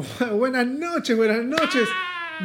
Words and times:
Buenas 0.32 0.66
noches, 0.66 1.16
buenas 1.16 1.44
noches. 1.44 1.88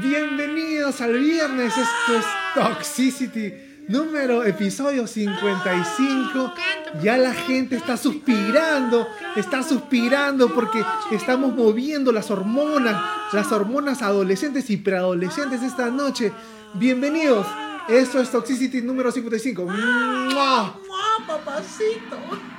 Bienvenidos 0.02 1.00
al 1.02 1.18
viernes. 1.18 1.74
Esto 1.78 2.18
es 2.18 2.26
Toxicity 2.54 3.54
número 3.88 4.44
episodio 4.44 5.08
55. 5.08 6.54
Ya 7.02 7.18
la 7.18 7.34
gente 7.34 7.76
está 7.76 7.98
suspirando, 7.98 9.08
está 9.36 9.64
suspirando 9.64 10.54
porque 10.54 10.84
estamos 11.12 11.54
moviendo 11.56 12.12
las 12.12 12.32
hormonas, 12.32 13.02
las 13.32 13.52
hormonas 13.52 14.02
adolescentes 14.02 14.70
y 14.70 14.78
preadolescentes 14.78 15.62
esta 15.62 15.90
noche. 15.90 16.32
Bienvenidos. 16.74 17.46
Esto 17.88 18.20
es 18.20 18.32
Toxicity 18.32 18.82
número 18.82 19.12
55. 19.12 19.66
¡Mua! 19.66 20.80
papacito! 21.28 22.55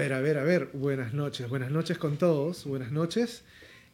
Ver, 0.00 0.14
a 0.14 0.20
ver, 0.22 0.38
a 0.38 0.44
ver. 0.44 0.70
Buenas 0.72 1.12
noches, 1.12 1.46
buenas 1.50 1.70
noches 1.70 1.98
con 1.98 2.16
todos. 2.16 2.64
Buenas 2.64 2.90
noches. 2.90 3.42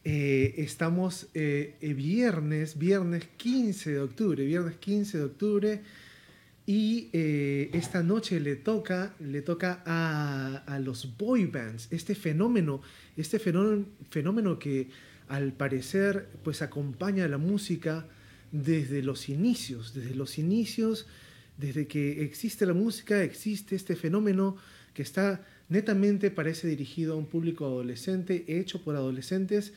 Eh, 0.05 0.53
estamos 0.55 1.27
eh, 1.33 1.75
eh, 1.81 1.93
viernes, 1.93 2.77
viernes 2.77 3.25
15 3.35 3.91
de 3.91 3.99
octubre, 3.99 4.45
viernes 4.45 4.77
15 4.77 5.17
de 5.17 5.23
octubre. 5.25 5.81
Y 6.65 7.09
esta 7.11 8.03
noche 8.03 8.39
le 8.39 8.55
toca, 8.55 9.15
le 9.19 9.41
toca 9.41 9.83
a, 9.85 10.63
a 10.65 10.79
los 10.79 11.17
boy 11.17 11.45
bands, 11.45 11.89
este 11.91 12.15
fenómeno, 12.15 12.81
este 13.17 13.37
fenómeno, 13.37 13.85
fenómeno 14.09 14.59
que 14.59 14.89
al 15.27 15.51
parecer 15.51 16.29
pues 16.43 16.61
acompaña 16.61 17.25
a 17.25 17.27
la 17.27 17.37
música 17.37 18.05
desde 18.53 19.01
los 19.01 19.27
inicios, 19.27 19.93
desde 19.93 20.15
los 20.15 20.37
inicios, 20.37 21.05
desde 21.57 21.87
que 21.87 22.23
existe 22.23 22.65
la 22.65 22.73
música, 22.73 23.23
existe 23.23 23.75
este 23.75 23.95
fenómeno 23.95 24.55
que 24.93 25.03
está 25.03 25.45
netamente 25.69 26.31
parece 26.31 26.67
dirigido 26.67 27.13
a 27.13 27.17
un 27.17 27.25
público 27.25 27.65
adolescente, 27.65 28.45
hecho 28.47 28.83
por 28.83 28.95
adolescentes 28.95 29.73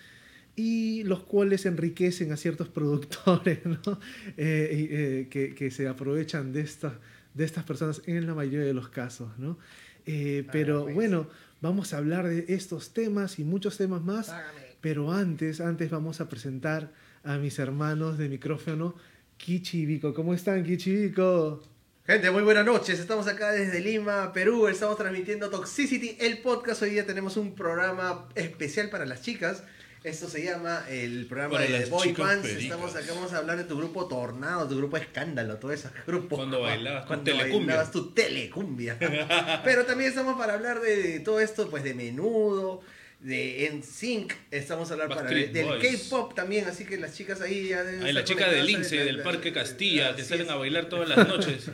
y 0.56 1.04
los 1.04 1.20
cuales 1.20 1.66
enriquecen 1.66 2.32
a 2.32 2.36
ciertos 2.36 2.68
productores 2.78 3.64
¿no? 3.64 4.00
Eh, 4.36 4.88
eh, 4.90 5.28
que, 5.30 5.54
que 5.54 5.70
se 5.70 5.88
aprovechan 5.88 6.52
de, 6.52 6.60
esta, 6.60 6.98
de 7.34 7.44
estas 7.44 7.64
personas 7.64 8.02
en 8.06 8.26
la 8.26 8.34
mayoría 8.34 8.66
de 8.66 8.74
los 8.74 8.88
casos. 8.88 9.30
¿no? 9.38 9.58
Eh, 10.06 10.46
pero 10.52 10.84
pues. 10.84 10.94
bueno, 10.94 11.28
vamos 11.60 11.92
a 11.92 11.98
hablar 11.98 12.28
de 12.28 12.46
estos 12.48 12.92
temas 12.92 13.38
y 13.38 13.44
muchos 13.44 13.76
temas 13.76 14.02
más, 14.02 14.34
pero 14.80 15.12
antes, 15.12 15.60
antes 15.60 15.90
vamos 15.90 16.20
a 16.20 16.28
presentar 16.28 16.92
a 17.22 17.36
mis 17.38 17.58
hermanos 17.58 18.18
de 18.18 18.28
micrófono, 18.28 18.94
Kichi 19.36 19.80
y 19.80 19.86
Vico. 19.86 20.14
¿Cómo 20.14 20.34
están, 20.34 20.64
Kichi 20.64 20.90
y 20.90 20.96
Vico? 21.08 21.62
Gente, 22.10 22.28
muy 22.32 22.42
buenas 22.42 22.66
noches. 22.66 22.98
Estamos 22.98 23.28
acá 23.28 23.52
desde 23.52 23.78
Lima, 23.78 24.32
Perú. 24.32 24.66
Estamos 24.66 24.96
transmitiendo 24.96 25.48
Toxicity, 25.48 26.16
el 26.18 26.38
podcast. 26.38 26.82
Hoy 26.82 26.90
día 26.90 27.06
tenemos 27.06 27.36
un 27.36 27.54
programa 27.54 28.26
especial 28.34 28.90
para 28.90 29.06
las 29.06 29.22
chicas. 29.22 29.62
Esto 30.02 30.28
se 30.28 30.42
llama 30.42 30.82
el 30.88 31.26
programa 31.26 31.58
Para 31.58 31.70
de 31.70 31.84
Boy 31.86 32.10
Bands. 32.10 32.48
Estamos 32.48 32.96
acá, 32.96 33.12
vamos 33.14 33.32
a 33.32 33.38
hablar 33.38 33.58
de 33.58 33.62
tu 33.62 33.76
grupo 33.76 34.08
Tornado, 34.08 34.66
tu 34.66 34.76
grupo 34.76 34.96
Escándalo, 34.96 35.58
todo 35.58 35.70
ese 35.70 35.88
grupo. 36.08 36.34
Cuando 36.34 36.62
bailabas 36.62 37.02
tu 37.02 37.06
Cuando 37.06 37.24
telecumbia. 37.30 37.66
bailabas 37.66 37.92
tu 37.92 38.10
telecumbia. 38.10 38.98
Pero 39.64 39.86
también 39.86 40.10
estamos 40.10 40.36
para 40.36 40.54
hablar 40.54 40.80
de 40.80 41.20
todo 41.20 41.38
esto, 41.38 41.70
pues 41.70 41.84
de 41.84 41.94
menudo, 41.94 42.82
de 43.20 43.70
NSYNC. 43.74 44.32
Estamos 44.50 44.90
a 44.90 44.94
hablar 44.94 45.08
para, 45.08 45.22
del. 45.28 45.78
K-pop 45.78 46.34
también, 46.34 46.66
así 46.66 46.84
que 46.84 46.96
las 46.96 47.14
chicas 47.14 47.40
ahí 47.40 47.68
ya 47.68 47.82
deben 47.82 48.02
Ay, 48.02 48.12
la 48.12 48.24
chica 48.24 48.46
de 48.48 48.60
conectadas 48.60 48.66
Lince, 48.66 49.00
en- 49.00 49.06
del 49.06 49.22
Parque 49.22 49.52
Castilla, 49.52 50.16
que 50.16 50.24
salen 50.24 50.46
es. 50.46 50.52
a 50.52 50.56
bailar 50.56 50.86
todas 50.88 51.08
las 51.16 51.28
noches. 51.28 51.70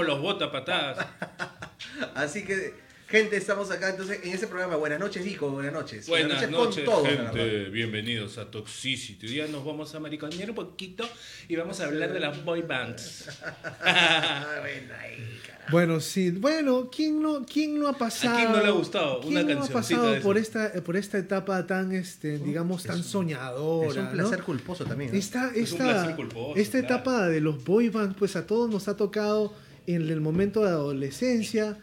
Qué? 0.00 0.06
los 0.06 0.20
bota 0.20 0.50
patadas. 0.52 1.06
Así 2.14 2.44
que, 2.44 2.74
gente, 3.08 3.36
estamos 3.36 3.70
acá 3.70 3.88
entonces 3.88 4.20
en 4.22 4.34
ese 4.34 4.46
programa. 4.46 4.76
Buenas 4.76 5.00
noches, 5.00 5.24
Vico, 5.24 5.50
buenas 5.50 5.72
noches. 5.72 6.06
Buenas 6.06 6.50
noches, 6.50 6.84
con 6.84 6.94
todos, 6.94 7.08
gente. 7.08 7.64
Bienvenidos 7.70 8.36
a 8.36 8.50
Toxicity. 8.50 9.26
Hoy 9.26 9.32
día 9.32 9.46
nos 9.46 9.64
vamos 9.64 9.94
a 9.94 10.00
mariconear 10.00 10.50
un 10.50 10.56
poquito 10.56 11.08
y 11.48 11.56
vamos 11.56 11.80
a 11.80 11.86
hablar 11.86 12.12
de 12.12 12.20
las 12.20 12.44
boy 12.44 12.62
bands. 12.62 13.28
Bueno, 15.70 16.00
sí, 16.00 16.30
bueno, 16.30 16.88
¿quién 16.90 17.20
no, 17.20 17.44
quién 17.44 17.78
no 17.78 17.88
ha 17.88 17.92
pasado? 17.92 18.36
quién 18.36 18.52
no 18.52 18.62
le 18.62 18.68
ha 18.68 18.70
gustado 18.70 19.20
¿quién 19.20 19.36
una 19.36 19.54
no 19.54 19.64
ha 19.64 19.68
pasado 19.68 20.12
de 20.12 20.20
por 20.22 20.38
esta, 20.38 20.72
por 20.82 20.96
esta 20.96 21.18
etapa 21.18 21.66
tan, 21.66 21.92
este, 21.92 22.38
digamos, 22.38 22.84
tan 22.84 23.04
soñadora? 23.04 23.90
Es 23.90 23.96
un 23.98 24.04
¿no? 24.04 24.10
placer 24.12 24.42
culposo 24.44 24.86
también. 24.86 25.12
¿no? 25.12 25.18
Esta, 25.18 25.48
Es 25.54 25.72
un 25.72 25.82
esta, 25.82 25.84
placer 25.84 26.16
culposo, 26.16 26.58
esta 26.58 26.78
claro. 26.78 26.94
etapa 26.94 27.26
de 27.26 27.42
los 27.42 27.62
boy 27.62 27.90
bands, 27.90 28.16
pues 28.18 28.34
a 28.36 28.46
todos 28.46 28.70
nos 28.70 28.88
ha 28.88 28.96
tocado 28.96 29.52
en 29.86 30.08
el 30.08 30.22
momento 30.22 30.64
de 30.64 30.70
adolescencia. 30.70 31.76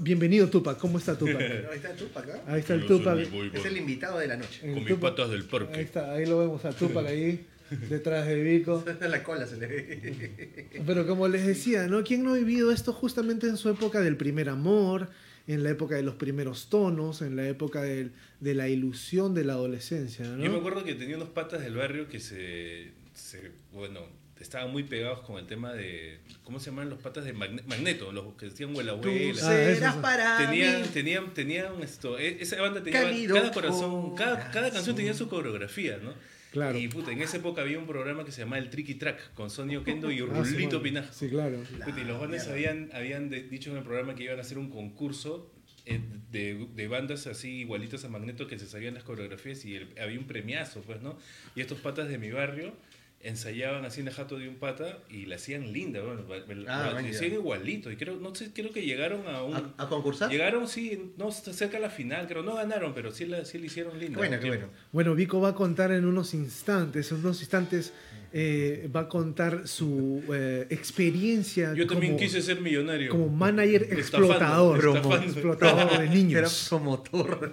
Bienvenido 0.00 0.48
Tupac, 0.48 0.78
¿cómo 0.78 0.98
está 0.98 1.16
Tupac? 1.16 1.36
Ahí 1.70 1.76
está 1.76 1.92
Tupac, 1.94 2.28
¿ah? 2.30 2.42
Ahí 2.46 2.60
está 2.60 2.74
el 2.74 2.86
Tupac. 2.86 3.18
Es 3.54 3.64
el 3.64 3.76
invitado 3.76 4.18
de 4.18 4.26
la 4.26 4.36
noche. 4.36 4.60
El 4.66 4.74
Con 4.74 4.84
mis 4.84 4.94
Tupac. 4.94 5.10
patas 5.14 5.30
del 5.30 5.42
Ahí 5.42 5.46
parque. 5.48 5.80
está, 5.80 6.12
ahí 6.12 6.26
lo 6.26 6.38
vemos 6.38 6.64
a 6.64 6.72
Tupac 6.72 7.06
ahí, 7.06 7.46
detrás 7.88 8.26
de 8.26 8.42
Vico. 8.42 8.84
la 9.00 9.22
cola 9.22 9.46
se 9.46 9.56
le 9.58 9.66
ve. 9.66 10.82
Pero 10.86 11.06
como 11.06 11.28
les 11.28 11.46
decía, 11.46 11.86
¿no? 11.86 12.02
¿Quién 12.02 12.24
no 12.24 12.32
ha 12.32 12.36
vivido 12.36 12.72
esto 12.72 12.92
justamente 12.92 13.46
en 13.46 13.56
su 13.56 13.68
época 13.70 14.00
del 14.00 14.16
primer 14.16 14.48
amor, 14.48 15.08
en 15.46 15.62
la 15.62 15.70
época 15.70 15.94
de 15.94 16.02
los 16.02 16.16
primeros 16.16 16.68
tonos, 16.68 17.22
en 17.22 17.36
la 17.36 17.46
época 17.48 17.82
del- 17.82 18.10
de 18.40 18.54
la 18.54 18.68
ilusión 18.68 19.34
de 19.34 19.44
la 19.44 19.52
adolescencia, 19.52 20.26
¿no? 20.26 20.42
Yo 20.42 20.50
me 20.50 20.58
acuerdo 20.58 20.82
que 20.84 20.94
tenía 20.94 21.16
unos 21.16 21.28
patas 21.28 21.60
del 21.62 21.76
barrio 21.76 22.08
que 22.08 22.18
se, 22.18 22.90
se- 23.14 23.52
bueno, 23.72 24.00
estaban 24.40 24.70
muy 24.70 24.82
pegados 24.82 25.20
con 25.20 25.38
el 25.38 25.46
tema 25.46 25.72
de, 25.72 26.18
¿cómo 26.44 26.60
se 26.60 26.70
llaman 26.70 26.90
los 26.90 26.98
patas 27.00 27.24
de 27.24 27.32
Magne- 27.34 27.62
Magneto? 27.66 28.12
Los 28.12 28.34
que 28.34 28.46
decían 28.46 28.74
huela 28.76 28.92
Tú 29.00 29.08
abuela. 29.08 29.18
Ah, 29.28 29.54
eso 29.54 29.74
serás 29.74 29.94
sí. 29.94 30.00
para 30.02 30.36
Tenían, 30.38 30.82
mí. 30.82 30.88
tenían, 30.92 31.34
tenían 31.34 31.82
esto, 31.82 32.18
e- 32.18 32.42
esa 32.42 32.60
banda 32.60 32.82
tenía 32.82 33.02
Cálido 33.02 33.34
cada 33.34 33.50
corazón, 33.52 34.14
cada, 34.14 34.50
cada 34.50 34.70
canción 34.70 34.94
tenía 34.96 35.14
su 35.14 35.28
coreografía, 35.28 35.98
¿no? 36.02 36.12
Claro. 36.52 36.78
Y 36.78 36.88
puta, 36.88 37.12
en 37.12 37.20
esa 37.20 37.36
época 37.36 37.60
había 37.60 37.78
un 37.78 37.86
programa 37.86 38.24
que 38.24 38.32
se 38.32 38.40
llamaba 38.40 38.58
el 38.58 38.70
Tricky 38.70 38.94
Track 38.94 39.34
con 39.34 39.50
Sonny 39.50 39.76
Oquendo 39.76 40.10
y 40.10 40.20
Ah, 40.20 40.42
sí, 40.44 40.52
Rulito 40.54 40.80
bueno. 40.80 40.82
Pinajo. 40.82 41.12
Sí, 41.12 41.28
claro. 41.28 41.58
Puta, 41.84 42.00
y 42.00 42.04
los 42.04 42.18
bandas 42.18 42.48
habían, 42.48 42.88
habían 42.94 43.28
de- 43.28 43.42
dicho 43.42 43.70
en 43.72 43.76
el 43.78 43.82
programa 43.84 44.14
que 44.14 44.24
iban 44.24 44.38
a 44.38 44.40
hacer 44.42 44.56
un 44.58 44.70
concurso 44.70 45.52
eh, 45.88 46.00
de, 46.32 46.66
de 46.74 46.88
bandas 46.88 47.26
así 47.28 47.60
igualitas 47.60 48.04
a 48.04 48.08
Magneto 48.08 48.48
que 48.48 48.58
se 48.58 48.66
sabían 48.66 48.94
las 48.94 49.04
coreografías 49.04 49.64
y 49.66 49.76
el- 49.76 49.94
había 50.00 50.18
un 50.18 50.26
premiazo, 50.26 50.80
pues, 50.82 51.00
¿no? 51.02 51.16
Y 51.54 51.60
estos 51.60 51.78
patas 51.78 52.08
de 52.08 52.18
mi 52.18 52.30
barrio 52.32 52.72
ensayaban 53.20 53.84
así 53.84 54.00
en 54.00 54.06
la 54.06 54.12
jato 54.12 54.38
de 54.38 54.48
un 54.48 54.56
pata 54.56 54.98
y 55.08 55.26
la 55.26 55.36
hacían 55.36 55.72
linda, 55.72 56.00
bueno, 56.00 56.22
Ah, 56.68 56.86
la 56.88 56.94
man, 56.94 57.06
hacían 57.06 57.32
igualito. 57.32 57.90
Y 57.90 57.96
creo, 57.96 58.16
no 58.16 58.34
sé, 58.34 58.52
creo 58.52 58.70
que 58.72 58.82
llegaron 58.82 59.26
a 59.26 59.42
un... 59.42 59.54
¿A, 59.56 59.74
a 59.78 59.88
concursar? 59.88 60.30
Llegaron, 60.30 60.68
sí, 60.68 61.12
no, 61.16 61.32
cerca 61.32 61.78
a 61.78 61.80
la 61.80 61.90
final, 61.90 62.28
creo, 62.28 62.42
no 62.42 62.54
ganaron, 62.54 62.94
pero 62.94 63.10
sí 63.10 63.26
la, 63.26 63.44
sí 63.44 63.58
la 63.58 63.66
hicieron 63.66 63.98
linda. 63.98 64.18
bueno, 64.18 64.38
qué 64.38 64.46
bueno. 64.48 64.68
Bueno, 64.92 65.14
Vico 65.14 65.40
va 65.40 65.48
a 65.50 65.54
contar 65.54 65.90
en 65.92 66.04
unos 66.04 66.34
instantes, 66.34 67.10
en 67.10 67.18
unos 67.18 67.40
instantes 67.40 67.92
eh, 68.32 68.88
va 68.94 69.00
a 69.00 69.08
contar 69.08 69.66
su 69.66 70.22
eh, 70.32 70.66
experiencia 70.70 71.72
Yo 71.74 71.86
también 71.86 72.12
como, 72.12 72.22
quise 72.24 72.42
ser 72.42 72.60
millonario. 72.60 73.10
como 73.10 73.28
manager 73.28 73.82
Estafando, 73.82 74.00
explotador, 74.00 74.78
estafando. 74.78 75.16
explotador 75.26 75.90
de 75.90 75.94
Era 76.04 76.14
niños. 76.14 76.66
promotor. 76.68 77.50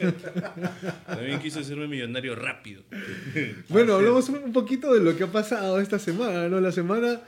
También 1.05 1.39
quise 1.39 1.63
ser 1.63 1.77
millonario 1.77 2.35
rápido. 2.35 2.83
Bueno, 3.69 3.93
hablamos 3.95 4.29
un 4.29 4.43
un 4.43 4.51
poquito 4.53 4.93
de 4.93 4.99
lo 5.01 5.15
que 5.17 5.23
ha 5.23 5.31
pasado 5.31 5.79
esta 5.79 5.97
semana, 5.99 6.49
¿no? 6.49 6.59
La 6.59 6.71
semana, 6.71 7.21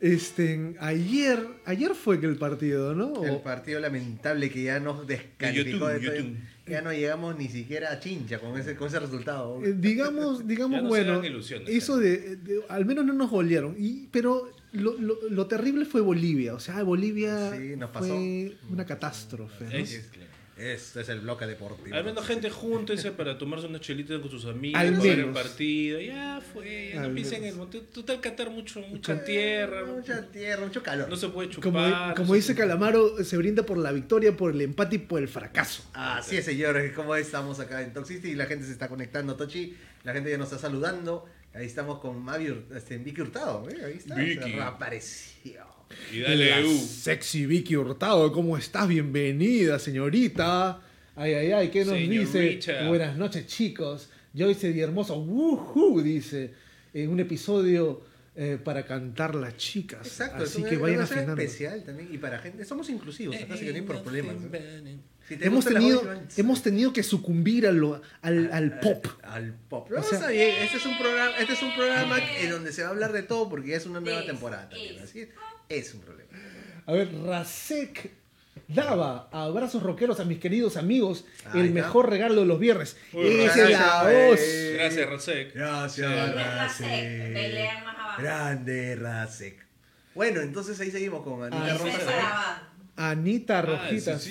este, 0.00 0.74
ayer, 0.80 1.38
ayer 1.64 1.94
fue 1.94 2.20
que 2.20 2.26
el 2.26 2.36
partido, 2.36 2.94
¿no? 2.94 3.06
O- 3.12 3.24
El 3.24 3.40
partido 3.40 3.80
lamentable 3.80 4.50
que 4.50 4.62
ya 4.64 4.80
nos 4.80 5.06
descalificó 5.06 5.88
de. 5.88 6.00
YouTube. 6.00 6.36
Ya 6.66 6.80
no 6.80 6.92
llegamos 6.92 7.36
ni 7.36 7.48
siquiera 7.48 7.90
a 7.90 7.98
chincha 7.98 8.38
con 8.38 8.56
ese, 8.58 8.76
con 8.76 8.86
ese 8.86 9.00
resultado. 9.00 9.60
Eh, 9.64 9.74
digamos, 9.76 10.46
digamos 10.46 10.76
Ya 10.76 10.82
no 10.82 10.94
se 10.94 11.18
bueno, 11.18 11.66
eso 11.66 11.98
de, 11.98 12.36
de- 12.36 12.62
al 12.68 12.84
menos 12.86 13.04
no 13.04 13.12
nos 13.12 13.30
golearon. 13.30 13.74
Y, 13.78 14.06
pero 14.12 14.48
lo, 14.72 14.96
lo- 14.98 15.18
lo 15.28 15.46
terrible 15.48 15.84
fue 15.86 16.00
Bolivia. 16.00 16.54
O 16.54 16.60
sea, 16.60 16.82
Bolivia 16.84 17.50
Sí, 17.56 17.74
nos 17.76 17.90
fue 17.90 18.56
una 18.70 18.86
catástrofe. 18.86 19.64
¿no? 19.64 19.70
Es- 19.72 20.08
Esto 20.56 21.00
es 21.00 21.08
el 21.08 21.20
bloque 21.20 21.46
deportivo. 21.46 21.96
Al 21.96 22.04
menos 22.04 22.26
gente 22.26 22.50
júntense 22.50 23.10
para 23.12 23.38
tomarse 23.38 23.66
unas 23.66 23.80
chelitas 23.80 24.20
con 24.20 24.30
sus 24.30 24.44
amigos, 24.44 24.78
Al 24.80 24.90
para 24.90 25.02
ver 25.02 25.12
el 25.12 25.26
menos. 25.26 25.42
partido. 25.42 25.98
Ya 26.00 26.40
fue, 26.52 26.90
ya 26.94 27.00
Al 27.02 27.08
no 27.08 27.14
piensen 27.14 27.38
en 27.38 27.44
el 27.48 27.54
menos. 27.54 27.58
monte. 27.72 27.80
Total 27.92 28.20
Qatar 28.20 28.50
mucho, 28.50 28.80
mucha 28.80 29.24
tierra. 29.24 29.84
Mucha 29.86 30.22
tierra, 30.30 30.64
mucho 30.66 30.82
calor. 30.82 31.08
No 31.08 31.16
se 31.16 31.28
puede 31.30 31.48
chupar. 31.48 31.72
Como, 31.72 31.80
no 31.88 32.14
como 32.14 32.28
se 32.28 32.36
dice 32.36 32.54
puede- 32.54 32.68
Calamaro, 32.68 33.24
se 33.24 33.36
brinda 33.38 33.62
por 33.64 33.78
la 33.78 33.92
victoria, 33.92 34.36
por 34.36 34.52
el 34.52 34.60
empate 34.60 34.96
y 34.96 34.98
por 34.98 35.20
el 35.22 35.28
fracaso. 35.28 35.84
Así 35.94 36.36
es, 36.36 36.44
señores, 36.44 36.92
como 36.92 37.16
estamos 37.16 37.58
acá 37.58 37.80
en 37.82 37.92
Toxicity 37.94 38.28
y 38.30 38.34
la 38.34 38.44
gente 38.46 38.66
se 38.66 38.72
está 38.72 38.88
conectando, 38.88 39.36
Tochi. 39.36 39.74
La 40.04 40.12
gente 40.12 40.30
ya 40.30 40.36
nos 40.38 40.48
está 40.52 40.58
saludando. 40.58 41.24
Ahí 41.54 41.66
estamos 41.66 41.98
con 41.98 42.22
Mavi, 42.22 42.46
Hur- 42.48 42.76
este, 42.76 42.98
Vicky 42.98 43.20
Hurtado, 43.20 43.68
¿eh? 43.70 43.84
ahí 43.84 43.92
está, 43.98 44.14
Vicky. 44.16 44.42
se 44.42 44.56
reapareció. 44.56 45.71
Y 46.12 46.18
La 46.20 46.28
dale, 46.30 46.64
U. 46.66 46.78
sexy 46.78 47.46
Vicky 47.46 47.76
Hurtado, 47.76 48.32
¿cómo 48.32 48.56
estás? 48.56 48.88
Bienvenida, 48.88 49.78
señorita. 49.78 50.80
Ay, 51.16 51.34
ay, 51.34 51.52
ay, 51.52 51.68
¿qué 51.68 51.84
nos 51.84 51.94
dice? 51.96 52.58
Buenas 52.86 53.16
noches, 53.16 53.46
chicos. 53.46 54.08
Joyce 54.36 54.72
Di 54.72 54.80
Hermoso, 54.80 55.16
woohoo, 55.18 56.00
dice, 56.02 56.52
en 56.94 57.10
un 57.10 57.20
episodio 57.20 58.02
eh, 58.34 58.58
para 58.62 58.86
cantar 58.86 59.34
las 59.34 59.56
chicas. 59.58 60.06
Exacto, 60.06 60.44
es 60.44 60.50
Así 60.50 60.62
que 60.62 60.76
vayan 60.78 61.00
va 61.00 61.02
a 61.04 61.32
especial 61.42 61.82
también. 61.84 62.08
Y 62.12 62.16
para 62.18 62.38
gente, 62.38 62.64
somos 62.64 62.88
inclusivos, 62.88 63.36
acá 63.36 63.54
así 63.54 63.64
que 63.66 63.72
no 63.72 63.76
hay 63.76 63.82
problemas. 64.02 64.36
Si 65.28 65.36
te 65.36 65.46
Hemos 65.46 65.64
la 65.66 65.72
tenido, 65.78 66.02
hemos 66.36 66.62
tenido 66.62 66.92
que 66.92 67.02
sucumbir 67.02 67.66
a 67.66 67.72
lo- 67.72 68.00
al, 68.22 68.50
al 68.52 68.80
pop. 68.80 69.06
Al 69.22 69.54
pop. 69.68 69.88
O 69.90 69.94
No, 69.94 70.02
sea- 70.02 70.18
está 70.18 70.30
bien, 70.30 70.50
este 70.62 70.78
es 70.78 70.86
un 70.86 70.98
programa, 70.98 71.36
este 71.38 71.52
es 71.52 71.62
un 71.62 71.74
programa 71.76 72.18
en 72.40 72.50
donde 72.50 72.72
se 72.72 72.82
va 72.82 72.88
a 72.88 72.90
hablar 72.90 73.12
de 73.12 73.22
todo 73.22 73.48
porque 73.48 73.68
ya 73.70 73.76
es 73.76 73.86
una 73.86 74.00
nueva 74.00 74.24
temporada 74.26 74.68
también. 74.68 74.98
Así 74.98 75.28
es, 75.68 75.94
un 75.94 76.00
problema. 76.00 76.30
A 76.86 76.92
ver, 76.92 77.12
Rasek 77.24 78.10
Dava, 78.68 79.28
abrazos 79.32 79.82
rockeros 79.82 80.20
a 80.20 80.24
mis 80.24 80.38
queridos 80.38 80.76
amigos. 80.76 81.24
Ahí 81.46 81.60
el 81.60 81.66
está. 81.68 81.74
mejor 81.74 82.10
regalo 82.10 82.40
de 82.40 82.46
los 82.46 82.58
viernes. 82.58 82.96
Uy, 83.12 83.26
Esa 83.40 83.64
es 83.64 83.70
la 83.70 84.04
gracias, 84.04 84.28
voz. 84.28 84.40
Gracias, 84.74 85.10
Rosek. 85.10 85.54
Gracias, 85.54 86.34
Rasek. 86.34 86.86
Pelean 87.34 87.84
más 87.84 87.96
abajo. 87.96 88.22
Grande 88.22 88.96
Rasek. 88.96 89.66
Bueno, 90.14 90.40
entonces 90.40 90.78
ahí 90.80 90.90
seguimos 90.90 91.22
con 91.22 91.42
Anita 91.42 91.78
Ah. 92.96 93.10
Anita 93.10 93.58
Ah, 93.58 93.62
Rojitas. 93.62 94.28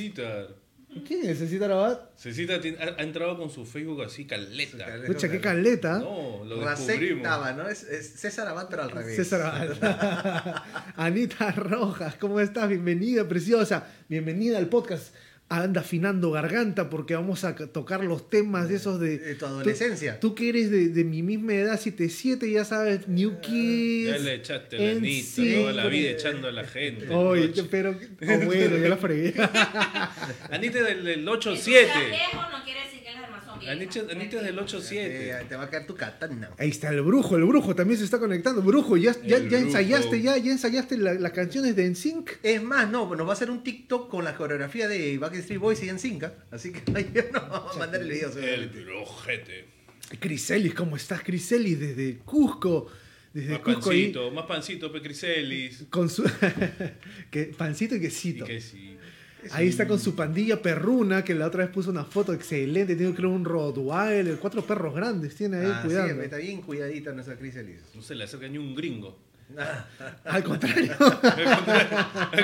¿Quién 1.07 1.29
es 1.29 1.39
Cecita 1.39 1.67
Rabat? 1.69 2.01
Cecita 2.17 2.55
ha, 2.55 3.01
ha 3.01 3.03
entrado 3.03 3.37
con 3.37 3.49
su 3.49 3.65
Facebook 3.65 4.03
así, 4.03 4.25
caleta. 4.25 4.77
Caleta. 4.77 5.03
Escucha, 5.07 5.31
qué 5.31 5.39
caleta. 5.39 5.99
No, 5.99 6.43
lo 6.43 6.61
Rasek 6.61 6.87
descubrimos. 6.99 7.23
Dava, 7.23 7.53
¿no? 7.53 7.69
Es, 7.69 7.83
es 7.83 8.13
César 8.19 8.47
Abad, 8.49 8.67
pero 8.69 8.83
al 8.83 8.91
revés. 8.91 9.15
César 9.15 9.41
Abad. 9.41 10.63
Anita 10.97 11.51
Rojas, 11.53 12.15
¿cómo 12.15 12.41
estás? 12.41 12.67
Bienvenida, 12.67 13.25
preciosa. 13.25 13.87
Bienvenida 14.09 14.57
al 14.57 14.67
podcast. 14.67 15.15
Anda 15.53 15.81
afinando 15.81 16.31
garganta 16.31 16.89
porque 16.89 17.13
vamos 17.13 17.43
a 17.43 17.55
tocar 17.55 18.05
los 18.05 18.29
temas 18.29 18.69
de 18.69 18.75
esos 18.77 19.01
de... 19.01 19.17
De 19.17 19.35
tu 19.35 19.45
adolescencia. 19.45 20.17
Tú, 20.19 20.29
tú 20.29 20.35
que 20.35 20.47
eres 20.47 20.71
de, 20.71 20.87
de 20.87 21.03
mi 21.03 21.21
misma 21.23 21.53
edad, 21.55 21.77
7-7, 21.77 22.49
ya 22.49 22.63
sabes, 22.63 23.07
New 23.09 23.41
Kids. 23.41 24.11
Ya 24.11 24.17
le 24.19 24.35
echaste 24.35 24.77
la. 24.77 24.91
Anita, 24.91 25.41
toda 25.61 25.73
la 25.73 25.87
vida 25.87 26.09
echando 26.11 26.47
a 26.47 26.51
la 26.53 26.63
gente. 26.63 27.09
Oye, 27.09 27.51
pero... 27.69 27.91
Oh, 27.91 28.45
bueno, 28.45 28.77
ya 28.77 28.87
la 28.89 28.95
fregué. 28.97 29.33
Anita 30.51 30.79
es 30.79 30.85
del, 30.85 31.03
del 31.03 31.25
Que 31.25 31.31
8-7. 31.31 31.41
tú 31.41 31.55
seas 31.57 32.09
viejo 32.09 32.49
no 32.49 32.63
quiere 32.63 32.81
decir 32.85 33.03
que 33.03 33.11
las 33.11 33.29
Anita, 33.67 33.99
Anita 34.11 34.37
es 34.37 34.43
del 34.43 34.57
Eh, 34.57 34.61
8-7. 34.61 35.47
te 35.47 35.55
va 35.55 35.63
a 35.63 35.69
caer 35.69 35.85
tu 35.87 35.95
katana. 35.95 36.49
Ahí 36.57 36.69
está 36.69 36.89
el 36.89 37.01
brujo, 37.01 37.35
el 37.37 37.43
brujo 37.45 37.75
también 37.75 37.97
se 37.97 38.05
está 38.05 38.19
conectando. 38.19 38.61
Brujo, 38.61 38.97
ya, 38.97 39.15
ya, 39.25 39.37
ya 39.39 39.59
ensayaste, 39.59 40.21
ya, 40.21 40.37
ya 40.37 40.51
ensayaste 40.51 40.97
la- 40.97 41.13
las 41.13 41.31
canciones 41.31 41.75
de 41.75 41.85
NSYNC. 41.85 42.39
Es 42.43 42.61
más, 42.63 42.89
no, 42.89 43.13
nos 43.15 43.25
va 43.25 43.31
a 43.31 43.33
hacer 43.33 43.49
un 43.51 43.63
TikTok 43.63 44.09
con 44.09 44.23
la 44.23 44.35
coreografía 44.35 44.87
de 44.87 45.17
Backstreet 45.17 45.59
Boys 45.59 45.83
y 45.83 45.89
en 45.89 45.99
Cinca. 45.99 46.33
Así 46.51 46.71
que 46.71 46.81
ahí 46.97 47.11
nos 47.33 47.49
vamos 47.49 47.75
a 47.75 47.79
mandar 47.79 48.01
el 48.01 48.09
video. 48.09 48.31
El 48.37 48.67
brujete. 48.69 49.65
Criselis, 50.19 50.73
¿cómo 50.73 50.95
estás, 50.95 51.21
Criselis? 51.23 51.79
Desde 51.79 52.17
Cusco. 52.17 52.91
Desde 53.33 53.51
Más 53.53 53.59
Cusco 53.61 53.81
pancito, 53.91 54.31
más 54.31 54.45
pancito, 54.45 54.91
Pecricelis. 54.91 55.85
Con 55.89 56.09
su. 56.09 56.23
que, 57.31 57.45
pancito 57.57 57.95
y 57.95 57.99
Y 57.99 58.01
quesito. 58.01 58.45
Ahí 59.51 59.67
está 59.69 59.87
con 59.87 59.99
su 59.99 60.15
pandilla 60.15 60.61
perruna, 60.61 61.23
que 61.23 61.33
la 61.33 61.47
otra 61.47 61.63
vez 61.65 61.73
puso 61.73 61.89
una 61.89 62.05
foto 62.05 62.33
excelente. 62.33 62.95
Tiene 62.95 63.13
creo 63.15 63.29
un 63.31 63.43
Rottweiler, 63.43 64.37
cuatro 64.37 64.61
perros 64.65 64.93
grandes 64.93 65.35
tiene 65.35 65.57
ahí 65.57 65.65
Ah, 65.73 65.83
sí, 65.87 65.95
está 66.21 66.37
bien 66.37 66.61
cuidadita 66.61 67.11
nuestra 67.11 67.35
Cris. 67.35 67.55
No 67.95 68.01
se 68.01 68.13
le 68.15 68.23
acerca 68.25 68.47
ni 68.47 68.57
un 68.57 68.75
gringo. 68.75 69.17
Al 70.25 70.43
contrario. 70.43 70.93
Ay, 70.99 72.43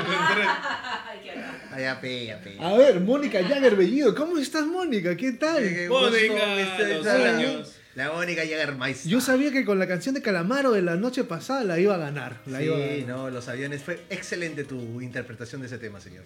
qué 1.23 1.29
horror. 1.31 1.45
Ay, 1.71 1.81
ya 1.81 2.01
pe, 2.01 2.25
ya 2.25 2.39
pe. 2.41 2.57
A 2.59 2.73
ver, 2.77 2.99
Mónica 2.99 3.41
Jagger 3.47 3.75
Bellido. 3.75 4.13
¿Cómo 4.15 4.37
estás, 4.37 4.65
Mónica? 4.65 5.15
¿Qué 5.15 5.33
tal? 5.33 5.59
Qué 5.63 5.87
Mónica, 5.89 6.33
gusto, 6.33 6.83
los 6.87 7.05
esa- 7.05 7.37
años. 7.37 7.73
La 7.95 8.11
Mónica 8.11 8.43
Jägermeister. 8.43 9.09
Yo 9.11 9.21
sabía 9.21 9.51
que 9.51 9.65
con 9.65 9.79
la 9.79 9.87
canción 9.87 10.13
de 10.13 10.21
Calamaro 10.21 10.71
de 10.71 10.83
la 10.83 10.95
noche 10.97 11.23
pasada 11.23 11.63
la 11.63 11.79
iba 11.79 11.95
a 11.95 11.97
ganar. 11.97 12.41
La 12.45 12.61
iba 12.61 12.75
a 12.75 12.79
Sí, 12.79 13.01
ganar. 13.01 13.07
no, 13.17 13.29
los 13.31 13.47
aviones. 13.47 13.81
Fue 13.81 13.99
excelente 14.11 14.63
tu 14.65 15.01
interpretación 15.01 15.61
de 15.61 15.67
ese 15.67 15.79
tema, 15.79 15.99
señor. 15.99 16.23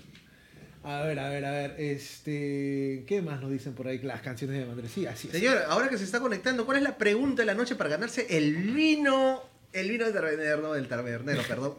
A 0.84 1.04
ver, 1.04 1.20
a 1.20 1.30
ver, 1.30 1.46
a 1.46 1.52
ver. 1.52 1.76
Este, 1.80 3.04
¿Qué 3.08 3.22
más 3.22 3.40
nos 3.42 3.52
dicen 3.52 3.74
por 3.74 3.88
ahí? 3.88 4.00
Las 4.00 4.22
canciones 4.22 4.58
de 4.60 4.66
Mandrés. 4.66 4.92
Sí, 4.92 5.06
así 5.06 5.28
es. 5.28 5.34
Señor, 5.34 5.60
ahora 5.68 5.90
que 5.90 5.98
se 5.98 6.04
está 6.04 6.20
conectando, 6.20 6.66
¿cuál 6.66 6.78
es 6.78 6.84
la 6.84 6.98
pregunta 6.98 7.42
de 7.44 7.46
la 7.46 7.54
noche 7.54 7.76
para 7.76 7.90
ganarse 7.92 8.26
el 8.36 8.56
vino? 8.74 9.42
El 9.74 9.90
vino 9.90 10.06
del 10.06 10.14
tabernero, 10.14 10.74
del 10.74 10.88
tabernero, 10.88 11.42
perdón. 11.48 11.76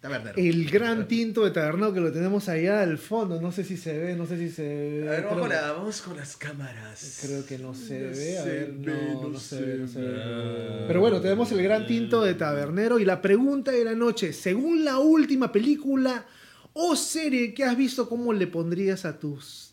Tabernero. 0.00 0.36
El 0.36 0.70
gran 0.70 1.08
tinto 1.08 1.44
de 1.44 1.50
Tabernado 1.50 1.92
que 1.92 2.00
lo 2.00 2.12
tenemos 2.12 2.48
allá 2.48 2.82
al 2.82 2.98
fondo. 2.98 3.40
No 3.40 3.50
sé 3.52 3.64
si 3.64 3.76
se 3.76 3.98
ve, 3.98 4.14
no 4.14 4.26
sé 4.26 4.38
si 4.38 4.48
se 4.48 4.62
ve. 4.62 5.08
A 5.08 5.10
ver, 5.10 5.24
vamos 5.24 5.40
con, 5.40 5.48
la- 5.48 5.72
vamos 5.72 6.02
con 6.02 6.16
las 6.16 6.36
cámaras. 6.36 7.18
creo 7.24 7.44
que 7.44 7.58
no 7.58 7.74
se 7.74 7.98
No 8.00 8.10
ve. 8.16 8.38
A 8.38 8.42
se 8.42 8.48
ver, 8.48 8.72
ve, 8.72 8.92
no, 8.92 9.22
no 9.22 9.28
no 9.30 9.38
se 9.40 9.56
se 9.58 9.62
ve, 9.64 9.76
no 9.78 9.88
se 9.88 10.00
ve. 10.00 10.08
ve. 10.08 10.84
Pero 10.86 11.00
bueno, 11.00 11.20
tenemos 11.20 11.50
el 11.52 11.62
gran 11.62 11.86
tinto 11.86 12.22
de 12.22 12.34
Tabernero 12.34 12.98
y 13.00 13.04
la 13.04 13.20
pregunta 13.20 13.70
de 13.72 13.84
la 13.84 13.94
noche. 13.94 14.32
Según 14.32 14.84
la 14.84 14.98
última 14.98 15.50
película 15.52 16.24
o 16.72 16.96
serie 16.96 17.54
que 17.54 17.64
has 17.64 17.76
visto, 17.76 18.08
¿cómo 18.08 18.32
le 18.32 18.46
pondrías 18.46 19.04
a 19.04 19.18
tus 19.18 19.72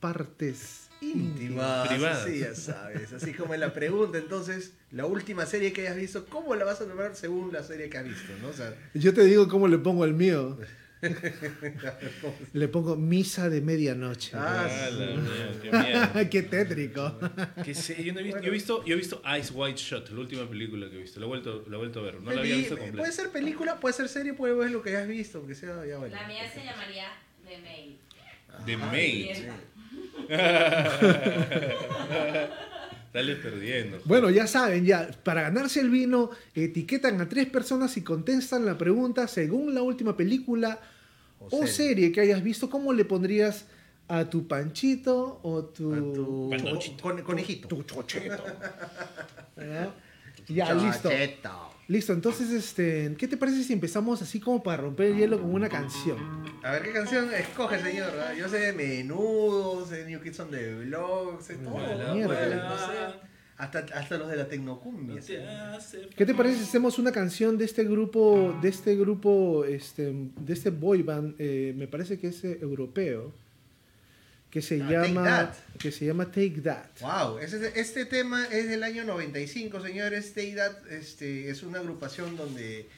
partes 0.00 0.88
íntimas? 1.00 1.88
Privadas. 1.88 2.24
sí, 2.26 2.38
ya 2.40 2.54
sabes. 2.54 3.12
Así 3.12 3.32
como 3.32 3.54
en 3.54 3.60
la 3.60 3.72
pregunta, 3.72 4.18
entonces, 4.18 4.72
la 4.90 5.06
última 5.06 5.46
serie 5.46 5.72
que 5.72 5.82
hayas 5.82 5.96
visto, 5.96 6.26
¿cómo 6.26 6.54
la 6.54 6.64
vas 6.64 6.80
a 6.80 6.86
nombrar 6.86 7.16
según 7.16 7.52
la 7.52 7.62
serie 7.62 7.88
que 7.88 7.98
has 7.98 8.04
visto? 8.04 8.32
¿no? 8.42 8.48
O 8.48 8.52
sea, 8.52 8.74
Yo 8.94 9.12
te 9.14 9.24
digo 9.24 9.48
cómo 9.48 9.68
le 9.68 9.78
pongo 9.78 10.04
el 10.04 10.14
mío. 10.14 10.58
Le 12.52 12.68
pongo 12.68 12.96
misa 12.96 13.48
de 13.48 13.60
medianoche. 13.60 14.32
Ah, 14.34 14.68
Ah, 15.72 16.24
qué 16.30 16.42
tétrico. 16.42 17.18
¿Qué 17.64 17.74
sé? 17.74 18.02
Yo, 18.04 18.12
no 18.12 18.20
he 18.20 18.24
visto, 18.24 18.40
yo, 18.40 18.48
he 18.48 18.50
visto, 18.50 18.84
yo 18.84 18.94
he 18.94 18.96
visto 18.96 19.22
Ice 19.38 19.52
White 19.52 19.80
Shot, 19.80 20.10
la 20.10 20.20
última 20.20 20.48
película 20.48 20.88
que 20.90 20.96
he 20.96 21.00
visto. 21.02 21.20
La 21.20 21.26
he 21.26 21.28
vuelto, 21.28 21.64
la 21.68 21.76
he 21.76 21.78
vuelto 21.78 22.00
a 22.00 22.02
ver. 22.02 22.20
No 22.20 22.30
la 22.30 22.40
había 22.40 22.56
visto 22.56 22.76
completa. 22.76 22.98
puede 22.98 23.12
ser 23.12 23.30
película, 23.30 23.80
puede 23.80 23.94
ser 23.94 24.08
serie, 24.08 24.34
puede 24.34 24.54
ver 24.54 24.70
lo 24.70 24.82
que 24.82 24.90
hayas 24.90 25.08
visto, 25.08 25.38
aunque 25.38 25.54
sea 25.54 25.84
ya 25.86 25.98
bueno. 25.98 26.14
La 26.14 26.26
mía 26.28 26.50
se 26.52 26.64
llamaría 26.64 27.08
The 27.44 27.58
Maid. 27.58 27.96
The 28.66 28.76
Maid. 28.76 29.36
Dale 33.12 33.34
perdiendo. 33.36 33.98
Bueno, 34.04 34.30
ya 34.30 34.46
saben, 34.46 34.84
ya, 34.86 35.10
para 35.24 35.42
ganarse 35.42 35.80
el 35.80 35.90
vino, 35.90 36.30
etiquetan 36.54 37.20
a 37.20 37.28
tres 37.28 37.46
personas 37.46 37.96
y 37.96 38.02
contestan 38.02 38.64
la 38.64 38.78
pregunta 38.78 39.26
según 39.26 39.74
la 39.74 39.82
última 39.82 40.16
película 40.16 40.78
o, 41.40 41.46
O 41.46 41.50
serie. 41.66 41.72
serie. 41.72 42.12
que 42.12 42.20
hayas 42.20 42.42
visto, 42.42 42.70
¿cómo 42.70 42.92
le 42.92 43.04
pondrías 43.04 43.66
a 44.06 44.30
tu 44.30 44.46
panchito 44.46 45.40
o 45.42 45.64
tu, 45.64 45.92
A 45.92 45.96
tu 45.96 46.50
con- 47.02 47.22
conejito. 47.22 47.68
tu 47.68 47.82
chocheto? 47.82 48.44
Ya, 50.50 50.74
listo. 50.74 51.10
Listo, 51.88 52.12
entonces, 52.12 52.50
este, 52.52 53.16
¿qué 53.18 53.26
te 53.26 53.36
parece 53.36 53.64
si 53.64 53.72
empezamos 53.72 54.22
así 54.22 54.38
como 54.38 54.62
para 54.62 54.82
romper 54.82 55.06
el 55.06 55.16
hielo 55.16 55.40
con 55.40 55.52
una 55.52 55.68
canción? 55.68 56.18
A 56.62 56.70
ver 56.70 56.82
qué 56.84 56.92
canción 56.92 57.34
escoge, 57.34 57.80
señor. 57.80 58.10
Ah, 58.16 58.32
Yo 58.32 58.48
sé 58.48 58.58
de 58.58 58.72
Menudo, 58.72 59.84
sé 59.86 60.04
de 60.04 60.10
New 60.10 60.20
Kids 60.20 60.38
on 60.38 60.50
the 60.52 60.74
Block, 60.84 61.40
sé 61.40 61.56
todo. 61.56 61.70
Vuela, 61.70 62.14
Mierda. 62.14 62.46
Bueno, 62.46 62.68
no 62.68 62.78
sé. 62.78 63.18
Hasta, 63.56 63.78
hasta 63.92 64.18
los 64.18 64.28
de 64.28 64.36
la 64.36 64.46
Tecnocumbia. 64.46 65.16
No 65.16 65.20
te 65.20 65.46
hace 65.48 66.08
¿Qué 66.16 66.24
te 66.24 66.32
parece 66.32 66.58
si 66.58 66.62
hacemos 66.62 66.98
una 67.00 67.10
canción 67.10 67.58
de 67.58 67.64
este 67.64 67.82
grupo, 67.82 68.56
de 68.62 68.68
este 68.68 68.94
grupo, 68.94 69.64
este, 69.64 70.12
de 70.12 70.52
este 70.52 70.70
boy 70.70 71.02
band, 71.02 71.34
eh, 71.38 71.74
me 71.76 71.88
parece 71.88 72.20
que 72.20 72.28
es 72.28 72.44
eh, 72.44 72.58
europeo, 72.62 73.32
que 74.50 74.62
se 74.62 74.82
Ah, 74.82 74.88
Take 74.88 75.08
llama, 75.14 75.52
que 75.78 75.92
se 75.92 76.06
llama 76.06 76.26
Take 76.26 76.60
That. 76.62 76.86
Wow, 77.00 77.38
ese- 77.38 77.72
este 77.78 78.04
tema 78.04 78.46
es 78.50 78.68
del 78.68 78.82
año 78.82 79.04
95, 79.04 79.80
señores. 79.80 80.34
Take 80.34 80.54
That 80.56 80.86
este, 80.90 81.50
es 81.50 81.62
una 81.62 81.78
agrupación 81.78 82.36
donde 82.36 82.88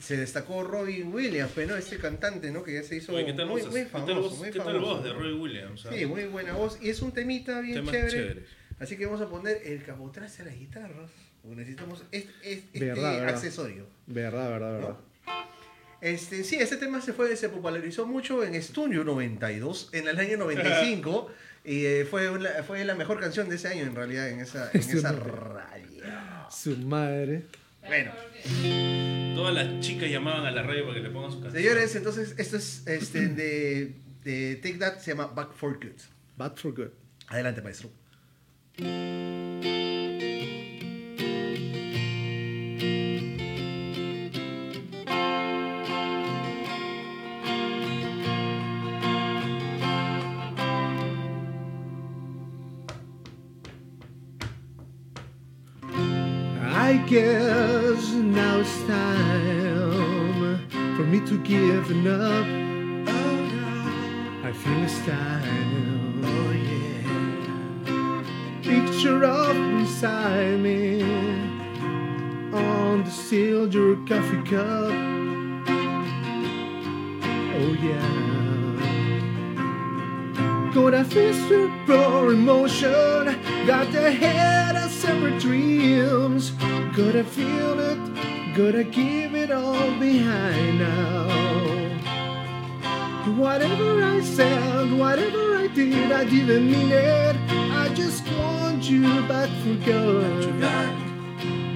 se 0.00 0.16
destacó 0.16 0.62
Robin 0.62 1.12
Williams, 1.12 1.50
pero 1.54 1.72
¿no? 1.72 1.76
este 1.76 1.98
cantante, 1.98 2.50
¿no? 2.52 2.62
Que 2.62 2.74
ya 2.74 2.82
se 2.84 2.96
hizo 2.96 3.12
Oye, 3.12 3.26
¿qué 3.26 3.32
tal 3.32 3.46
muy, 3.48 3.60
muy 3.62 3.70
¿Qué 3.72 3.80
tal 3.86 3.90
famoso, 3.90 4.20
voz? 4.22 4.38
muy 4.38 4.50
¿Qué 4.50 4.58
tal 4.58 4.66
famoso, 4.72 4.86
voz 4.94 5.02
de 5.04 5.08
¿no? 5.10 5.18
Roy 5.18 5.32
Williams? 5.34 5.86
ah? 5.86 5.90
Sí, 5.92 6.06
muy 6.06 6.24
buena 6.26 6.52
voz. 6.54 6.78
Y 6.80 6.90
es 6.90 7.02
un 7.02 7.12
temita 7.12 7.60
bien 7.60 7.74
Temas 7.74 7.92
chévere. 7.92 8.10
chéveres. 8.10 8.44
Así 8.78 8.96
que 8.96 9.04
vamos 9.06 9.20
a 9.20 9.28
poner 9.28 9.60
el 9.64 9.82
capotraste 9.84 10.44
de 10.44 10.50
las 10.50 10.58
guitarras. 10.58 11.10
necesitamos 11.44 12.02
este, 12.12 12.30
este- 12.42 12.58
este 12.72 12.84
Verdad, 12.84 13.12
verdad. 13.18 13.28
accesorio. 13.34 13.86
Verdad, 14.06 14.48
verdad, 14.50 14.72
verdad. 14.72 14.96
Este, 16.00 16.44
sí, 16.44 16.56
este 16.56 16.76
tema 16.76 17.00
se 17.00 17.12
fue, 17.12 17.36
se 17.36 17.48
popularizó 17.48 18.06
mucho 18.06 18.42
en 18.44 18.54
Estudio 18.54 19.04
92, 19.04 19.90
en 19.92 20.08
el 20.08 20.18
año 20.18 20.36
95. 20.38 21.30
y 21.64 21.84
eh, 21.84 22.06
fue, 22.08 22.30
una- 22.30 22.62
fue 22.66 22.84
la 22.84 22.94
mejor 22.94 23.20
canción 23.20 23.48
de 23.48 23.56
ese 23.56 23.68
año, 23.68 23.82
en 23.82 23.94
realidad, 23.94 24.28
en 24.30 24.40
esa, 24.40 24.70
en 24.72 24.80
esa 24.80 25.12
radio. 25.12 26.02
Su 26.50 26.76
madre. 26.78 27.44
Bueno. 27.86 28.12
Todas 29.34 29.54
las 29.54 29.80
chicas 29.80 30.10
llamaban 30.10 30.44
a 30.46 30.50
la 30.50 30.62
radio 30.62 30.84
para 30.86 30.94
que 30.96 31.02
le 31.02 31.10
pongan 31.10 31.30
su 31.32 31.40
canción. 31.40 31.62
Señores, 31.62 31.94
entonces, 31.96 32.34
esto 32.38 32.56
es 32.56 32.86
este, 32.86 33.28
de, 33.28 33.94
de 34.24 34.56
Take 34.56 34.78
That, 34.78 34.98
se 35.00 35.12
llama 35.12 35.26
Back 35.26 35.52
for 35.54 35.74
Good. 35.74 36.00
Bad 36.36 36.56
for 36.56 36.72
good. 36.74 36.90
Adelante, 37.28 37.60
maestro. 37.62 37.90
Guess 57.10 58.12
now 58.12 58.60
it's 58.60 58.82
time 58.84 60.64
for 60.94 61.02
me 61.02 61.18
to 61.26 61.36
give 61.42 61.90
up. 62.06 62.46
I 64.46 64.52
feel 64.52 64.84
it's 64.84 64.96
time. 65.04 66.22
Oh 66.24 66.52
yeah. 66.70 68.22
Picture 68.62 69.24
of 69.24 69.56
beside 69.80 70.60
me 70.60 71.02
on 72.52 73.02
the 73.02 73.10
silver 73.10 73.96
coffee 74.06 74.42
cup. 74.48 74.94
Oh 77.58 77.72
yeah. 77.88 78.20
Got 80.72 80.94
a 80.94 81.02
fist 81.02 81.48
pure 81.86 82.32
emotion, 82.34 83.36
got 83.66 83.90
the 83.90 84.12
head 84.12 84.76
of 84.76 84.92
separate 84.92 85.40
dreams. 85.40 86.52
Gotta 86.96 87.22
feel 87.22 87.78
it, 87.78 88.54
gotta 88.56 88.82
keep 88.82 89.32
it 89.32 89.52
all 89.52 89.92
behind 90.00 90.80
now. 90.80 91.28
Whatever 93.38 94.02
I 94.02 94.20
said, 94.20 94.98
whatever 94.98 95.56
I 95.56 95.68
did, 95.68 96.10
I 96.10 96.24
didn't 96.24 96.68
mean 96.68 96.90
it. 96.90 97.36
I 97.48 97.94
just 97.94 98.26
want 98.32 98.90
you 98.90 99.02
back 99.28 99.48
for 99.62 99.68
Want 99.68 100.44
you 100.44 100.52
back. 100.60 100.96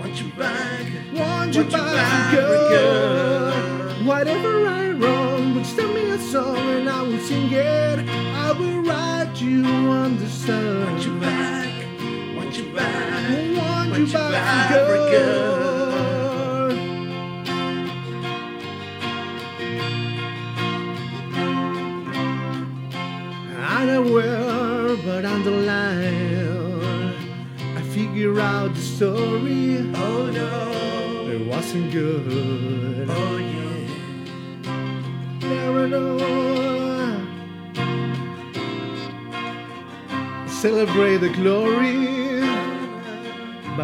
Want 0.01 0.21
you 0.21 0.33
back. 0.33 0.81
Want 1.15 1.15
you 1.15 1.21
Want 1.21 1.55
you 1.55 1.65
back 1.65 1.73
back 1.73 2.31
for 2.31 2.37
for 2.37 2.43
good. 2.43 3.55
good. 3.95 4.07
Whatever 4.07 4.67
I 4.67 4.91
wrong, 4.91 5.55
but 5.55 5.65
send 5.65 5.95
me 5.95 6.11
a 6.11 6.19
song 6.19 6.59
and 6.59 6.89
I 6.91 7.03
will 7.03 7.21
sing 7.21 7.53
it. 7.53 8.09
I 8.09 8.51
will 8.51 8.81
write 8.83 9.41
you 9.41 9.65
on 9.65 10.19
the 10.19 10.29
sun. 10.29 10.87
Want 10.87 11.07
you 11.07 11.21
back. 11.21 12.37
Want 12.37 12.59
you 12.59 12.73
back. 12.75 13.44
Want 14.15 14.25
Want 14.25 14.31
you 14.31 14.31
you 14.31 14.33
back 14.33 14.71
back 14.71 14.71
for 14.71 14.87
for 14.87 15.11
good. 15.11 16.79
Unaware 23.81 24.97
but 25.05 25.25
underline, 25.25 27.15
I 27.77 27.83
figure 27.93 28.41
out 28.41 28.75
the 28.75 28.81
story. 28.81 29.93
Oh 29.95 30.31
no. 30.31 31.31
It 31.31 31.47
wasn't 31.47 31.91
good. 31.93 33.09
Oh 33.11 33.37
yeah. 33.39 33.89
Never 35.41 35.89
know. 35.89 36.19
Celebrate 40.47 41.19
the 41.19 41.31
glory, 41.31 42.24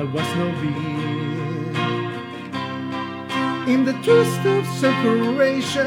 but 0.01 0.13
was 0.15 0.37
no 0.37 0.51
being. 0.63 1.77
In 3.69 3.85
the 3.85 3.93
twist 4.03 4.45
of 4.47 4.65
separation, 4.67 5.87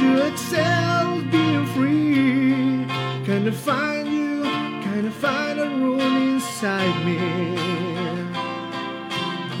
you 0.00 0.22
excel 0.22 1.20
being 1.22 1.66
free. 1.74 2.86
Can 3.26 3.48
I 3.48 3.50
find 3.50 4.08
you, 4.08 4.42
Can 4.84 5.06
I 5.06 5.10
find 5.10 5.58
a 5.58 5.68
room 5.68 6.00
inside 6.00 6.96
me. 7.04 7.18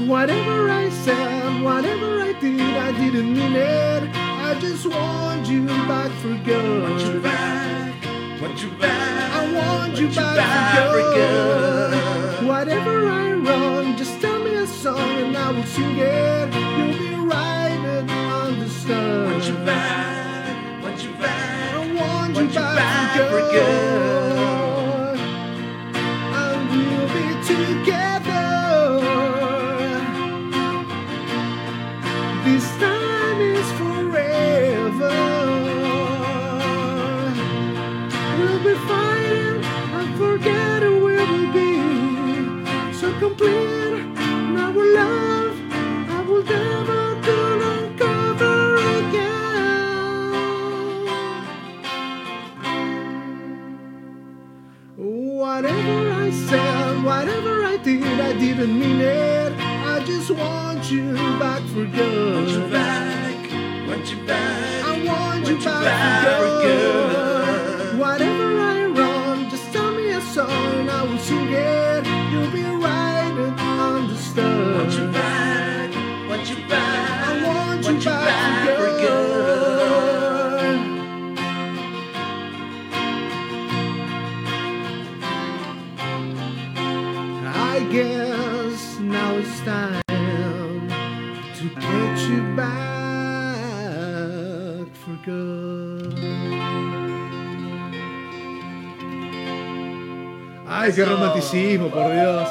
Whatever 0.06 0.70
I 0.70 0.88
said, 0.88 1.62
whatever 1.62 2.20
I 2.20 2.32
did, 2.34 2.60
I 2.60 2.92
didn't 2.92 3.32
mean 3.32 3.56
it. 3.56 4.10
I 4.14 4.58
just 4.60 4.86
want 4.86 5.48
you 5.48 5.66
back 5.66 6.12
for 6.20 6.36
good. 6.44 7.91
Want 8.42 8.60
you 8.60 8.70
back. 8.70 8.80
Back. 8.80 9.32
I 9.32 9.54
want 9.54 9.96
you 10.00 10.06
Want 10.06 10.16
back, 10.16 10.74
good. 10.74 11.14
good. 11.14 12.48
Whatever 12.48 13.06
I 13.06 13.32
wrong, 13.34 13.96
just 13.96 14.20
tell 14.20 14.40
me 14.40 14.56
a 14.56 14.66
song 14.66 14.98
and 14.98 15.36
I 15.36 15.52
will 15.52 15.62
sing 15.62 15.96
it. 15.96 16.52
You'll 16.52 16.98
be 16.98 17.14
right 17.30 17.80
and 17.94 18.10
understand. 18.10 19.30
Want 19.30 19.44
you 19.46 19.54
back. 19.64 20.82
Want 20.82 21.04
you 21.04 21.12
back. 21.12 21.74
I 21.74 21.78
want, 21.94 22.34
Want 22.34 22.48
you 22.48 22.54
back, 22.60 22.76
back 22.76 23.16
for 23.16 23.26
for 23.30 23.40
good. 23.52 25.14
good. 25.14 25.20
And 26.34 26.68
we'll 26.70 27.08
be 27.14 27.46
together. 27.46 28.01
I 58.32 58.38
did, 58.38 58.54
I 58.54 58.60
didn't 58.60 58.80
mean 58.80 59.00
it. 59.02 59.52
I 59.60 60.02
just 60.06 60.30
want 60.30 60.90
you 60.90 61.12
back 61.38 61.60
for 61.64 61.84
good. 61.84 62.34
Want 62.34 62.48
you 62.48 62.72
back. 62.72 63.88
Want 63.88 64.10
you 64.10 64.26
back. 64.26 64.84
I 64.84 65.04
want 65.04 65.06
you 65.06 65.06
Want 65.06 65.48
you 65.48 65.56
back, 65.56 65.84
back 65.84 66.21
Ay, 100.82 100.92
qué 100.94 101.04
romanticismo, 101.04 101.90
por 101.90 102.12
Dios. 102.12 102.48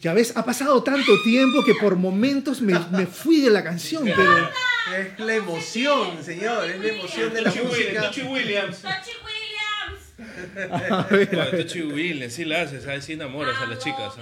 Ya 0.00 0.14
ves, 0.14 0.36
ha 0.36 0.44
pasado 0.44 0.82
tanto 0.82 1.20
tiempo 1.22 1.64
que 1.64 1.74
por 1.74 1.96
momentos 1.96 2.60
me, 2.60 2.78
me 2.92 3.06
fui 3.06 3.40
de 3.40 3.50
la 3.50 3.64
canción, 3.64 4.04
pero 4.04 4.48
Es 4.96 5.18
la 5.18 5.34
emoción, 5.34 6.22
señor. 6.22 6.68
Es 6.70 6.78
la 6.80 6.88
emoción 6.88 7.34
de 7.34 7.42
la 7.42 7.50
Williams, 7.50 7.68
música. 7.72 8.02
Tucci 8.10 8.22
Williams. 8.22 8.78
Tochi 8.82 9.12
Williams. 9.26 10.70
a 10.70 11.02
ver, 11.10 11.34
a 11.34 11.42
Oye, 11.42 11.50
ver. 11.50 11.62
Tucci 11.66 11.82
Williams, 11.82 12.32
sí 12.32 12.44
la 12.44 12.62
haces, 12.62 12.84
¿sabes? 12.84 13.04
Sí 13.04 13.14
enamoras 13.14 13.56
a 13.60 13.66
las 13.66 13.78
chicas. 13.80 14.14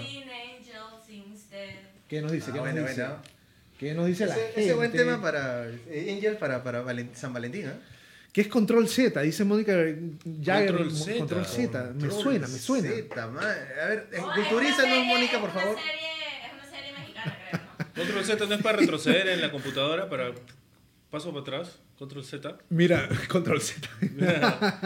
instead. 1.08 1.68
¿qué 2.08 2.22
nos 2.22 2.32
dice? 2.32 2.46
Ah, 2.50 2.52
¿Qué 2.52 2.58
nos 2.58 2.72
bueno, 2.72 2.88
dice? 2.88 3.02
bueno. 3.02 3.16
¿Qué 3.78 3.92
nos 3.94 4.06
dice 4.06 4.26
la 4.26 4.34
Ese, 4.34 4.44
gente? 4.46 4.64
ese 4.64 4.74
buen 4.74 4.92
tema 4.92 5.20
para 5.20 5.66
eh, 5.68 6.14
Angel 6.16 6.36
para, 6.38 6.62
para 6.62 6.82
Valen- 6.82 7.14
San 7.14 7.32
Valentín, 7.34 7.66
¿eh? 7.66 7.72
¿Qué 8.36 8.42
es 8.42 8.48
Control 8.48 8.86
Z? 8.86 9.18
Dice 9.22 9.46
Mónica 9.46 9.72
Jagger. 9.72 10.72
Control 10.76 10.92
Z. 10.92 11.18
Control 11.20 11.46
Z. 11.46 11.92
Me 11.94 12.10
suena, 12.10 12.46
me 12.46 12.58
suena. 12.58 12.90
Z, 12.90 13.26
ma- 13.28 13.40
A 13.40 13.86
ver, 13.88 14.10
Oh, 14.20 14.30
culturízanos, 14.34 15.06
Mónica, 15.06 15.40
por 15.40 15.50
favor. 15.52 15.74
serie- 15.74 16.46
Es 16.46 16.52
una 16.52 16.64
serie 16.70 16.92
mexicana, 16.98 17.38
creo. 17.50 17.62
¿no? 17.78 17.94
Control 17.94 18.24
Z 18.26 18.44
no 18.46 18.54
es 18.56 18.62
para 18.62 18.76
retroceder 18.76 19.28
en 19.28 19.40
la 19.40 19.50
computadora, 19.50 20.10
para 20.10 20.32
paso 21.10 21.30
para 21.30 21.40
atrás. 21.40 21.78
Control 21.98 22.24
Z. 22.24 22.58
Mira, 22.68 23.08
Control 23.28 23.58
Z. 23.60 23.88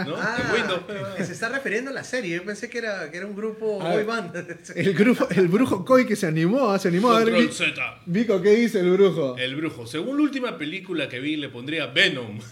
¿No? 0.07 0.15
Ah, 0.17 0.39
en 0.45 0.55
Windows. 0.55 0.83
que 1.17 1.25
se 1.25 1.33
está 1.33 1.49
refiriendo 1.49 1.91
a 1.91 1.95
la 1.95 2.05
serie. 2.05 2.37
Yo 2.37 2.45
pensé 2.45 2.71
que 2.71 2.79
era, 2.79 3.11
que 3.11 3.17
era 3.17 3.27
un 3.27 3.35
grupo 3.35 3.83
A 3.83 3.89
boy 3.89 3.97
ver. 3.97 4.07
band. 4.07 4.37
El, 4.77 4.95
grupo, 4.95 5.27
el 5.31 5.49
brujo 5.49 5.85
Koi 5.85 6.07
que 6.07 6.15
se 6.15 6.27
animó, 6.29 6.79
se 6.79 6.87
animó. 6.89 7.11
A 7.11 7.25
ver, 7.25 7.35
Control 7.35 7.53
Z. 7.53 8.01
Vico, 8.07 8.41
¿qué 8.41 8.51
dice 8.51 8.79
el 8.81 8.91
brujo? 8.93 9.37
El 9.37 9.57
brujo. 9.57 9.87
Según 9.89 10.19
la 10.19 10.23
última 10.23 10.57
película 10.57 11.09
que 11.09 11.19
vi, 11.19 11.35
le 11.37 11.49
pondría 11.49 11.87
Venom. 11.87 12.39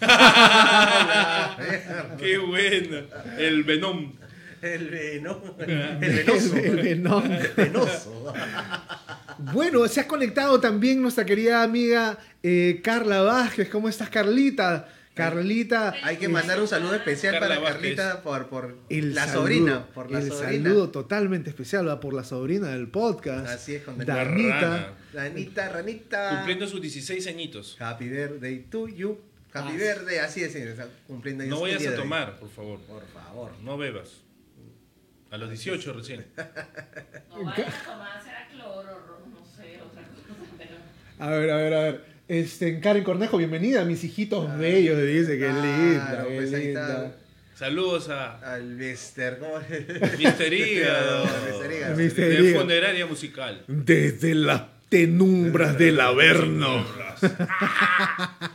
Qué 2.19 2.39
buena. 2.39 3.03
El 3.39 3.63
Venom. 3.63 4.13
El 4.63 4.89
veno. 4.89 5.43
El 5.59 5.99
venoso. 6.15 6.57
El- 6.57 6.65
el 6.65 6.77
Venom. 6.77 7.25
Venoso. 7.57 8.35
Bueno, 9.53 9.87
se 9.87 10.01
ha 10.01 10.09
conectado 10.09 10.59
también 10.59 11.01
nuestra 11.01 11.25
querida 11.25 11.63
amiga 11.63 12.19
eh, 12.43 12.81
Carla 12.83 13.23
Vázquez. 13.23 13.69
¿Cómo 13.69 13.89
estás, 13.89 14.11
Carlita? 14.11 14.89
Carlita. 15.15 15.95
Hay 16.03 16.17
que 16.17 16.29
mandar 16.29 16.61
un 16.61 16.67
saludo 16.67 16.95
especial 16.97 17.35
Carla 17.35 17.49
para 17.49 17.61
Vázquez. 17.61 17.97
Carlita 17.97 18.23
por, 18.23 18.49
por 18.49 18.77
el 18.89 19.15
la 19.15 19.27
saludo, 19.27 19.41
sobrina. 19.43 19.87
Por 19.95 20.11
la 20.11 20.19
el 20.21 20.29
sobrina. 20.29 20.65
saludo 20.71 20.91
totalmente 20.91 21.51
especial 21.51 21.85
¿verdad? 21.85 22.01
por 22.01 22.15
la 22.15 22.25
sobrina 22.25 22.69
del 22.69 22.89
podcast. 22.89 23.47
Así 23.49 23.77
es, 23.77 23.83
con 23.85 23.97
la 23.99 24.05
Danita. 24.05 24.61
rana. 24.61 24.89
Ranita, 25.15 25.69
ranita. 25.69 26.31
Cumpliendo 26.37 26.67
sus 26.67 26.81
16 26.83 27.27
añitos. 27.29 27.77
Happy 27.81 28.09
birthday 28.09 28.59
to 28.71 28.89
you. 28.89 29.19
Happy 29.53 29.71
Ah, 29.75 29.77
birthday. 29.77 30.19
Así 30.19 30.43
es, 30.43 30.57
cumpliendo 31.07 31.45
No 31.47 31.61
vayas 31.61 31.87
a 31.87 31.95
tomar, 31.95 32.39
por 32.41 32.51
favor. 32.51 32.81
Por 32.81 33.07
favor. 33.09 33.53
No 33.63 33.79
bebas. 33.79 34.23
A 35.31 35.37
los 35.37 35.51
18 35.51 35.93
recién. 35.93 36.25
No 37.31 37.45
vayas 37.45 37.75
a 37.75 37.85
tomar, 37.93 38.23
será 38.23 38.49
cloro, 38.51 38.99
no 39.31 39.45
sé. 39.47 39.79
otra 39.81 40.03
cosa, 40.03 40.51
pero. 40.59 40.71
A 41.19 41.31
ver, 41.31 41.51
a 41.51 41.57
ver, 41.57 41.75
a 41.75 41.81
ver. 41.83 42.05
Este, 42.27 42.81
Karen 42.81 43.05
Cornejo, 43.05 43.39
bienvenida, 43.39 43.85
mis 43.85 44.03
hijitos 44.05 44.59
bellos, 44.59 45.01
dice, 45.01 45.39
qué 45.39 45.47
Claro, 45.47 45.63
linda, 45.63 46.25
qué 46.29 46.35
pues 46.37 46.53
ahí 46.55 46.65
linda. 46.67 47.17
Saludos 47.55 48.09
a 48.09 48.39
Al 48.55 48.65
Mister, 48.65 49.39
¿cómo 49.39 49.59
es? 49.61 49.69
Mr. 50.19 50.53
Hígado. 50.53 51.25
Mr. 51.25 51.73
Hígado. 51.73 51.97
Mr. 51.97 52.15
De 52.15 52.55
funeraria 52.59 53.07
musical. 53.07 53.63
Desde 53.69 54.35
las 54.35 54.63
penumbras 54.89 55.79
del 55.79 56.01
Averno. 56.01 56.85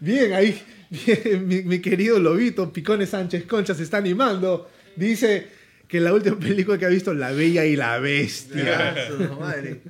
Bien, 0.00 0.32
ahí, 0.34 0.60
bien, 0.90 1.48
mi, 1.48 1.62
mi 1.62 1.80
querido 1.80 2.18
Lobito, 2.18 2.72
Picones 2.72 3.10
Sánchez 3.10 3.44
Concha 3.44 3.74
se 3.74 3.82
está 3.82 3.98
animando. 3.98 4.70
Dice 4.94 5.48
que 5.88 6.00
la 6.00 6.12
última 6.12 6.38
película 6.38 6.78
que 6.78 6.86
ha 6.86 6.88
visto, 6.88 7.14
La 7.14 7.30
Bella 7.32 7.64
y 7.64 7.76
la 7.76 7.98
Bestia. 7.98 8.94
Su 9.08 9.18
madre. 9.40 9.80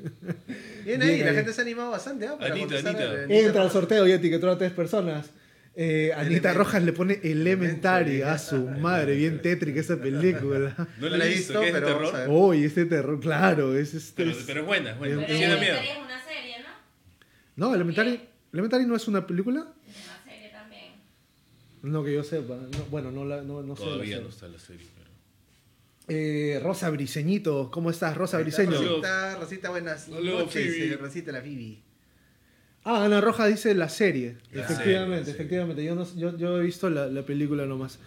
Bien 0.85 1.03
ahí, 1.03 1.09
Bien 1.15 1.25
la 1.25 1.31
ahí. 1.31 1.37
gente 1.37 1.53
se 1.53 1.61
ha 1.61 1.65
animado 1.65 1.91
bastante, 1.91 2.27
¿ah? 2.27 2.37
Para 2.39 2.53
Anita, 2.53 2.67
contestar 2.77 2.97
Anita. 2.97 3.35
Entra 3.35 3.63
al 3.63 3.71
sorteo 3.71 4.07
y 4.07 4.13
etiquetó 4.13 4.51
a 4.51 4.59
tres 4.59 4.73
personas. 4.73 5.31
Eh, 5.79 6.11
Anita 6.17 6.51
Element- 6.53 6.55
Rojas 6.57 6.83
le 6.85 6.93
pone 6.95 7.21
Elementary 7.23 8.23
a 8.23 8.39
su 8.39 8.57
madre, 8.81 9.15
bien 9.15 9.43
tétrica 9.43 9.81
esa 9.81 10.01
película. 10.01 10.75
No 10.99 11.09
la 11.11 11.27
he 11.27 11.29
visto, 11.29 11.61
¿qué 11.61 11.69
es 11.69 11.75
de 11.75 11.81
pero 11.81 11.95
vamos 11.97 12.09
a 12.09 12.13
terror? 12.19 12.29
ver. 12.29 12.37
Uy, 12.43 12.65
este 12.65 12.85
terror, 12.87 13.21
claro, 13.21 13.77
es 13.77 13.93
este. 13.95 14.25
Pero, 14.25 14.31
es- 14.31 14.45
pero 14.47 14.61
es 14.61 14.67
buena, 14.67 14.91
es 14.93 14.99
buena. 14.99 15.17
Pero 15.27 15.39
Sí 15.39 15.45
da 15.45 15.49
miedo. 15.57 15.63
Elementary 15.77 15.89
es 15.89 15.99
una 15.99 16.25
serie, 16.25 16.57
¿no? 17.57 17.69
No, 17.69 17.75
Elementary, 17.75 18.21
Elementary 18.53 18.87
no 18.87 18.97
es 18.97 19.09
una 19.09 19.27
película. 19.27 19.67
Es 19.87 19.97
una 20.07 20.25
serie 20.33 20.49
también. 20.51 20.93
No 21.83 22.05
que 22.05 22.15
yo 22.15 22.25
sepa. 22.25 22.55
No, 22.55 22.85
bueno, 22.91 23.11
no, 23.11 23.25
la, 23.27 23.43
no, 23.43 23.63
no 23.63 23.77
sé. 23.77 23.83
la 23.83 23.89
Todavía 23.91 24.07
serie. 24.17 24.23
no 24.23 24.29
está 24.31 24.49
la 24.49 24.59
serie. 24.59 24.87
Eh, 26.09 26.61
Rosa 26.63 26.89
Briseñito, 26.91 27.69
¿cómo 27.73 27.91
estás, 27.91 28.17
Rosa 28.17 28.39
Briseño? 28.39 28.71
Rosita, 28.81 29.37
Rosita, 29.41 29.71
buenas 29.71 30.09
Hola, 30.09 30.31
noches. 30.31 30.53
Phoebe. 30.77 30.93
eh, 30.93 30.97
Rosita 30.97 31.33
la 31.33 31.41
Phoebe. 31.41 31.79
Ah, 32.85 33.05
Ana 33.05 33.21
Roja 33.21 33.47
dice 33.47 33.75
la 33.75 33.89
serie. 33.89 34.37
La 34.53 34.63
efectivamente, 34.63 35.25
serie, 35.25 35.33
efectivamente. 35.33 35.85
Yo, 35.85 35.95
no- 35.97 36.15
yo, 36.17 36.37
yo 36.37 36.61
he 36.61 36.63
visto 36.65 36.89
la, 36.89 37.09
la 37.09 37.27
película 37.27 37.67
nomás. 37.67 37.99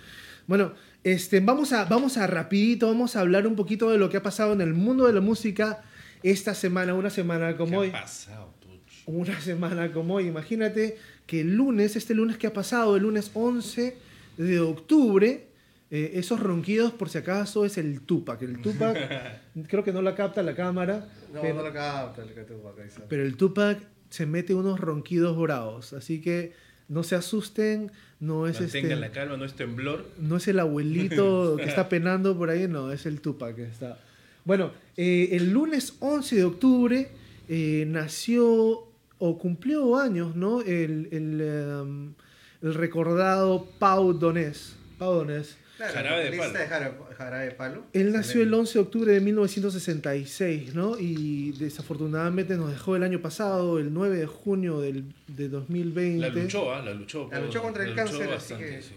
Bueno, 0.47 0.73
este, 1.03 1.41
vamos, 1.41 1.73
a, 1.73 1.83
vamos 1.85 2.15
a 2.17 2.25
rapidito, 2.27 2.87
vamos 2.87 3.17
a 3.17 3.19
hablar 3.19 3.45
un 3.45 3.57
poquito 3.57 3.91
de 3.91 3.97
lo 3.97 4.09
que 4.09 4.15
ha 4.17 4.23
pasado 4.23 4.53
en 4.53 4.61
el 4.61 4.73
mundo 4.73 5.05
de 5.05 5.11
la 5.13 5.19
música 5.21 5.83
esta 6.23 6.53
semana, 6.55 6.93
una 6.93 7.09
semana 7.09 7.57
como 7.57 7.71
¿Qué 7.71 7.77
hoy. 7.77 7.89
ha 7.89 8.01
pasado, 8.01 8.53
Tuch? 8.61 9.03
Una 9.07 9.39
semana 9.41 9.91
como 9.91 10.15
hoy. 10.15 10.27
Imagínate 10.27 10.97
que 11.27 11.41
el 11.41 11.53
lunes, 11.55 11.97
este 11.97 12.13
lunes 12.15 12.37
que 12.37 12.47
ha 12.47 12.53
pasado, 12.53 12.95
el 12.95 13.03
lunes 13.03 13.31
11 13.33 13.97
de 14.37 14.59
octubre, 14.61 15.48
eh, 15.91 16.11
esos 16.15 16.39
ronquidos, 16.39 16.91
por 16.93 17.09
si 17.09 17.17
acaso, 17.17 17.65
es 17.65 17.77
el 17.77 18.01
Tupac. 18.01 18.41
El 18.41 18.61
Tupac, 18.61 18.97
creo 19.67 19.83
que 19.83 19.91
no 19.91 20.01
la 20.01 20.15
capta 20.15 20.43
la 20.43 20.55
cámara, 20.55 21.09
No, 21.33 21.41
pero, 21.41 21.55
no 21.55 21.63
lo 21.63 21.73
capta 21.73 22.21
el 22.21 22.29
dice. 22.29 23.01
pero 23.09 23.23
el 23.23 23.35
Tupac 23.37 23.79
se 24.09 24.25
mete 24.25 24.53
unos 24.53 24.79
ronquidos 24.79 25.37
bravos. 25.37 25.93
Así 25.93 26.21
que 26.21 26.53
no 26.87 27.03
se 27.03 27.15
asusten, 27.15 27.91
no 28.19 28.47
es 28.47 28.59
Mantengan 28.59 28.91
este. 28.91 29.01
la 29.01 29.11
calma, 29.11 29.37
no 29.37 29.45
es 29.45 29.53
temblor. 29.53 30.05
No 30.19 30.37
es 30.37 30.47
el 30.47 30.59
abuelito 30.59 31.55
que 31.57 31.63
está 31.63 31.89
penando 31.89 32.37
por 32.37 32.49
ahí, 32.49 32.67
no, 32.67 32.91
es 32.91 33.05
el 33.05 33.21
Tupac 33.21 33.55
que 33.55 33.63
está. 33.63 33.99
Bueno, 34.45 34.71
eh, 34.97 35.29
el 35.31 35.51
lunes 35.51 35.95
11 35.99 36.35
de 36.35 36.43
octubre 36.43 37.09
eh, 37.47 37.85
nació 37.87 38.87
o 39.17 39.37
cumplió 39.37 39.97
años, 39.97 40.35
¿no? 40.35 40.61
El, 40.61 41.09
el, 41.11 41.41
em, 41.41 42.13
el 42.61 42.73
recordado 42.73 43.67
Pau 43.79 44.13
Donés. 44.13 44.75
Pau 44.97 45.13
Donés. 45.15 45.57
Claro, 45.79 45.93
Jarabe 45.93 46.23
de 46.25 46.29
lista 46.31 46.47
palo. 46.47 46.59
de 46.59 46.65
jara- 46.67 46.97
jarabe 47.17 47.45
de 47.45 47.51
palo. 47.51 47.83
Él 47.93 48.11
nació 48.11 48.41
el 48.41 48.47
Excelente. 48.49 48.55
11 48.57 48.73
de 48.73 48.79
octubre 48.79 49.11
de 49.13 49.19
1966, 49.21 50.75
¿no? 50.75 50.99
Y 50.99 51.53
desafortunadamente 51.53 52.57
nos 52.57 52.69
dejó 52.71 52.95
el 52.97 53.03
año 53.03 53.21
pasado, 53.21 53.79
el 53.79 53.93
9 53.93 54.17
de 54.17 54.25
junio 54.25 54.81
del, 54.81 55.05
de 55.27 55.47
2020. 55.47 56.19
La 56.27 56.29
luchó, 56.43 56.73
¿ah? 56.73 56.81
La 56.83 56.93
luchó. 56.93 57.29
La 57.31 57.39
luchó 57.39 57.61
contra 57.61 57.83
el 57.83 57.91
luchó 57.91 58.03
cáncer, 58.03 58.21
así 58.23 58.31
bastante, 58.53 58.65
que- 58.65 58.81
sí. 58.81 58.89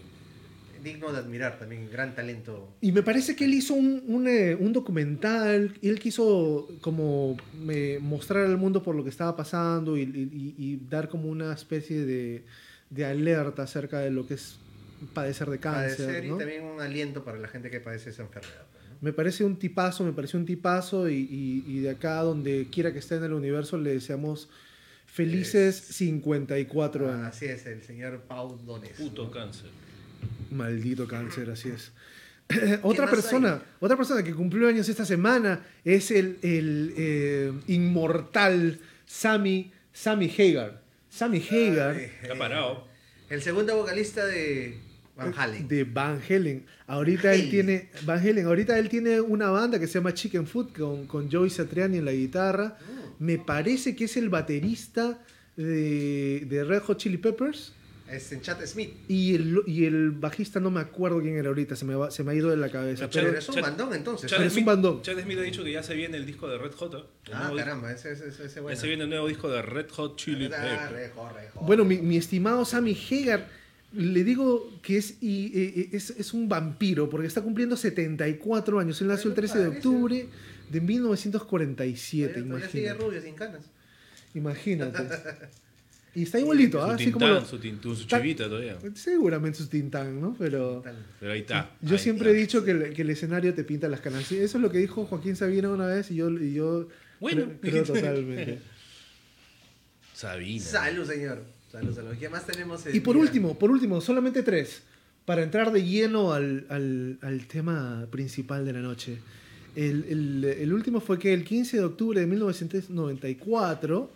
Digno 0.83 1.13
de 1.13 1.19
admirar 1.19 1.61
también, 1.61 1.89
gran 1.93 2.13
talento. 2.17 2.75
Y 2.81 2.91
me 2.91 3.05
parece 3.05 3.37
que 3.37 3.45
él 3.45 3.55
hizo 3.55 3.75
un, 3.75 4.03
un, 4.09 4.27
eh, 4.27 4.57
un 4.59 4.73
documental, 4.73 5.73
y 5.81 5.89
él 5.89 6.01
quiso 6.01 6.69
como 6.81 7.37
eh, 7.71 8.01
mostrar 8.03 8.45
al 8.47 8.57
mundo 8.59 8.83
por 8.83 8.97
lo 8.97 9.05
que 9.05 9.11
estaba 9.11 9.37
pasando 9.37 9.97
y, 9.97 10.01
y- 10.03 10.55
y 10.59 10.81
dar 10.91 11.09
como 11.09 11.29
una 11.29 11.53
especie 11.53 12.05
de, 12.05 12.45
de 12.91 13.05
alerta 13.05 13.63
acerca 13.63 14.01
de 14.01 14.11
lo 14.11 14.27
que 14.27 14.35
es 14.35 14.59
padecer 15.15 15.49
de 15.51 15.59
cáncer. 15.59 16.07
Padecer 16.07 16.25
¿no? 16.27 16.37
y 16.37 16.39
también 16.39 16.65
un 16.65 16.81
aliento 16.81 17.25
para 17.25 17.39
la 17.39 17.49
gente 17.49 17.71
que 17.71 17.81
padece 17.81 18.11
esa 18.11 18.23
enfermedad. 18.23 18.65
pues, 18.73 18.85
¿no? 18.91 18.97
Me 19.01 19.13
parece 19.13 19.45
un 19.45 19.57
tipazo, 19.59 20.05
me 20.05 20.13
parece 20.13 20.37
un 20.37 20.47
tipazo 20.47 21.09
y, 21.09 21.15
y- 21.17 21.65
y 21.67 21.81
de 21.81 21.91
acá 21.91 22.17
donde 22.23 22.69
quiera 22.71 22.93
que 22.93 22.99
esté 23.01 23.17
en 23.17 23.25
el 23.25 23.33
universo 23.33 23.77
le 23.79 23.91
deseamos 23.95 24.49
felices 25.07 25.77
54 25.77 27.09
Ah, 27.09 27.15
años. 27.15 27.27
Así 27.29 27.47
es, 27.47 27.67
el 27.67 27.83
señor 27.83 28.21
Pau 28.23 28.57
Dones. 28.65 28.93
Puto 28.93 29.25
¿no? 29.25 29.31
cáncer. 29.31 29.71
Maldito 30.51 31.07
cáncer, 31.09 31.51
así 31.51 31.69
es. 31.71 31.93
otra 32.83 33.09
persona, 33.09 33.55
hay? 33.55 33.61
otra 33.81 33.97
persona 33.97 34.23
que 34.23 34.35
cumplió 34.35 34.69
años 34.69 34.89
esta 34.89 35.05
semana 35.05 35.65
es 35.85 36.11
el, 36.11 36.39
el, 36.43 36.93
eh, 36.97 37.53
inmortal 37.69 38.79
Sammy, 39.07 39.73
Sammy 39.93 40.33
Hagar. 40.39 40.83
Sammy 41.09 41.39
Hagar 41.51 41.97
Ay, 41.97 42.11
Está 42.23 42.37
parado. 42.37 42.87
El 43.31 43.43
segundo 43.43 43.77
vocalista 43.77 44.25
de 44.27 44.79
Van 45.25 45.35
Halen. 45.39 45.69
de 45.69 45.85
Van 45.85 46.21
Halen. 46.29 46.65
Ahorita 46.87 47.33
él 47.35 47.41
Halen. 47.41 47.51
tiene 47.51 47.91
Van 48.05 48.19
Halen, 48.19 48.47
ahorita 48.47 48.79
él 48.79 48.89
tiene 48.89 49.21
una 49.21 49.51
banda 49.51 49.79
que 49.79 49.87
se 49.87 49.95
llama 49.95 50.13
Chicken 50.15 50.47
Food 50.47 50.73
con, 50.77 51.07
con 51.07 51.31
Joey 51.31 51.51
Satriani 51.51 51.99
en 51.99 52.05
la 52.05 52.13
guitarra. 52.13 52.77
Mm. 53.19 53.25
Me 53.25 53.39
parece 53.39 53.95
que 53.97 54.05
es 54.05 54.17
el 54.17 54.29
baterista 54.29 55.19
de, 55.57 56.47
de 56.49 56.65
Red 56.65 56.83
Hot 56.83 56.99
Chili 56.99 57.19
Peppers. 57.19 57.73
Es 58.11 58.31
en 58.31 58.43
Chat 58.43 58.61
Smith. 58.67 58.91
Y 59.09 59.35
el, 59.35 59.63
y 59.67 59.87
el 59.87 60.11
bajista 60.11 60.61
no 60.61 60.71
me 60.71 60.81
acuerdo 60.81 61.23
quién 61.23 61.37
era 61.39 61.49
ahorita, 61.49 61.77
se 61.77 61.87
me, 61.87 61.95
va- 61.95 62.11
se 62.11 62.23
me 62.23 62.33
ha 62.33 62.35
ido 62.35 62.51
de 62.51 62.59
la 62.59 62.69
cabeza. 62.69 63.09
Pero 63.09 63.11
Pero, 63.11 63.27
Pero 63.29 63.39
es 63.39 63.49
un 63.49 63.55
Chat- 63.55 63.63
bandón 63.63 63.95
entonces. 63.95 64.31
Pero 64.31 64.45
es 64.45 64.55
un 64.57 64.65
bandón. 64.67 65.01
Chad 65.01 65.19
Smith 65.23 65.39
ha 65.39 65.43
dicho 65.43 65.65
que 65.65 65.73
ya 65.73 65.83
se 65.83 65.95
viene 65.95 66.19
el 66.19 66.27
disco 66.27 66.47
de 66.47 66.59
Red 66.59 66.73
Hot. 66.73 66.95
¿eh? 66.95 67.31
Ah, 67.33 67.51
caramba, 67.57 67.91
ese, 67.91 68.13
ese, 68.13 68.29
ese, 68.29 68.45
ese 68.47 68.61
bueno. 68.61 68.75
Ya 68.75 68.81
se 68.83 68.87
viene 68.87 69.05
el 69.05 69.09
nuevo 69.09 69.29
disco 69.29 69.49
de 69.49 69.63
Red 69.63 69.89
Hot 69.93 70.17
Chili 70.19 70.51
Ah, 70.53 70.91
Peppers. 70.91 71.15
Bueno, 71.63 71.87
mi, 71.87 71.99
mi 72.03 72.19
estimado 72.19 72.67
Sammy 72.67 72.95
Hagar, 73.11 73.49
le 73.95 74.25
digo 74.25 74.71
que 74.83 74.97
es, 74.99 75.17
y, 75.23 75.53
eh, 75.59 75.89
es, 75.93 76.11
es 76.11 76.33
un 76.35 76.49
vampiro, 76.49 77.09
porque 77.11 77.27
está 77.27 77.43
cumpliendo 77.43 77.77
74 77.77 78.79
años. 78.81 79.01
Él 79.01 79.09
nació 79.09 79.31
el 79.31 79.35
13 79.37 79.59
de 79.59 79.67
octubre 79.69 80.29
de 80.71 80.81
1947, 80.81 82.33
Todavía- 82.33 82.49
todavía 82.49 82.69
sigue 82.71 82.83
imagínate. 82.85 83.05
rubio 83.05 83.23
sin 83.23 83.35
canas. 83.35 83.63
Imagínate. 84.35 85.03
Y 86.15 86.25
está 86.25 86.39
igualito, 86.39 86.83
¿ah? 86.83 86.89
Su 86.89 86.93
Así 86.97 87.05
como 87.11 87.25
tintán, 87.25 87.43
lo- 87.43 87.49
su, 87.49 87.59
tin- 87.59 87.97
su 87.97 88.07
Ta- 88.07 88.19
chivita 88.21 88.45
todavía. 88.47 88.77
Seguramente 88.95 89.57
su 89.57 89.67
tintán, 89.69 90.21
¿no? 90.21 90.37
Pero. 90.39 90.85
Pero 91.19 91.33
ahí 91.33 91.41
está. 91.41 91.71
yo 91.81 91.95
ahí 91.95 91.99
siempre 91.99 92.33
he 92.33 92.35
dicho 92.35 92.63
que, 92.63 92.73
el- 92.73 92.93
que 92.93 93.01
el 93.01 93.09
escenario 93.09 93.55
te 93.55 93.65
pinta 93.65 93.89
las 93.89 94.03
canas. 94.03 94.31
Eso 94.31 94.59
es 94.59 94.63
lo 94.63 94.71
que 94.71 94.77
dijo 94.77 95.07
Joaquín 95.07 95.37
Sabina 95.37 95.71
una 95.71 95.87
vez 95.87 96.11
y 96.11 96.17
yo, 96.17 96.29
y 96.31 96.53
yo 96.53 96.87
Bueno. 97.19 97.47
creo, 97.63 97.83
creo 97.83 97.85
totalmente. 97.95 98.59
Sabina. 100.13 100.63
Salud, 100.63 101.07
señor. 101.07 101.43
Salud, 101.73 101.95
salud. 101.95 102.11
¿Qué 102.21 102.29
más 102.29 102.47
tenemos? 102.47 102.85
Y 102.93 103.01
por 103.01 103.15
día? 103.15 103.23
último, 103.25 103.59
por 103.59 103.71
último, 103.71 104.01
solamente 104.03 104.43
tres, 104.43 104.83
para 105.25 105.43
entrar 105.43 105.73
de 105.73 105.83
lleno 105.85 106.33
al, 106.35 106.67
al- 106.69 107.19
al 107.23 107.47
tema 107.47 108.07
principal 108.11 108.65
de 108.67 108.75
la 108.75 108.81
noche. 108.81 109.19
El, 109.75 110.05
el- 110.11 110.45
el 110.45 110.73
último 110.75 111.01
fue 111.01 111.19
que 111.19 111.33
el 111.33 111.45
15 111.45 111.79
de 111.79 111.85
octubre 111.85 112.21
de 112.21 112.27
1994, 112.27 114.11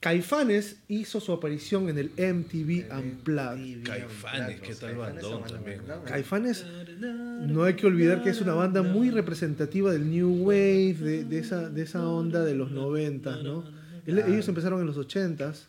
Caifanes 0.00 0.76
hizo 0.88 1.20
su 1.20 1.32
aparición 1.32 1.88
en 1.88 1.96
el 1.96 2.10
MTV 2.16 2.92
Unplugged. 2.92 3.78
MTV 3.78 3.84
Caifanes, 3.86 4.60
¿qué 4.60 4.74
tal 4.74 4.90
Caifanes, 4.96 4.98
bandón 5.22 5.44
también? 5.44 5.80
Caifanes, 6.04 6.66
no 7.46 7.62
hay 7.64 7.74
que 7.74 7.86
olvidar 7.86 8.22
que 8.22 8.30
es 8.30 8.40
una 8.40 8.52
banda 8.54 8.82
muy 8.82 9.10
representativa 9.10 9.92
del 9.92 10.10
New 10.10 10.42
Wave, 10.44 10.94
de, 10.94 11.24
de 11.24 11.38
esa, 11.38 11.70
de 11.70 11.82
esa 11.82 12.06
onda 12.06 12.44
de 12.44 12.54
los 12.56 12.70
90, 12.72 13.36
¿no? 13.44 13.64
Ellos 14.06 14.48
empezaron 14.48 14.80
en 14.80 14.86
los 14.86 14.98
80s. 14.98 15.66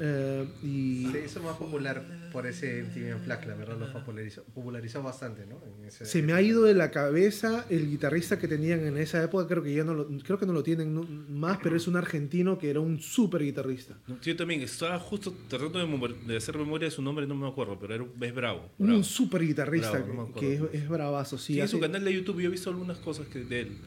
Eh, 0.00 0.46
y 0.62 1.06
Se 1.10 1.24
hizo 1.24 1.42
más 1.42 1.56
popular 1.56 2.04
por 2.32 2.46
ese 2.46 2.82
MTV 2.84 3.16
Unplugged, 3.16 3.46
la 3.48 3.54
verdad 3.54 3.78
lo 3.78 3.92
popularizó, 3.92 4.44
popularizó 4.44 5.02
bastante, 5.02 5.46
¿no? 5.46 5.60
En 5.78 5.84
ese- 5.86 6.04
Se 6.04 6.22
me 6.22 6.32
ha 6.32 6.40
ido 6.42 6.62
de 6.64 6.74
la 6.74 6.90
cabeza 6.90 7.66
el 7.70 7.88
guitarrista 7.90 8.38
que 8.38 8.46
tenían 8.46 8.80
en 8.86 8.96
esa 8.98 9.22
época, 9.22 9.46
creo 9.48 9.62
que 9.62 9.74
ya 9.74 9.84
no 9.84 9.94
lo, 9.94 10.06
creo 10.22 10.38
que 10.38 10.46
no 10.46 10.52
lo 10.52 10.62
tienen 10.62 10.94
más, 11.28 11.58
pero 11.62 11.76
es 11.76 11.88
un 11.88 11.96
argentino 11.96 12.58
que 12.58 12.70
era 12.70 12.80
un 12.80 13.00
súper 13.00 13.42
guitarrista. 13.42 13.98
Yo 14.22 14.36
también 14.36 14.60
estaba 14.62 14.98
justo 14.98 15.34
tratando 15.48 15.78
de, 15.78 16.14
de 16.26 16.36
hacer 16.36 16.56
memoria 16.56 16.86
de 16.86 16.92
su 16.92 17.02
nombre, 17.02 17.26
no 17.26 17.34
me 17.34 17.48
acuerdo, 17.48 17.78
pero 17.80 17.94
era, 17.94 18.04
es 18.04 18.34
bravo. 18.34 18.70
bravo. 18.78 18.96
Un 18.98 19.04
súper 19.04 19.42
guitarrista 19.46 19.92
Bravo, 19.98 20.28
no 20.32 20.34
que, 20.40 20.54
es, 20.54 20.62
es 20.72 20.88
bravazo. 20.88 21.36
Sí, 21.38 21.54
Sí, 21.54 21.58
en 21.58 21.64
hace- 21.64 21.72
su 21.72 21.80
canal 21.80 22.04
de 22.04 22.12
YouTube 22.14 22.40
yo 22.40 22.48
he 22.48 22.52
visto 22.52 22.70
algunas 22.70 22.98
cosas 22.98 23.26
que 23.26 23.40
de 23.44 23.60
él. 23.62 23.78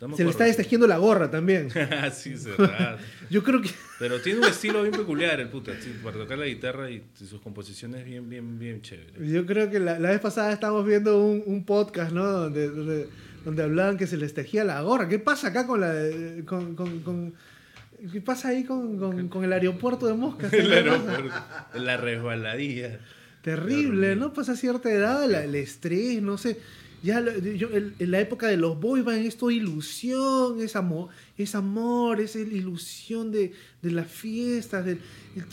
No 0.00 0.14
se 0.14 0.24
le 0.24 0.30
está 0.30 0.44
destejiendo 0.44 0.86
la 0.86 0.98
gorra 0.98 1.30
también. 1.30 1.70
sí. 2.12 2.34
Yo 3.30 3.42
creo 3.42 3.62
que 3.62 3.70
Pero 3.98 4.20
tiene 4.20 4.40
un 4.40 4.44
estilo 4.46 4.82
bien 4.82 4.94
peculiar 4.94 5.40
el 5.40 5.48
puta, 5.48 5.72
sí, 5.80 5.94
para 6.04 6.18
tocar 6.18 6.36
la 6.38 6.46
guitarra 6.46 6.90
y 6.90 7.02
sus 7.14 7.40
composiciones 7.40 8.04
bien, 8.04 8.28
bien, 8.28 8.58
bien 8.58 8.82
chéveres. 8.82 9.14
Yo 9.30 9.46
creo 9.46 9.70
que 9.70 9.80
la, 9.80 9.98
la 9.98 10.10
vez 10.10 10.20
pasada 10.20 10.52
estábamos 10.52 10.86
viendo 10.86 11.24
un, 11.24 11.42
un 11.46 11.64
podcast, 11.64 12.12
¿no? 12.12 12.24
Donde, 12.24 12.68
donde, 12.68 13.08
donde 13.44 13.62
hablaban 13.62 13.96
que 13.96 14.06
se 14.06 14.16
les 14.18 14.34
tejía 14.34 14.64
la 14.64 14.80
gorra. 14.82 15.08
¿Qué 15.08 15.18
pasa 15.18 15.48
acá 15.48 15.66
con 15.66 15.80
la 15.80 15.94
con, 16.44 16.74
con- 16.74 17.00
con- 17.00 17.34
¿Qué 18.12 18.20
pasa 18.20 18.48
ahí 18.48 18.64
con, 18.64 18.98
con- 18.98 19.28
con 19.28 19.44
el 19.44 19.52
aeropuerto 19.54 20.06
de 20.06 20.12
Moscas? 20.12 20.50
¿Qué 20.52 20.58
El 20.58 20.72
aeropuerto, 20.74 21.34
la 21.74 21.96
resbaladilla. 21.96 23.00
Terrible, 23.40 24.14
¿no? 24.16 24.32
Pasa 24.34 24.56
cierta 24.56 24.92
edad, 24.92 25.26
la- 25.26 25.42
el 25.44 25.54
estrés, 25.54 26.20
no 26.20 26.36
sé. 26.36 26.58
Ya 27.06 27.16
yo- 27.62 27.70
en 28.04 28.10
la 28.10 28.18
época 28.20 28.46
de 28.48 28.56
los 28.56 28.78
boy 28.80 29.00
band 29.02 29.24
es 29.26 29.36
toda 29.36 29.52
ilusión, 29.52 30.60
es 30.60 30.74
amor, 30.76 31.08
es 31.38 31.54
amor, 31.54 32.20
es 32.20 32.34
el- 32.36 32.52
ilusión 32.52 33.30
de, 33.30 33.52
de 33.84 33.90
las 33.98 34.08
fiestas, 34.22 34.84
del- 34.84 34.98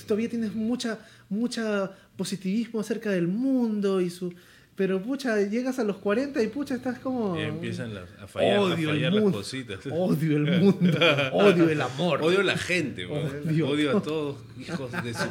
todavía 0.08 0.30
tienes 0.30 0.54
mucha, 0.56 0.92
mucha 1.30 1.92
positivismo 2.18 2.80
acerca 2.80 3.10
del 3.12 3.28
mundo 3.28 4.02
y 4.02 4.10
su... 4.10 4.34
Pero 4.76 5.00
pucha, 5.04 5.40
llegas 5.40 5.78
a 5.78 5.84
los 5.84 5.98
40 5.98 6.42
y 6.42 6.48
pucha, 6.48 6.74
estás 6.74 6.98
como... 6.98 7.40
Y 7.40 7.44
empiezan 7.44 7.94
las- 7.94 8.10
a 8.20 8.26
fallar, 8.28 8.58
a 8.58 8.62
Odio 8.62 8.90
el 8.90 8.96
fallar 8.96 9.14
las 9.14 9.22
mundo. 9.24 9.38
cositas. 9.38 9.80
Odio 9.92 10.38
el 10.38 10.60
mundo, 10.62 10.98
odio 11.32 11.70
el 11.70 11.80
amor. 11.80 12.24
Odio 12.24 12.40
a 12.40 12.44
la 12.44 12.58
gente. 12.58 13.06
Odio. 13.06 13.70
Odio. 13.70 13.98
a 13.98 14.02
todos, 14.02 14.38
hijos 14.60 14.92
de 15.04 15.14
su. 15.14 15.26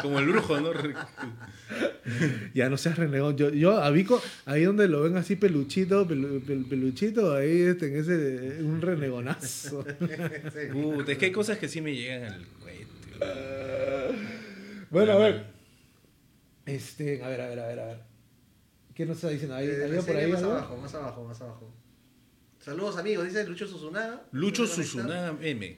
Como 0.00 0.20
el 0.20 0.26
brujo, 0.28 0.60
¿no? 0.60 0.70
Ya 2.54 2.68
no 2.68 2.76
seas 2.76 2.96
renegón. 2.98 3.36
Yo, 3.36 3.50
yo 3.50 3.80
a 3.82 3.90
Vico, 3.90 4.22
ahí 4.46 4.62
donde 4.64 4.86
lo 4.86 5.02
ven 5.02 5.16
así 5.16 5.36
peluchito, 5.36 6.06
pelu- 6.06 6.40
pel- 6.44 6.68
peluchito, 6.68 7.34
ahí 7.34 7.62
este, 7.62 7.86
en 7.88 7.96
ese, 7.96 8.62
un 8.62 8.80
renegonazo. 8.82 9.84
Puta, 10.72 11.12
es 11.12 11.18
que 11.18 11.24
hay 11.26 11.32
cosas 11.32 11.58
que 11.58 11.68
sí 11.68 11.80
me 11.80 11.94
llegan 11.94 12.24
al 12.32 12.44
cohete. 12.60 12.86
weón. 13.20 14.16
bueno, 14.90 15.12
a 15.12 15.16
ver. 15.16 15.44
Este, 16.66 17.22
a 17.24 17.28
ver, 17.28 17.40
a 17.40 17.48
ver, 17.48 17.58
a 17.60 17.66
ver, 17.66 17.80
a 17.80 17.84
ver. 17.86 18.11
¿Qué 18.94 19.06
nos 19.06 19.16
está 19.16 19.28
diciendo? 19.30 19.54
¿Hay, 19.56 19.66
Eh, 19.68 19.84
¿había 19.84 19.96
por 19.96 20.04
serie 20.04 20.24
ahí 20.24 20.32
más 20.32 20.40
algo? 20.40 20.52
abajo, 20.52 20.76
más 20.76 20.94
abajo, 20.94 21.24
más 21.24 21.40
abajo. 21.40 21.72
Saludos 22.60 22.96
amigos, 22.96 23.24
dice 23.24 23.44
Lucho 23.46 23.66
Susunaga. 23.66 24.22
Lucho 24.32 24.66
Susunaga 24.66 25.34
M. 25.40 25.76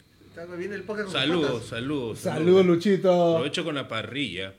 Viene 0.59 0.75
el 0.75 0.83
podcast 0.83 1.13
Saludos, 1.13 1.53
patas. 1.53 1.67
saludos. 1.69 2.19
Saludos, 2.19 2.67
Luchito. 2.67 3.33
Aprovecho 3.37 3.65
con 3.65 3.75
la 3.77 3.87
parrilla. 3.87 4.53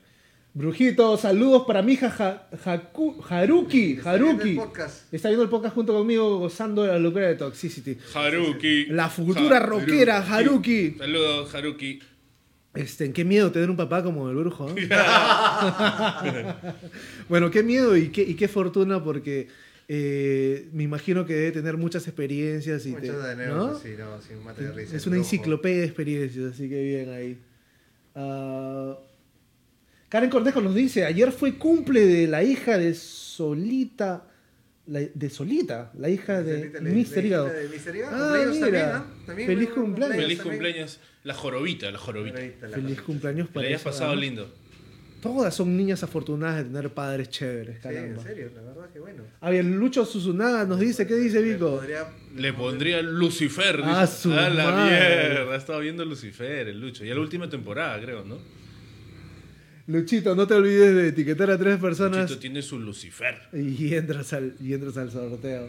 Brujito, 0.54 1.18
saludos 1.18 1.64
para 1.66 1.82
mi 1.82 1.92
hija 1.92 2.10
Ja- 2.10 2.48
Haruki. 3.28 3.92
Está 3.98 4.14
viendo 4.16 4.30
Haruki. 4.42 4.48
el 4.50 4.56
podcast. 4.56 5.12
Está 5.12 5.28
viendo 5.28 5.42
el 5.44 5.50
podcast 5.50 5.74
junto 5.74 5.92
conmigo, 5.92 6.38
gozando 6.38 6.82
de 6.82 6.88
la 6.88 6.98
locura 6.98 7.28
de 7.28 7.34
Toxicity. 7.34 7.98
Haruki. 8.14 8.86
La 8.86 9.10
futura 9.10 9.60
rockera, 9.60 10.24
Haruki. 10.26 10.94
Saludos, 10.96 11.54
Haruki. 11.54 11.98
Este, 12.76 13.12
qué 13.12 13.24
miedo 13.24 13.50
tener 13.52 13.70
un 13.70 13.76
papá 13.76 14.02
como 14.02 14.28
el 14.30 14.36
brujo. 14.36 14.68
¿eh? 14.76 14.88
bueno, 17.28 17.50
qué 17.50 17.62
miedo 17.62 17.96
y 17.96 18.08
qué, 18.08 18.22
y 18.22 18.34
qué 18.34 18.48
fortuna 18.48 19.02
porque 19.02 19.48
eh, 19.88 20.68
me 20.72 20.82
imagino 20.82 21.24
que 21.26 21.34
debe 21.34 21.52
tener 21.52 21.76
muchas 21.76 22.06
experiencias 22.06 22.86
y 22.86 22.92
te- 22.94 23.12
de 23.12 23.46
¿no? 23.46 23.78
sí, 23.78 23.90
no, 23.98 24.20
sin 24.20 24.42
mate 24.44 24.64
de 24.64 24.72
risa. 24.72 24.96
es 24.96 25.06
una 25.06 25.16
brujo. 25.16 25.26
enciclopedia 25.26 25.78
de 25.80 25.84
experiencias, 25.86 26.52
así 26.54 26.68
que 26.68 26.82
bien 26.82 27.10
ahí. 27.10 27.38
Ah, 28.14 28.96
Karen 30.08 30.30
Cortejo 30.30 30.60
nos 30.60 30.74
dice, 30.74 31.04
ayer 31.04 31.32
fue 31.32 31.58
cumple 31.58 32.06
de 32.06 32.26
la 32.28 32.42
hija 32.42 32.78
de 32.78 32.94
Solita, 32.94 34.24
la- 34.86 35.00
de 35.00 35.30
Solita, 35.30 35.92
la 35.98 36.08
hija 36.08 36.42
de 36.42 36.70
Mister 36.80 37.24
la 37.24 37.28
hija 37.28 37.28
Hígado. 37.28 37.52
Ah, 38.12 38.44
mira. 38.46 38.60
también. 38.60 39.26
También 39.26 39.48
Feliz 39.48 39.68
cumpleaños. 39.70 40.16
Feliz 40.16 40.38
también. 40.38 40.58
cumpleaños. 40.58 41.00
La 41.24 41.34
jorobita, 41.34 41.90
la 41.90 41.98
jorobita. 41.98 42.38
La- 42.62 42.68
Feliz 42.76 43.00
cumpleaños 43.02 43.48
para 43.48 43.68
esa 43.68 43.84
pasado 43.84 44.10
dama. 44.10 44.20
lindo. 44.20 44.54
Todas 45.22 45.54
son 45.54 45.76
niñas 45.76 46.02
afortunadas 46.04 46.58
de 46.58 46.64
tener 46.70 46.90
padres 46.90 47.30
chéveres, 47.30 47.78
Sí, 47.82 47.88
en 47.88 47.94
caramba. 47.94 48.22
serio, 48.22 48.50
la 48.54 48.62
verdad 48.62 48.90
que 48.92 49.00
bueno. 49.00 49.24
A 49.40 49.50
ver, 49.50 49.64
Lucho 49.64 50.04
Susunaga 50.04 50.64
nos 50.66 50.78
dice, 50.78 51.04
¿qué 51.06 51.14
dice 51.16 51.40
Le 51.42 51.54
Vico? 51.54 51.76
podría- 51.78 52.06
Le 52.36 52.52
pondría 52.52 53.02
Lucifer. 53.02 53.80
Ah, 53.82 54.02
dice. 54.02 54.18
su 54.22 54.28
la 54.30 54.50
madre. 54.50 54.90
mierda. 54.90 55.52
Ha 55.52 55.56
estado 55.56 55.80
viendo 55.80 56.04
Lucifer, 56.04 56.68
el 56.68 56.80
Lucho. 56.80 57.04
Ya 57.04 57.14
la 57.14 57.20
última 57.22 57.48
temporada, 57.48 58.00
creo, 58.00 58.24
¿no? 58.24 58.38
Luchito, 59.88 60.34
no 60.34 60.46
te 60.46 60.54
olvides 60.54 60.94
de 60.94 61.08
etiquetar 61.08 61.50
a 61.50 61.58
tres 61.58 61.78
personas 61.78 62.26
Chito 62.28 62.40
tiene 62.40 62.60
su 62.62 62.78
Lucifer. 62.80 63.36
y 63.52 63.94
entras 63.94 64.32
al, 64.32 64.54
y 64.60 64.72
entras 64.74 64.96
al 64.96 65.10
sorteo. 65.12 65.68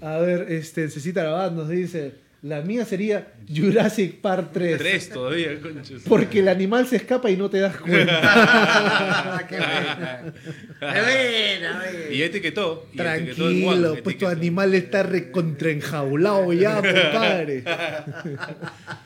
A 0.00 0.18
ver, 0.18 0.46
este, 0.52 0.88
Cecita 0.88 1.24
Rabat 1.24 1.52
nos 1.52 1.68
dice, 1.68 2.14
la 2.42 2.60
mía 2.60 2.84
sería 2.84 3.32
Jurassic 3.52 4.20
Park 4.20 4.50
3. 4.52 4.78
Tres 4.78 5.08
todavía, 5.08 5.60
conchas. 5.60 6.02
Porque 6.08 6.38
el 6.38 6.46
animal 6.46 6.86
se 6.86 6.94
escapa 6.96 7.28
y 7.32 7.36
no 7.36 7.50
te 7.50 7.58
das 7.58 7.76
cuenta. 7.80 9.44
¡Qué 9.48 9.56
buena! 9.56 10.32
¡Qué 10.78 11.00
buena, 11.02 11.82
oye! 11.90 12.14
Y 12.14 12.22
etiquetó. 12.22 12.86
y 12.92 13.00
etiquetó 13.00 13.42
Juan, 13.42 13.54
Tranquilo, 13.56 13.90
pues 13.90 14.02
tu 14.04 14.10
etiquetó. 14.10 14.28
animal 14.28 14.74
está 14.74 15.02
recontraenjaulado 15.02 16.52
ya, 16.52 16.76
compadre. 16.76 17.58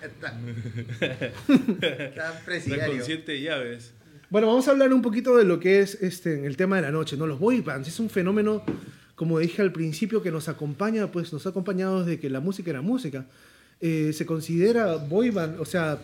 Está 0.03 0.35
Está 1.81 2.41
presidiario. 2.45 2.97
consciente 2.97 3.33
de 3.33 3.41
llaves. 3.41 3.95
Bueno, 4.33 4.47
vamos 4.47 4.67
a 4.67 4.71
hablar 4.71 4.95
un 4.95 5.03
poquito 5.03 5.37
de 5.37 5.45
lo 5.45 5.61
que 5.61 5.81
es 5.81 5.99
este, 6.01 6.47
el 6.47 6.57
tema 6.57 6.77
de 6.77 6.83
la 6.83 6.91
noche, 6.91 7.19
¿no? 7.19 7.27
Los 7.27 7.39
boy 7.39 7.61
bands 7.61 7.89
es 7.89 8.01
un 8.01 8.09
fenómeno, 8.09 8.63
como 9.15 9.39
dije 9.39 9.61
al 9.61 9.73
principio, 9.73 10.23
que 10.23 10.31
nos 10.31 10.49
acompaña, 10.49 11.13
pues 11.13 11.35
nos 11.35 11.45
ha 11.45 11.51
acompañado 11.51 12.03
desde 12.03 12.19
que 12.19 12.31
la 12.31 12.41
música 12.41 12.71
era 12.71 12.81
música. 12.81 13.27
Eh, 13.79 14.15
se 14.15 14.25
considera 14.25 14.97
boy 14.97 15.29
band, 15.29 15.61
o 15.61 15.67
sea, 15.67 15.99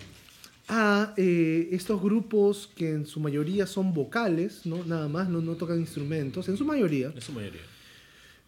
a 0.69 1.14
eh, 1.17 1.71
estos 1.73 2.03
grupos 2.03 2.69
que 2.77 2.91
en 2.91 3.07
su 3.07 3.19
mayoría 3.19 3.67
son 3.67 3.95
vocales, 3.95 4.67
¿no? 4.67 4.85
Nada 4.85 5.09
más, 5.09 5.31
no, 5.31 5.41
no 5.41 5.55
tocan 5.55 5.81
instrumentos, 5.81 6.51
en 6.51 6.59
su 6.59 6.67
mayoría. 6.67 7.11
En 7.14 7.23
su 7.23 7.33
mayoría. 7.33 7.62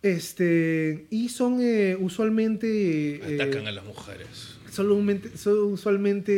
Este, 0.03 1.07
y 1.09 1.31
son 1.31 1.57
eh, 1.63 1.97
usualmente... 1.99 3.17
eh, 3.17 3.41
Atacan 3.41 3.67
a 3.67 3.73
las 3.73 3.87
mujeres. 3.87 4.60
Solamente- 4.83 5.37
son 5.37 5.59
usualmente... 5.73 6.33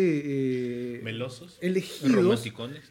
eh, 0.96 1.00
Melosos. 1.02 1.58
elegidos. 1.60 2.44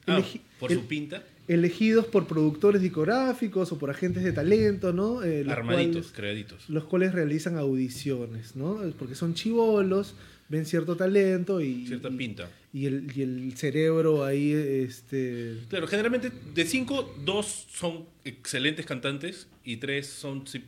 Ah, 0.07 0.19
elegi- 0.19 0.41
por 0.59 0.71
el- 0.71 0.77
su 0.79 0.85
pinta. 0.87 1.23
elegidos 1.47 2.05
por 2.05 2.27
productores 2.27 2.81
discográficos 2.81 3.71
o 3.71 3.77
por 3.79 3.89
agentes 3.89 4.23
de 4.23 4.31
talento, 4.31 4.93
¿no? 4.93 5.23
Eh, 5.23 5.45
Armaditos, 5.49 6.07
cuales- 6.07 6.11
creaditos. 6.13 6.69
los 6.69 6.85
cuales 6.85 7.13
realizan 7.13 7.57
audiciones, 7.57 8.55
¿no? 8.55 8.79
Porque 8.97 9.15
son 9.15 9.33
chivolos, 9.33 10.13
ven 10.49 10.65
cierto 10.65 10.95
talento 10.95 11.61
y, 11.61 11.87
Cierta 11.87 12.09
y- 12.09 12.17
pinta. 12.17 12.49
y 12.73 12.85
el, 12.85 13.11
y 13.15 13.21
el 13.21 13.53
cerebro 13.57 14.23
ahí, 14.23 14.51
este... 14.53 15.57
Claro, 15.69 15.87
generalmente 15.87 16.31
de 16.53 16.65
cinco, 16.65 17.13
dos 17.25 17.67
son 17.71 18.05
excelentes 18.23 18.85
cantantes 18.85 19.47
y 19.65 19.77
tres 19.77 20.07
son 20.07 20.45
si- 20.47 20.63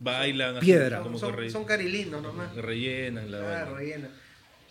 bailan, 0.00 0.56
así 0.56 0.66
Piedra. 0.66 1.00
como 1.02 1.18
Son, 1.18 1.30
que 1.34 1.36
re- 1.40 1.50
son 1.50 1.64
carilindos 1.64 2.22
nomás. 2.22 2.54
rellenan 2.54 3.30
la 3.32 3.62
Ah, 3.62 3.70
vaina. 3.70 4.08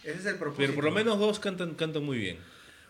Ese 0.07 0.19
es 0.19 0.25
el 0.25 0.35
propósito. 0.35 0.61
Pero 0.63 0.75
por 0.75 0.83
lo 0.85 0.91
menos 0.91 1.19
dos 1.19 1.39
cantan, 1.39 1.73
cantan 1.75 2.03
muy 2.03 2.17
bien. 2.17 2.37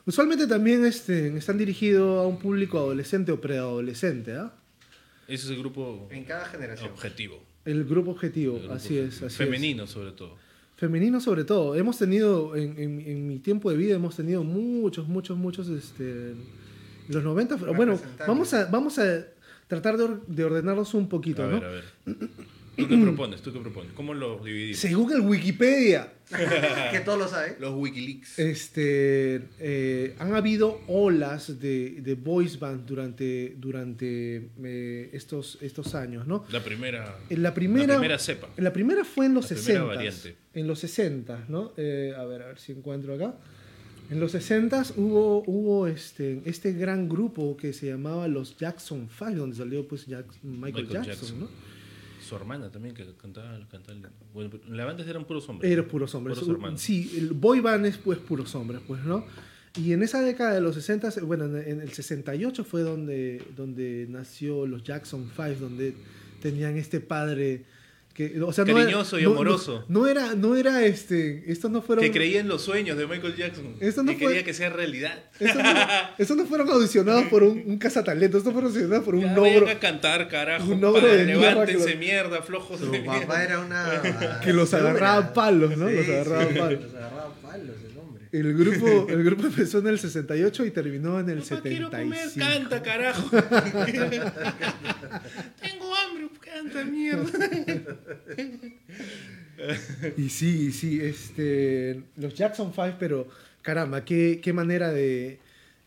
Usualmente 0.06 0.48
también 0.48 0.86
este, 0.86 1.36
están 1.36 1.58
dirigidos 1.58 2.24
a 2.24 2.28
un 2.28 2.38
público 2.40 2.78
adolescente 2.78 3.32
o 3.32 3.42
preadolescente, 3.42 4.34
¿ah? 4.36 4.54
Ese 5.28 5.46
es 5.46 5.50
el 5.52 5.60
grupo 5.60 6.08
En 6.12 6.24
cada 6.24 6.46
generación. 6.46 6.92
objetivo. 6.92 7.44
El 7.66 7.84
grupo 7.86 8.12
objetivo, 8.12 8.54
El 8.56 8.60
grupo 8.62 8.76
así 8.76 8.98
es, 8.98 9.16
así 9.18 9.26
es. 9.26 9.36
Femenino, 9.36 9.86
sobre 9.88 10.12
todo. 10.12 10.36
Femenino 10.78 11.20
sobre 11.20 11.44
todo. 11.44 11.76
Hemos 11.76 11.98
tenido, 11.98 12.56
en, 12.56 12.78
en- 12.80 13.02
en 13.02 13.28
mi 13.28 13.40
tiempo 13.40 13.70
de 13.72 13.78
vida, 13.78 13.96
hemos 13.96 14.16
tenido 14.16 14.44
muchos, 14.44 15.08
muchos, 15.08 15.36
muchos, 15.38 15.68
este, 15.70 16.36
los 17.10 17.24
90. 17.24 17.58
pero 17.58 17.74
Bueno, 17.74 18.00
vamos 18.28 18.54
a, 18.54 18.66
vamos 18.66 19.00
a 19.00 19.26
tratar 19.68 19.98
de, 19.98 20.04
or- 20.04 20.26
de 20.28 20.44
ordenarlos 20.46 20.94
un 20.94 21.10
poquito, 21.10 21.44
A 21.44 21.48
¿no? 21.48 21.60
ver, 21.60 21.66
a 21.66 21.70
ver. 21.70 21.84
¿Tú 22.78 22.88
qué 22.88 22.98
propones? 22.98 23.42
¿Tú 23.42 23.52
qué 23.52 23.60
propones? 23.60 23.92
¿Cómo 23.94 24.14
lo 24.14 24.38
dividimos? 24.44 24.78
Según 24.80 25.12
el 25.12 25.22
Wikipedia, 25.22 26.14
que 26.92 27.00
todos 27.00 27.18
lo 27.18 27.28
saben. 27.28 27.56
Los 27.60 27.74
Wikileaks. 27.76 28.38
este, 28.40 29.42
eh, 29.60 30.16
han 30.20 30.36
habido 30.36 30.80
olas 30.88 31.60
de, 31.60 32.02
de 32.02 32.14
boys 32.16 32.60
band 32.60 32.86
durante, 32.86 33.56
durante 33.58 34.50
eh, 34.64 35.10
estos, 35.14 35.58
estos 35.62 35.96
años, 35.96 36.28
¿no? 36.28 36.46
La 36.52 36.64
primera. 36.64 37.18
En 37.30 37.42
la 37.44 37.54
primera, 37.54 37.88
La 37.88 38.00
primera 38.00 38.20
cepa. 38.20 38.48
La 38.58 38.72
primera 38.72 39.04
fue 39.04 39.26
en 39.26 39.34
los 39.34 39.46
La 39.50 39.58
primera 39.58 39.80
60. 39.82 39.96
variante. 39.96 40.36
En 40.54 40.68
los 40.68 40.80
60, 40.80 41.46
¿no? 41.50 41.74
Eh, 41.78 42.14
a 42.18 42.24
ver, 42.26 42.42
a 42.44 42.48
ver 42.48 42.60
si 42.60 42.72
encuentro 42.74 43.16
acá. 43.16 43.36
En 44.10 44.20
los 44.22 44.32
60 44.32 44.84
hubo, 44.96 45.44
hubo 45.48 45.88
este, 45.88 46.42
este 46.46 46.72
gran 46.74 47.10
grupo 47.10 47.58
que 47.58 47.74
se 47.74 47.88
llamaba 47.88 48.28
los 48.30 48.56
Jackson 48.58 49.10
5, 49.10 49.32
donde 49.36 49.56
salió 49.58 49.86
pues 49.88 50.06
Jack- 50.06 50.32
Michael, 50.44 50.86
Michael 50.86 50.88
Jackson, 50.88 51.06
Jackson. 51.06 51.40
¿no? 51.42 51.50
Su 52.28 52.36
hermana 52.36 52.70
también, 52.70 52.94
que 52.94 53.06
cantaba. 53.16 53.60
cantaba 53.70 54.10
bueno, 54.34 54.52
la 54.70 54.86
banda 54.86 55.04
eran 55.04 55.26
puros 55.26 55.48
hombres. 55.50 55.72
Eran 55.72 55.86
puros 55.86 56.14
hombres. 56.16 56.38
Puros 56.40 56.56
hermanos. 56.56 56.82
Sí, 56.82 57.16
el 57.18 57.34
boy 57.34 57.60
band 57.60 57.86
es 57.86 57.98
pues 57.98 58.20
puros 58.20 58.54
hombres, 58.56 58.82
pues, 58.86 59.04
¿no? 59.04 59.26
Y 59.76 59.94
en 59.94 60.02
esa 60.02 60.22
década 60.22 60.54
de 60.54 60.62
los 60.62 60.76
60, 60.76 61.10
bueno, 61.24 61.46
en 61.46 61.82
el 61.82 61.92
68 61.92 62.64
fue 62.64 62.82
donde, 62.82 63.44
donde 63.56 64.08
nació 64.10 64.66
los 64.66 64.84
Jackson 64.84 65.30
5, 65.36 65.60
donde 65.60 65.94
tenían 66.42 66.78
este 66.78 67.00
padre 67.00 67.66
Que, 68.18 68.42
o 68.42 68.52
sea, 68.52 68.66
no 68.66 68.72
era- 68.72 68.80
Cariñoso 68.82 69.20
y 69.20 69.24
no- 69.24 69.30
no- 69.30 69.36
amoroso. 69.36 69.86
No, 69.90 70.08
era, 70.08 70.34
no 70.34 70.56
era 70.56 70.84
este. 70.84 71.44
Estos 71.52 71.70
no 71.70 71.84
fueron. 71.84 72.04
Que 72.04 72.12
creía 72.12 72.40
en 72.40 72.48
los 72.48 72.64
sueños 72.64 72.98
de 72.98 73.06
Michael 73.06 73.36
Jackson. 73.36 73.76
Eso 73.80 74.02
no 74.02 74.12
que 74.12 74.18
fue- 74.18 74.28
quería 74.30 74.44
que 74.44 74.56
sea 74.56 74.72
realidad. 74.72 75.14
Estos 75.40 75.62
no, 75.62 75.70
estos 76.18 76.36
no 76.38 76.46
fueron 76.48 76.68
audicionados 76.70 77.26
por 77.26 77.44
un, 77.44 77.62
un 77.68 77.78
cazatalentos, 77.78 78.40
estos 78.40 78.54
fueron 78.54 78.72
audicionados 78.72 79.06
por 79.06 79.14
un 79.14 79.22
Ya, 79.22 79.32
ogro 79.34 79.44
vayan 79.66 79.70
a 79.70 79.80
cantar, 79.80 80.28
carajo. 80.30 80.66
un 80.72 80.84
ogro 80.84 81.02
pa, 81.02 81.08
de 81.14 81.26
mierda 81.26 81.50
levántense, 81.52 81.92
lo- 81.94 82.00
mierda, 82.00 82.42
flojos 82.42 82.80
Su 82.80 82.92
de 82.92 83.00
papá 83.02 83.18
mierda. 83.20 83.44
era 83.44 83.60
una. 83.60 84.02
que 84.44 84.52
los 84.52 84.74
agarraba 84.74 85.34
palos, 85.34 85.78
¿no? 85.78 85.88
Sí, 85.88 85.94
los 85.98 86.08
agarraba 86.10 86.48
sí, 86.48 86.58
palos. 86.58 86.82
Los 86.86 86.96
agarraba 86.96 87.34
palos 87.44 87.76
el 88.40 88.54
grupo, 88.54 89.08
el 89.10 89.24
grupo 89.24 89.48
empezó 89.48 89.80
en 89.80 89.88
el 89.88 90.00
68 90.00 90.66
y 90.66 90.72
terminó 90.72 91.20
en 91.20 91.30
el 91.30 91.40
Papá, 91.40 91.62
quiero 91.62 91.90
comer, 91.90 92.30
75. 92.30 92.70
canta, 92.70 92.84
carajo. 92.84 93.30
Tengo 95.62 95.96
hambre, 95.96 96.30
canta, 96.40 96.84
mierda. 96.86 97.32
Y 100.18 100.30
sí, 100.30 100.68
y 100.68 100.72
sí, 100.72 101.02
este, 101.02 102.04
los 102.16 102.34
Jackson 102.36 102.72
5, 102.74 102.96
pero 103.00 103.28
caramba, 103.62 104.06
qué, 104.06 104.40
qué 104.42 104.54
manera 104.54 104.92
de 104.92 105.40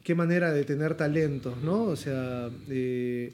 qué 0.03 0.15
manera 0.15 0.53
de 0.53 0.65
tener 0.65 0.95
talentos, 0.97 1.63
¿no? 1.63 1.85
O 1.85 1.97
sea, 1.97 2.51
eh, 2.69 3.33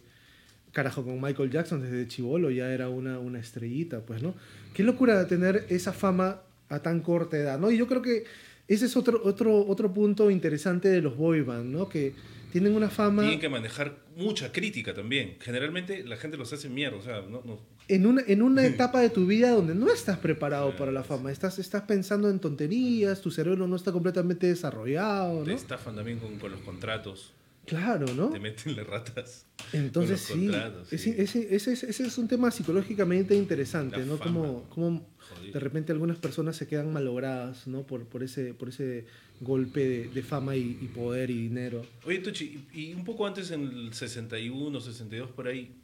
carajo, 0.72 1.04
con 1.04 1.20
Michael 1.20 1.50
Jackson 1.50 1.80
desde 1.80 2.08
chivolo 2.08 2.50
ya 2.50 2.72
era 2.72 2.88
una, 2.88 3.18
una 3.18 3.38
estrellita, 3.38 4.00
pues, 4.00 4.22
¿no? 4.22 4.34
Qué 4.74 4.82
locura 4.82 5.18
de 5.18 5.24
tener 5.26 5.64
esa 5.68 5.92
fama 5.92 6.42
a 6.68 6.80
tan 6.80 7.00
corta 7.00 7.36
edad, 7.36 7.58
¿no? 7.58 7.70
Y 7.70 7.78
yo 7.78 7.86
creo 7.86 8.02
que 8.02 8.24
ese 8.68 8.86
es 8.86 8.96
otro, 8.96 9.20
otro, 9.24 9.66
otro 9.66 9.92
punto 9.92 10.30
interesante 10.30 10.88
de 10.88 11.00
los 11.00 11.16
boy 11.16 11.42
band, 11.42 11.72
¿no? 11.72 11.88
Que 11.88 12.14
tienen 12.52 12.74
una 12.74 12.88
fama... 12.88 13.22
Tienen 13.22 13.40
que 13.40 13.48
manejar 13.48 13.98
mucha 14.16 14.52
crítica 14.52 14.94
también. 14.94 15.36
Generalmente 15.40 16.04
la 16.04 16.16
gente 16.16 16.36
los 16.36 16.52
hace 16.52 16.68
mierda. 16.68 16.96
O 16.96 17.02
sea, 17.02 17.20
no, 17.20 17.42
no, 17.44 17.58
en 17.88 18.06
una, 18.06 18.22
en 18.26 18.42
una 18.42 18.64
etapa 18.66 19.00
de 19.00 19.10
tu 19.10 19.26
vida 19.26 19.50
donde 19.50 19.74
no 19.74 19.90
estás 19.92 20.18
preparado 20.18 20.74
para 20.76 20.90
la 20.90 21.04
fama, 21.04 21.30
estás, 21.30 21.58
estás 21.58 21.82
pensando 21.82 22.28
en 22.28 22.40
tonterías, 22.40 23.20
tu 23.20 23.30
cerebro 23.30 23.66
no 23.66 23.76
está 23.76 23.92
completamente 23.92 24.46
desarrollado, 24.46 25.44
te 25.44 25.50
¿no? 25.50 25.56
estafan 25.56 25.96
también 25.96 26.18
con, 26.18 26.38
con 26.38 26.50
los 26.50 26.60
contratos. 26.60 27.32
Claro, 27.66 28.06
¿no? 28.14 28.28
Te 28.30 28.38
meten 28.38 28.76
las 28.76 28.86
ratas. 28.86 29.46
Entonces 29.72 30.26
con 30.30 30.46
los 30.46 30.88
sí, 30.88 30.94
ese, 30.94 30.98
sí. 30.98 31.14
ese, 31.18 31.54
ese, 31.56 31.72
es- 31.72 31.82
ese 31.82 32.06
es 32.06 32.18
un 32.18 32.28
tema 32.28 32.50
psicológicamente 32.50 33.34
interesante, 33.34 33.98
La 33.98 34.04
¿no? 34.06 34.16
fama. 34.18 34.30
Como, 34.32 34.62
como 34.70 35.06
de 35.52 35.58
repente 35.58 35.90
algunas 35.92 36.18
personas 36.18 36.56
se 36.56 36.68
quedan 36.68 36.92
malogradas, 36.92 37.66
¿no? 37.66 37.82
Por, 37.82 38.04
por, 38.06 38.22
ese, 38.22 38.54
por 38.54 38.68
ese 38.68 39.06
golpe 39.40 39.80
de, 39.86 40.08
de 40.08 40.22
fama 40.22 40.54
y, 40.56 40.78
y 40.80 40.86
poder 40.94 41.30
y 41.30 41.34
dinero. 41.48 41.84
Oye, 42.04 42.18
Tuchi, 42.20 42.66
y 42.72 42.94
un 42.94 43.04
poco 43.04 43.26
antes, 43.26 43.50
en 43.50 43.62
el 43.64 43.92
61, 43.92 44.80
62, 44.80 45.30
por 45.32 45.48
ahí, 45.48 45.74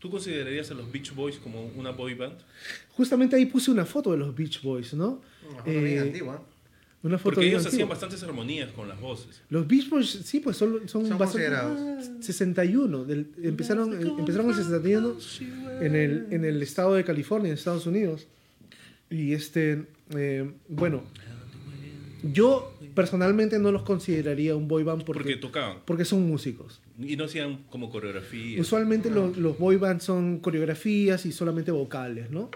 ¿tú 0.00 0.10
considerarías 0.10 0.70
a 0.72 0.74
los 0.74 0.90
Beach 0.90 1.14
Boys 1.14 1.36
como 1.36 1.64
una 1.76 1.90
boy 1.92 2.14
band? 2.14 2.38
Justamente 2.90 3.36
ahí 3.36 3.46
puse 3.46 3.70
una 3.70 3.84
foto 3.86 4.10
de 4.12 4.18
los 4.18 4.34
Beach 4.34 4.60
Boys, 4.62 4.92
¿no? 4.94 5.22
Una 5.48 5.58
foto 5.58 5.70
bien 5.70 5.86
Eh, 5.86 6.00
antigua. 6.00 6.44
Una 7.02 7.16
foto 7.16 7.36
Porque 7.36 7.48
ellos 7.48 7.64
hacían 7.64 7.88
bastantes 7.88 8.22
armonías 8.22 8.70
con 8.72 8.86
las 8.86 9.00
voces. 9.00 9.40
Los 9.48 9.66
Beach 9.66 9.88
Boys, 9.88 10.10
sí, 10.24 10.40
pues 10.40 10.56
son, 10.58 10.86
son, 10.86 11.06
Son 11.08 11.16
bastante... 11.18 11.48
considerados. 11.48 12.10
61. 12.20 13.04
del- 13.06 13.28
empezaron, 13.42 13.92
eh, 13.94 14.06
empezaron 14.18 14.46
en 14.46 14.50
el 14.52 14.56
61 14.64 15.16
en 15.80 15.96
el, 15.96 16.26
en 16.30 16.44
el 16.44 16.62
estado 16.62 16.94
de 16.94 17.04
California, 17.04 17.48
en 17.48 17.54
Estados 17.54 17.86
Unidos. 17.86 18.26
Y 19.08 19.32
este, 19.32 19.86
eh, 20.14 20.50
bueno, 20.68 21.02
yo 22.22 22.72
personalmente 22.94 23.58
no 23.58 23.72
los 23.72 23.82
consideraría 23.82 24.54
un 24.54 24.68
boy 24.68 24.82
band 24.82 25.04
Porque 25.04 25.22
porque, 25.22 25.36
tocaban. 25.36 25.78
porque 25.86 26.04
son 26.04 26.26
músicos. 26.28 26.80
Y 26.98 27.16
no 27.16 27.24
hacían 27.24 27.64
como 27.70 27.90
coreografía. 27.90 28.60
Usualmente 28.60 29.10
los, 29.10 29.36
los 29.38 29.58
boy 29.58 29.76
bands 29.76 30.04
son 30.04 30.38
coreografías 30.40 31.24
y 31.24 31.32
solamente 31.32 31.70
vocales, 31.70 32.30
¿no? 32.30 32.50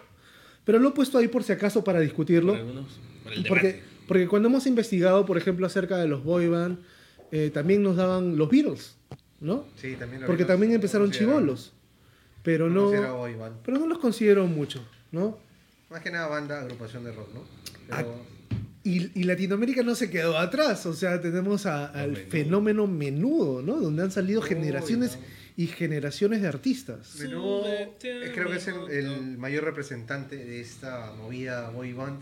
Pero 0.64 0.78
lo 0.78 0.90
he 0.90 0.92
puesto 0.92 1.16
ahí 1.18 1.28
por 1.28 1.42
si 1.44 1.52
acaso 1.52 1.82
para 1.82 2.00
discutirlo. 2.00 2.52
Para 2.52 2.64
algunos, 2.64 3.00
para 3.22 3.36
el 3.36 3.44
Porque. 3.46 3.93
Porque 4.06 4.28
cuando 4.28 4.48
hemos 4.48 4.66
investigado, 4.66 5.24
por 5.26 5.36
ejemplo, 5.38 5.66
acerca 5.66 5.96
de 5.98 6.08
los 6.08 6.22
boy 6.24 6.48
band, 6.48 6.78
eh, 7.32 7.50
también 7.52 7.82
nos 7.82 7.96
daban 7.96 8.36
los 8.36 8.48
Beatles, 8.50 8.96
¿no? 9.40 9.64
Sí, 9.76 9.96
también 9.98 10.20
lo 10.22 10.26
Porque 10.26 10.44
vimos. 10.44 10.52
también 10.54 10.72
empezaron 10.72 11.10
chivolos. 11.10 11.72
Pero 12.42 12.68
no, 12.68 12.90
pero 13.64 13.78
no 13.78 13.86
los 13.86 13.98
considero 13.98 14.46
mucho, 14.46 14.84
¿no? 15.12 15.38
Más 15.90 16.02
que 16.02 16.10
nada 16.10 16.26
banda, 16.28 16.60
agrupación 16.60 17.04
de 17.04 17.12
rock, 17.12 17.28
¿no? 17.32 17.40
Pero, 17.88 18.34
Y, 18.86 19.18
y 19.18 19.24
Latinoamérica 19.24 19.82
no 19.82 19.94
se 19.94 20.10
quedó 20.10 20.36
atrás, 20.38 20.84
o 20.84 20.92
sea, 20.92 21.18
tenemos 21.18 21.64
a- 21.64 21.86
al 21.86 22.10
Menudo. 22.12 22.30
fenómeno 22.30 22.86
menudo, 22.86 23.62
¿no? 23.62 23.80
Donde 23.80 24.02
han 24.02 24.10
salido 24.10 24.42
Uy, 24.42 24.48
generaciones 24.48 25.16
no. 25.16 25.22
y 25.56 25.68
generaciones 25.68 26.42
de 26.42 26.48
artistas. 26.48 27.16
Menudo 27.18 27.64
eh, 27.66 27.88
creo 28.34 28.50
que 28.50 28.56
es 28.56 28.68
el, 28.68 28.90
el 28.90 29.38
mayor 29.38 29.64
representante 29.64 30.36
de 30.36 30.60
esta 30.60 31.12
movida 31.16 31.70
boy 31.70 31.94
band 31.94 32.20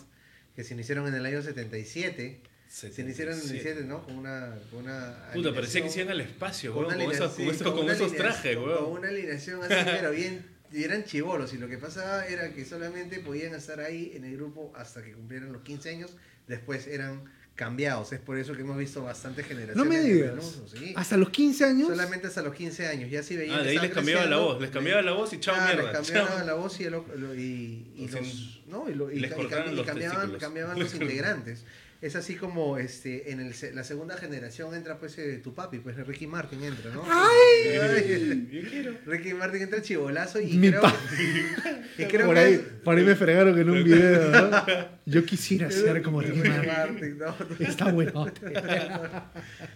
que 0.57 0.65
se 0.65 0.75
iniciaron 0.75 1.07
en 1.09 1.15
el 1.15 1.25
año 1.27 1.43
77. 1.43 2.41
Se 2.69 2.87
iniciaron 3.03 3.35
en 3.35 3.41
el 3.41 3.47
77, 3.47 3.85
¿no? 3.87 4.03
Con 4.05 4.17
una. 4.17 4.55
Con 4.71 4.85
una 4.85 5.31
Puta, 5.35 5.53
parecía 5.55 5.83
que 5.83 5.91
se 5.91 6.01
iban 6.01 6.13
al 6.13 6.21
espacio, 6.23 6.73
con 6.73 6.87
weón, 6.87 6.99
con, 7.05 7.13
esos, 7.15 7.35
sí, 7.37 7.45
con, 7.45 7.55
esos- 7.55 7.71
con 7.73 7.85
una 7.85 7.93
esos 7.93 8.13
alineación- 8.13 8.17
trajes, 8.33 8.57
Con 8.57 8.65
weón. 8.65 8.85
una 8.93 9.09
alineación 9.09 9.63
así, 9.63 9.75
pero 10.01 10.11
bien. 10.13 10.47
Y 10.73 10.85
eran 10.85 11.05
chivolos, 11.05 11.53
y 11.53 11.59
lo 11.59 11.69
que 11.69 11.77
pasaba 11.77 12.27
era 12.27 12.51
que 12.55 12.65
solamente 12.65 13.19
podían 13.19 13.55
estar 13.55 13.79
ahí 13.81 14.13
en 14.15 14.25
el 14.25 14.37
grupo 14.39 14.73
hasta 14.75 15.03
que 15.03 15.13
cumplieran 15.13 15.53
los 15.53 15.61
15 15.63 15.91
años. 15.91 16.13
Después 16.49 16.87
eran 16.87 17.25
cambiados. 17.63 18.13
Es 18.13 18.21
por 18.21 18.37
eso 18.39 18.55
que 18.55 18.63
hemos 18.63 18.77
visto 18.77 19.03
bastantes 19.05 19.47
generaciones. 19.47 19.77
No 19.77 19.85
me 19.85 19.99
de 20.01 20.13
digas. 20.15 20.59
sí. 20.73 20.93
Hasta 20.97 21.17
los 21.17 21.31
15 21.31 21.65
años. 21.65 21.89
Solamente 21.89 22.27
hasta 22.27 22.43
los 22.43 22.55
15 22.55 22.87
años. 22.89 23.11
Ya 23.11 23.23
si 23.23 23.37
veían 23.37 23.61
Ah, 23.61 23.63
de 23.63 23.71
ahí 23.71 23.79
les 23.79 23.91
cambiaba 23.93 24.27
la 24.27 24.37
voz, 24.39 24.61
les 24.61 24.71
cambiaba 24.71 25.03
la 25.03 25.13
voz 25.13 25.33
y 25.33 25.41
chao 25.41 25.55
Claro, 25.55 25.83
mierda. 25.83 25.99
les 26.01 26.09
cambiaban 26.11 26.39
chao. 26.39 26.47
la 26.47 26.55
voz 26.55 26.81
y, 26.81 26.85
el- 26.85 26.93
lo- 26.93 27.35
y, 27.35 27.87
y 27.97 28.09
los, 28.09 28.63
¿no? 28.67 28.89
y, 28.91 28.95
lo- 28.95 29.11
y 29.11 29.21
les 29.21 29.31
y 29.31 29.35
los 29.75 29.87
cambiaban, 29.87 30.33
cambiaban 30.39 30.79
los 30.79 30.95
integrantes. 30.95 31.65
Es 32.03 32.17
así 32.17 32.35
como 32.35 32.79
este 32.79 33.31
en 33.31 33.39
el, 33.41 33.55
se- 33.55 33.73
la 33.73 33.85
segunda 33.85 34.17
generación 34.17 34.75
entra 34.75 34.99
pues 34.99 35.17
eh, 35.19 35.39
tu 35.43 35.55
papi, 35.55 35.79
pues 35.79 35.97
Ricky 36.05 36.27
Martin 36.27 36.63
entra, 36.65 36.91
¿no? 36.93 37.05
Ay. 37.09 38.49
Yo 38.51 38.69
quiero. 38.69 38.95
Ricky 39.07 39.33
Martin 39.35 39.63
entra 39.63 39.81
chivolazo 39.81 40.41
y 40.41 40.55
Mi 40.59 40.71
creo, 40.71 40.81
pa- 40.83 40.97
y 41.99 42.05
creo 42.07 42.27
por, 42.27 42.35
que 42.35 42.41
ahí, 42.41 42.53
es- 42.55 42.61
por 42.83 42.97
ahí 42.99 43.05
me 43.05 43.15
fregaron 43.15 43.57
en 43.57 43.71
un 43.71 43.85
video, 43.85 44.31
¿no? 44.51 44.65
Yo 45.07 45.25
quisiera 45.25 45.71
ser 45.71 46.03
como 46.03 46.21
Ricky 46.21 46.43
Ricky 46.43 46.49
Martin. 46.67 47.19
Martin, 47.19 47.19
¿no? 47.19 47.37
Está 47.67 47.93
bueno. 47.93 48.27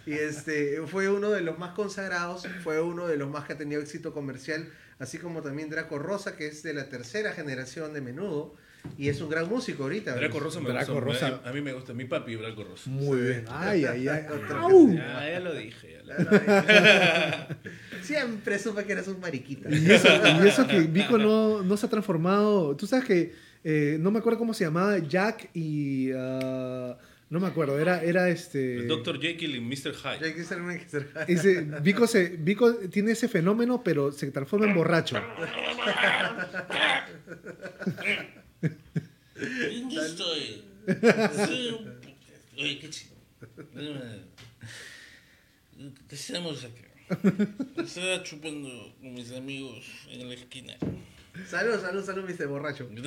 Y 0.05 0.13
este 0.13 0.81
fue 0.87 1.09
uno 1.09 1.31
de 1.31 1.41
los 1.41 1.57
más 1.57 1.71
consagrados, 1.75 2.45
fue 2.63 2.81
uno 2.81 3.07
de 3.07 3.17
los 3.17 3.29
más 3.29 3.45
que 3.45 3.53
ha 3.53 3.57
tenido 3.57 3.81
éxito 3.81 4.13
comercial, 4.13 4.69
así 4.99 5.17
como 5.17 5.41
también 5.41 5.69
Draco 5.69 5.97
Rosa, 5.99 6.35
que 6.35 6.47
es 6.47 6.63
de 6.63 6.73
la 6.73 6.89
tercera 6.89 7.31
generación 7.33 7.93
de 7.93 8.01
menudo, 8.01 8.55
y 8.97 9.09
es 9.09 9.19
un 9.21 9.29
gran 9.29 9.47
músico 9.49 9.83
ahorita. 9.83 10.15
Draco 10.15 10.39
Rosa 10.39 10.59
me 10.59 10.69
Draco 10.69 10.93
gusta. 10.93 11.05
Rosa. 11.29 11.41
A, 11.45 11.49
a 11.49 11.53
mí 11.53 11.61
me 11.61 11.73
gusta. 11.73 11.93
Mi 11.93 12.05
papi, 12.05 12.35
Draco 12.35 12.63
Rosa. 12.63 12.89
Muy 12.89 13.19
bien. 13.21 13.45
Ay, 13.49 13.85
ay, 13.85 14.07
ay. 14.07 14.23
Ya, 14.95 15.29
ya 15.31 15.39
lo 15.39 15.53
dije. 15.53 15.99
ya 16.07 16.13
lo- 16.13 17.55
Siempre 18.01 18.57
supe 18.59 18.85
que 18.85 18.93
eras 18.93 19.07
un 19.07 19.19
mariquita. 19.19 19.69
Y 19.69 19.91
eso, 19.91 20.07
y 20.43 20.47
eso 20.47 20.65
que 20.67 20.79
Vico 20.81 21.17
no, 21.17 21.61
no 21.63 21.77
se 21.77 21.85
ha 21.85 21.89
transformado. 21.89 22.75
Tú 22.75 22.87
sabes 22.87 23.05
que 23.05 23.33
eh, 23.63 23.97
no 23.99 24.11
me 24.11 24.19
acuerdo 24.19 24.39
cómo 24.39 24.53
se 24.53 24.63
llamaba 24.63 24.97
Jack 24.99 25.49
y. 25.53 26.11
ah, 26.15 26.97
no 27.29 27.41
me 27.41 27.47
acuerdo, 27.47 27.77
era, 27.77 28.01
era 28.01 28.29
este. 28.29 28.77
El 28.77 28.87
Dr. 28.87 29.19
Jekyll 29.19 29.53
y 29.57 29.59
Mr. 29.59 29.93
Hyde. 29.93 30.33
Ese, 31.27 31.61
Vico, 31.81 32.07
se, 32.07 32.29
Vico 32.29 32.73
tiene 32.75 33.11
ese 33.11 33.27
fenómeno, 33.27 33.83
pero 33.83 34.13
se 34.13 34.31
transforma 34.31 34.65
en 34.67 34.73
borracho. 34.73 35.17
¿Dónde 38.61 39.95
estoy? 40.05 40.63
Sí, 41.47 41.77
Oye, 42.57 42.79
qué 42.79 42.89
chido. 42.89 43.15
¿Qué 46.09 46.15
hacemos 46.15 46.63
acá? 46.63 47.21
Estaba 47.81 48.23
chupando 48.23 48.69
con 48.99 49.13
mis 49.13 49.31
amigos 49.31 49.85
en 50.09 50.27
la 50.27 50.33
esquina. 50.35 50.73
Salud, 51.47 51.79
salud, 51.79 52.03
salud, 52.03 52.27
Mr. 52.27 52.47
Borracho. 52.47 52.89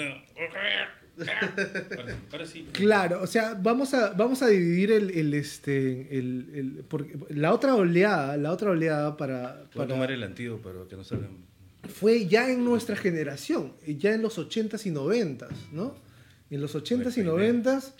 Ahora, 2.32 2.46
sí. 2.46 2.66
Claro, 2.72 3.20
o 3.22 3.26
sea, 3.26 3.54
vamos 3.54 3.92
a, 3.92 4.10
vamos 4.12 4.40
a 4.42 4.46
dividir 4.46 4.92
el, 4.92 5.10
el, 5.10 5.34
este, 5.34 6.16
el, 6.16 6.48
el- 6.54 6.84
porque 6.88 7.18
la 7.30 7.52
otra 7.52 7.74
oleada, 7.74 8.36
la 8.36 8.52
otra 8.52 8.70
oleada 8.70 9.16
para, 9.16 9.54
Voy 9.54 9.64
a 9.64 9.70
para- 9.70 9.88
tomar 9.88 10.10
el 10.12 10.22
antídoto 10.22 10.62
para 10.62 10.88
que 10.88 10.96
no 10.96 11.02
salgan. 11.04 11.49
Fue 11.88 12.26
ya 12.26 12.50
en 12.50 12.64
nuestra 12.64 12.96
generación, 12.96 13.74
ya 13.86 14.12
en 14.14 14.22
los 14.22 14.38
80s 14.38 14.86
y 14.86 14.90
90s, 14.90 15.48
¿no? 15.72 15.94
En 16.50 16.60
los 16.60 16.74
80s 16.74 17.16
y 17.18 17.22
Bueno, 17.22 17.38
90s 17.38 17.92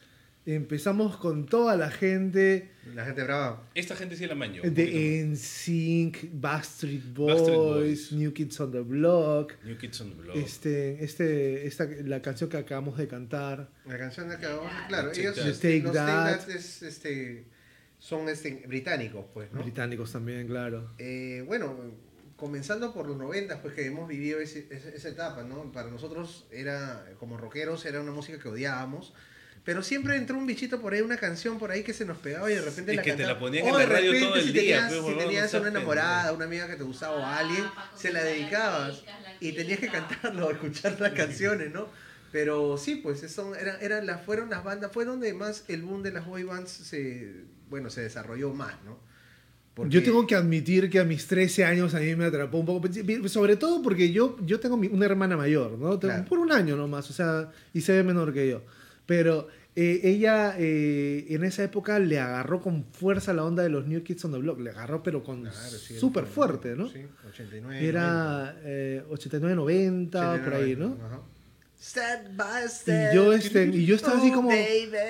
empezamos 0.46 1.16
con 1.16 1.46
toda 1.46 1.76
la 1.76 1.90
gente 1.90 2.70
La 2.94 3.04
gente 3.04 3.22
brava. 3.22 3.68
Esta 3.74 3.94
gente 3.94 4.16
sí 4.16 4.26
la 4.26 4.34
maño. 4.34 4.62
de 4.62 5.24
NSYNC, 5.26 6.30
Backstreet 6.32 7.14
Boys, 7.14 7.34
Backstreet 7.34 7.58
Boys. 7.58 8.12
New 8.12 8.32
Kids 8.32 8.60
on 8.60 8.72
the 8.72 8.80
Block. 8.80 9.54
New 9.64 9.76
Kids 9.76 10.00
on 10.00 10.10
the 10.10 10.16
Block. 10.16 10.36
este, 10.36 11.04
este, 11.04 11.66
esta, 11.66 11.86
la 12.04 12.22
canción 12.22 12.48
que 12.50 12.56
acabamos 12.56 12.96
de 12.96 13.06
cantar. 13.06 13.70
La 13.86 13.98
canción 13.98 14.28
de 14.28 14.36
acá, 14.36 14.48
claro, 14.88 15.08
Take 15.08 15.20
ellos 15.20 15.36
That. 15.36 15.48
este, 15.48 15.68
Take 15.68 15.82
los 15.84 15.94
That. 15.94 16.30
Take 16.30 16.46
That 16.46 16.56
es, 16.56 16.82
este, 16.82 17.44
son 17.98 18.28
este, 18.28 18.64
británicos, 18.66 19.26
pues, 19.32 19.52
¿no? 19.52 19.62
Británicos 19.62 20.10
también, 20.10 20.46
claro. 20.46 20.90
Eh, 20.98 21.44
bueno, 21.46 21.76
comenzando 22.40 22.92
por 22.92 23.06
los 23.06 23.16
90, 23.16 23.62
pues 23.62 23.74
que 23.74 23.86
hemos 23.86 24.08
vivido 24.08 24.40
ese- 24.40 24.66
ese- 24.70 24.96
esa 24.96 25.08
etapa, 25.10 25.42
¿no? 25.44 25.70
Para 25.70 25.90
nosotros 25.90 26.46
era, 26.50 27.04
como 27.20 27.36
rockeros, 27.36 27.84
era 27.84 28.00
una 28.00 28.10
música 28.12 28.38
que 28.40 28.48
odiábamos. 28.48 29.12
Pero 29.62 29.82
siempre 29.82 30.16
entró 30.16 30.38
un 30.38 30.46
bichito 30.46 30.80
por 30.80 30.94
ahí, 30.94 31.02
una 31.02 31.18
canción 31.18 31.58
por 31.58 31.70
ahí 31.70 31.82
que 31.82 31.92
se 31.92 32.06
nos 32.06 32.16
pegaba 32.16 32.50
y 32.50 32.54
de 32.54 32.62
repente 32.62 32.94
Y 32.94 32.96
la 32.96 33.02
que 33.02 33.12
te 33.12 33.18
la 33.18 33.28
cantaba. 33.28 33.40
ponían 33.40 33.64
O 33.66 33.68
en 33.68 33.74
de 33.74 33.80
la 33.80 33.86
radio 33.92 34.12
repente, 34.12 34.26
todo 34.28 34.36
el 34.36 34.42
si 34.46 34.52
día, 34.52 34.60
Tenías, 34.88 34.92
pues, 34.94 35.12
si 35.14 35.18
tenías 35.20 35.54
una 35.54 35.68
enamorada, 35.68 36.32
una 36.32 36.44
amiga 36.46 36.66
que 36.66 36.76
te 36.76 36.82
gustaba 36.82 37.16
o 37.16 37.22
Ah, 37.22 37.38
alguien, 37.38 37.64
pa' 37.74 37.92
se 37.94 38.10
la 38.10 38.24
dedicabas 38.24 39.04
y 39.38 39.52
tenías 39.52 39.78
que 39.78 39.90
cantarlo, 39.90 40.50
escuchar 40.50 40.98
las 40.98 41.12
canciones, 41.12 41.70
¿no? 41.72 41.88
Pero 42.32 42.78
sí, 42.78 42.96
pues 42.96 43.20
son, 43.30 43.54
eran, 43.54 43.76
eran 43.82 44.06
las, 44.06 44.22
fueron 44.24 44.48
las 44.48 44.64
bandas, 44.64 44.92
fue 44.92 45.04
donde 45.04 45.34
más 45.34 45.64
el 45.68 45.82
boom 45.82 46.02
de 46.02 46.12
las 46.12 46.24
boy 46.24 46.44
bands 46.44 46.70
se, 46.70 47.42
bueno, 47.68 47.90
se 47.90 48.00
desarrolló 48.00 48.54
más, 48.54 48.74
¿no? 48.84 48.98
Porque- 49.74 49.94
Yo 49.94 50.02
tengo 50.02 50.26
que 50.26 50.34
admitir 50.34 50.90
que 50.90 50.98
a 50.98 51.04
mis 51.04 51.26
13 51.26 51.64
años 51.64 51.94
a 51.94 52.00
mí 52.00 52.14
me 52.16 52.24
atrapó 52.26 52.58
un 52.58 52.66
poco, 52.66 52.88
sobre 53.28 53.56
todo 53.56 53.80
porque 53.82 54.10
yo, 54.12 54.36
yo 54.44 54.58
tengo 54.60 54.74
una 54.76 55.04
hermana 55.06 55.36
mayor, 55.36 55.78
¿no? 55.78 55.98
Claro. 55.98 56.24
Por 56.26 56.38
un 56.38 56.52
año 56.52 56.76
nomás, 56.76 57.08
o 57.08 57.12
sea, 57.12 57.50
y 57.72 57.80
se 57.80 57.92
ve 57.92 58.02
menor 58.02 58.32
que 58.32 58.48
yo. 58.48 58.62
Pero 59.06 59.48
eh, 59.76 60.00
ella 60.02 60.56
eh, 60.58 61.26
en 61.30 61.44
esa 61.44 61.62
época 61.62 61.98
le 62.00 62.18
agarró 62.18 62.60
con 62.60 62.84
fuerza 62.92 63.32
la 63.32 63.44
onda 63.44 63.62
de 63.62 63.68
los 63.70 63.86
New 63.86 64.02
Kids 64.02 64.24
on 64.24 64.32
the 64.32 64.38
Block, 64.38 64.58
le 64.60 64.70
agarró 64.70 65.02
pero 65.02 65.22
con 65.22 65.42
Claro, 65.42 65.56
sí, 65.78 65.96
súper 65.98 66.24
fue- 66.24 66.46
fuerte, 66.46 66.74
¿no? 66.76 66.88
Sí, 66.88 66.98
89. 67.28 67.62
90. 67.80 67.80
Era 67.88 68.56
eh, 68.64 69.04
89, 69.08 69.54
90, 69.54 70.44
por 70.44 70.54
ahí, 70.54 70.74
¿no? 70.76 70.98
Ajá. 71.04 71.20
Step 71.82 72.36
by 72.36 72.68
step. 72.68 73.12
Y 73.12 73.16
yo, 73.16 73.32
este, 73.32 73.64
y 73.66 73.86
yo 73.86 73.96
estaba 73.96 74.18
así 74.18 74.28
Oh, 74.30 74.34
como, 74.34 74.50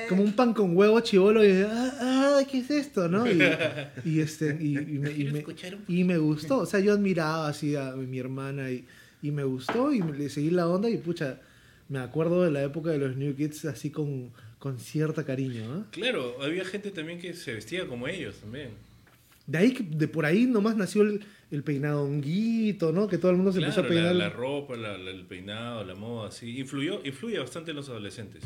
como 0.09 0.23
un 0.23 0.33
pan 0.35 0.55
con 0.55 0.77
huevo 0.77 1.01
chivolo 1.01 1.45
y 1.45 1.63
ah, 1.63 1.95
ah, 2.01 2.41
¿qué 2.49 2.59
es 2.59 2.71
esto? 2.71 3.09
¿no? 3.09 3.27
Y, 3.31 3.41
y, 4.05 4.21
este, 4.21 4.57
y, 4.61 4.79
y 4.79 4.99
me, 4.99 5.11
y, 5.11 5.25
me, 5.33 5.45
y 5.89 6.05
me 6.05 6.17
gustó, 6.19 6.59
o 6.59 6.67
sea, 6.67 6.79
yo 6.79 6.93
admiraba 6.93 7.49
así 7.49 7.75
a 7.75 7.93
mi 7.97 8.19
hermana 8.21 8.71
y, 8.71 8.85
y 9.21 9.33
me 9.33 9.43
gustó 9.43 9.93
y 9.93 10.01
le 10.01 10.29
seguí 10.29 10.51
la 10.51 10.69
onda 10.69 10.89
y 10.89 10.97
pucha, 10.99 11.41
me 11.89 11.99
acuerdo 11.99 12.45
de 12.45 12.53
la 12.53 12.63
época 12.63 12.91
de 12.91 12.99
los 12.99 13.17
New 13.17 13.35
Kids 13.35 13.65
así 13.65 13.91
con, 13.91 14.31
con 14.61 14.79
cierta 14.79 15.25
cariño, 15.25 15.67
¿no? 15.69 15.87
Claro, 15.91 16.37
había 16.41 16.65
gente 16.65 16.93
también 16.93 17.19
que 17.19 17.35
se 17.35 17.53
vestía 17.53 17.89
como 17.89 18.07
ellos 18.07 18.37
también. 18.37 18.71
De 19.47 19.59
ahí, 19.59 19.73
que- 19.73 19.83
de 19.83 20.07
por 20.07 20.25
ahí 20.25 20.47
nomás 20.47 20.77
nació 20.77 21.03
el, 21.03 21.21
el 21.51 21.63
peinado 21.65 22.03
honguito, 22.05 22.93
¿no? 22.93 23.09
Que 23.09 23.19
todo 23.19 23.31
el 23.33 23.37
mundo 23.37 23.53
se 23.53 23.59
empezó 23.59 23.81
a 23.81 23.87
Claro, 23.87 23.95
la, 24.03 24.09
peinar. 24.11 24.17
la 24.17 24.31
ropa, 24.37 24.77
la- 24.77 24.97
la- 24.97 25.11
el 25.11 25.25
peinado, 25.27 25.85
la 25.85 25.95
moda, 25.95 26.31
sí. 26.31 26.59
Influyó, 26.59 27.01
influye 27.05 27.39
bastante 27.39 27.71
en 27.73 27.77
los 27.77 27.89
adolescentes. 27.89 28.45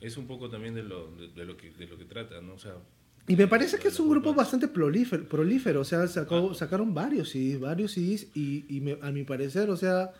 Es 0.00 0.16
un 0.16 0.26
poco 0.26 0.48
también 0.48 0.74
de 0.74 0.82
lo, 0.82 1.10
de, 1.16 1.28
de 1.28 1.44
lo, 1.44 1.56
que, 1.56 1.70
de 1.70 1.86
lo 1.86 1.96
que 1.98 2.04
trata, 2.06 2.40
¿no? 2.40 2.54
O 2.54 2.58
sea, 2.58 2.74
Y 3.28 3.36
me 3.36 3.46
parece 3.46 3.78
que 3.78 3.88
es 3.88 4.00
un 4.00 4.08
grupo 4.08 4.34
bastante 4.34 4.66
prolífero, 4.66 5.24
prolífero 5.28 5.80
o 5.82 5.84
sea, 5.84 6.06
sacó- 6.08 6.54
sacaron 6.54 6.92
varios 6.94 7.28
CDs, 7.30 7.60
varios 7.60 7.92
CDs 7.92 8.26
y, 8.34 8.64
y 8.68 8.80
me- 8.80 8.98
a 9.02 9.12
mi 9.12 9.22
parecer, 9.24 9.70
o 9.70 9.76
sea, 9.76 10.10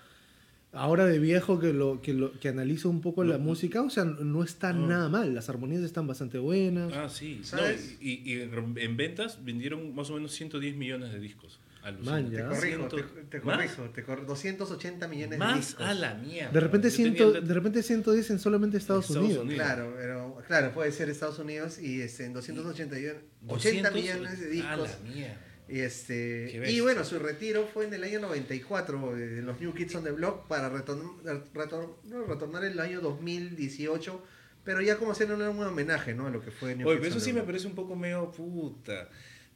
ahora 0.72 1.06
de 1.06 1.18
viejo 1.18 1.58
que 1.58 1.72
lo 1.72 2.00
que 2.00 2.12
lo 2.14 2.30
que 2.38 2.48
analizo 2.50 2.88
un 2.88 3.00
poco 3.00 3.24
la 3.24 3.38
No, 3.38 3.42
música, 3.44 3.82
o 3.82 3.90
sea, 3.90 4.04
no 4.04 4.44
está 4.44 4.72
No. 4.72 4.86
nada 4.86 5.08
mal, 5.08 5.34
las 5.34 5.48
armonías 5.48 5.82
están 5.82 6.06
bastante 6.06 6.38
buenas. 6.38 6.92
Ah, 6.92 7.08
sí. 7.08 7.38
No, 7.40 7.44
¿Sabes? 7.46 7.96
y, 8.00 8.32
en 8.42 8.96
ventas 8.96 9.44
vendieron 9.44 9.92
más 9.94 10.08
o 10.10 10.14
menos 10.14 10.30
110 10.32 10.76
millones 10.76 11.12
de 11.12 11.18
discos. 11.18 11.58
Alucinante. 11.82 12.22
Man, 12.42 12.50
Te 12.50 12.56
corrijo, 12.56 12.88
te, 12.88 12.96
Ciento- 12.96 13.28
te 13.30 13.40
¿Más? 13.40 13.56
corrijo, 13.56 13.82
te 13.90 14.02
cor- 14.04 14.26
280 14.26 15.08
millones 15.08 15.30
de 15.30 15.38
Más 15.38 15.56
discos. 15.56 15.86
a 15.86 15.94
la 15.94 16.14
mierda. 16.14 16.50
De 16.52 16.60
repente 16.60 16.90
Yo 16.90 16.96
tenía 16.96 17.12
ciento, 17.14 17.36
el- 17.38 17.48
de 17.48 17.54
repente 17.54 17.82
110 17.82 18.30
en 18.30 18.38
solamente 18.38 18.76
Estados, 18.76 19.04
Estados 19.06 19.24
Unidos. 19.26 19.44
Unidos. 19.44 19.64
Claro, 19.64 19.94
pero 19.96 20.42
claro, 20.46 20.72
puede 20.72 20.92
ser 20.92 21.08
Estados 21.08 21.38
Unidos 21.38 21.78
y 21.78 22.02
este, 22.02 22.24
en 22.26 22.32
281, 22.34 23.18
80 23.46 23.90
200 23.90 23.94
millones 23.94 24.40
de 24.40 24.46
A 24.46 24.50
discos. 24.50 24.90
la 24.90 25.10
mierda. 25.10 25.40
Y, 25.68 25.78
este, 25.78 26.68
y 26.68 26.80
bueno, 26.80 27.04
su 27.04 27.18
retiro 27.20 27.64
fue 27.72 27.86
en 27.86 27.94
el 27.94 28.02
año 28.02 28.18
94 28.20 29.16
eh, 29.16 29.20
de 29.20 29.42
los 29.42 29.60
New 29.60 29.72
Kids 29.72 29.94
on 29.94 30.02
the 30.02 30.10
Block 30.10 30.48
para 30.48 30.68
retorn- 30.68 31.22
retor- 31.54 31.94
no, 32.04 32.24
retornar 32.24 32.64
en 32.64 32.72
el 32.72 32.80
año 32.80 33.00
2018, 33.00 34.20
pero 34.64 34.80
ya 34.82 34.96
como 34.96 35.12
haciendo 35.12 35.36
un 35.36 35.42
homenaje 35.62 36.12
¿no? 36.12 36.26
a 36.26 36.30
lo 36.30 36.42
que 36.44 36.50
fue 36.50 36.74
New 36.74 36.88
Oye, 36.88 36.96
Kids 36.98 37.02
pero 37.02 37.08
eso 37.10 37.14
on 37.14 37.20
the 37.20 37.24
sí 37.24 37.30
me 37.32 37.40
Block. 37.40 37.46
parece 37.46 37.66
un 37.68 37.74
poco 37.76 37.94
medio 37.94 38.30
puta. 38.32 39.08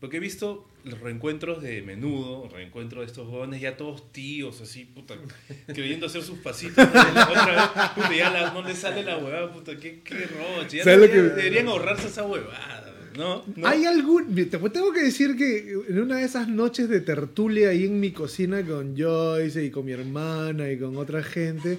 Porque 0.04 0.18
he 0.18 0.20
visto 0.20 0.68
los 0.84 1.00
reencuentros 1.00 1.62
de 1.62 1.80
menudo, 1.80 2.46
reencuentros 2.52 3.00
de 3.00 3.06
estos 3.06 3.26
jóvenes 3.26 3.62
ya 3.62 3.74
todos 3.78 4.12
tíos, 4.12 4.60
así, 4.60 4.84
puta, 4.84 5.14
queriendo 5.74 6.04
hacer 6.04 6.20
sus 6.22 6.40
pasitos. 6.40 6.76
¿no? 6.76 6.90
Otra 7.22 7.46
vez, 7.74 7.90
puta, 7.94 8.14
ya 8.14 8.28
la- 8.28 8.52
no 8.52 8.62
le 8.62 8.74
sale 8.74 9.02
la 9.02 9.16
huevada, 9.16 9.50
puta, 9.50 9.78
qué, 9.78 10.00
qué 10.04 10.26
roche. 10.26 10.76
Ya 10.76 10.84
¿Sabes 10.84 10.98
no 10.98 11.06
lo 11.06 11.08
deberían, 11.10 11.28
que- 11.30 11.36
deberían 11.42 11.68
ahorrarse 11.68 12.08
esa 12.08 12.24
huevada, 12.24 12.94
¿no? 13.16 13.44
¿No? 13.56 13.66
Hay 13.66 13.86
algún. 13.86 14.34
Te 14.34 14.44
tengo 14.58 14.92
que 14.92 15.00
decir 15.04 15.38
que 15.38 15.72
en 15.88 15.98
una 16.02 16.18
de 16.18 16.24
esas 16.24 16.48
noches 16.48 16.86
de 16.90 17.00
tertulia 17.00 17.70
ahí 17.70 17.84
en 17.86 17.98
mi 17.98 18.10
cocina 18.10 18.62
con 18.62 18.94
Joyce 18.94 19.64
y 19.64 19.70
con 19.70 19.86
mi 19.86 19.92
hermana 19.92 20.70
y 20.70 20.76
con 20.78 20.98
otra 20.98 21.22
gente, 21.22 21.78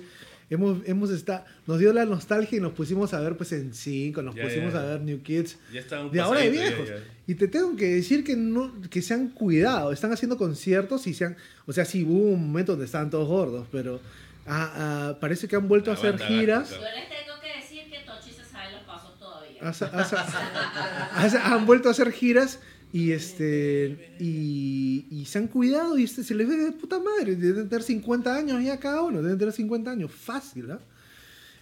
hemos, 0.50 0.80
hemos 0.86 1.10
estado. 1.10 1.46
Nos 1.68 1.80
dio 1.80 1.92
la 1.94 2.06
nostalgia 2.06 2.58
y 2.58 2.62
nos 2.62 2.74
pusimos 2.74 3.14
a 3.14 3.20
ver 3.20 3.36
pues 3.38 3.52
en 3.52 3.74
cinco, 3.74 4.22
nos 4.22 4.36
Ya, 4.36 4.44
pusimos 4.44 4.74
ya. 4.74 4.82
a 4.82 4.86
ver 4.86 5.02
New 5.02 5.22
Kids. 5.22 5.58
Ya 5.74 5.84
De 6.12 6.20
ahora 6.22 6.42
de 6.42 6.50
viejos. 6.50 6.90
Y 7.28 7.36
te 7.36 7.48
tengo 7.48 7.76
que 7.76 7.86
decir 7.96 8.24
que 8.24 8.36
no 8.36 8.72
que 8.90 9.02
se 9.02 9.14
han 9.14 9.30
cuidado, 9.30 9.92
están 9.92 10.12
haciendo 10.12 10.38
conciertos 10.38 11.08
y 11.08 11.14
se 11.14 11.26
han, 11.26 11.38
o 11.66 11.74
sea, 11.74 11.86
sí 11.86 12.04
hubo 12.04 12.34
un 12.34 12.48
momento 12.48 12.74
donde 12.74 12.86
estaban 12.86 13.10
todos 13.10 13.28
gordos, 13.28 13.68
pero 13.72 14.00
ah, 14.46 14.72
ah, 14.76 15.18
parece 15.20 15.48
que 15.48 15.56
han 15.56 15.68
vuelto 15.68 15.90
a 15.92 15.94
La 15.96 16.00
hacer 16.00 16.12
banda 16.12 16.28
giras. 16.28 16.70
Yo 16.70 16.78
les 16.78 17.10
tengo 17.10 17.40
que 17.42 17.60
decir 17.62 17.90
que 17.92 18.00
Tochi 18.06 18.32
se 18.32 18.44
sabe 18.44 18.72
los 18.74 18.82
pasos 18.84 19.18
todavía. 19.18 19.62
Han 21.56 21.66
vuelto 21.66 21.88
a 21.88 21.92
hacer 21.92 22.12
giras 22.12 22.60
y 22.96 23.12
este 23.12 24.16
y, 24.22 25.06
y 25.12 25.26
se 25.26 25.38
han 25.38 25.50
cuidado 25.50 25.98
y 25.98 26.06
este, 26.06 26.24
se 26.24 26.34
les 26.34 26.48
ve 26.48 26.56
de 26.56 26.72
puta 26.72 26.98
madre 26.98 27.36
deben 27.36 27.68
tener 27.68 27.84
50 27.84 28.34
años 28.34 28.64
ya 28.64 28.80
cada 28.80 29.02
uno 29.02 29.22
deben 29.22 29.38
tener 29.38 29.54
50 29.54 29.92
años 29.92 30.12
fácil 30.14 30.72
¿ah? 30.72 30.80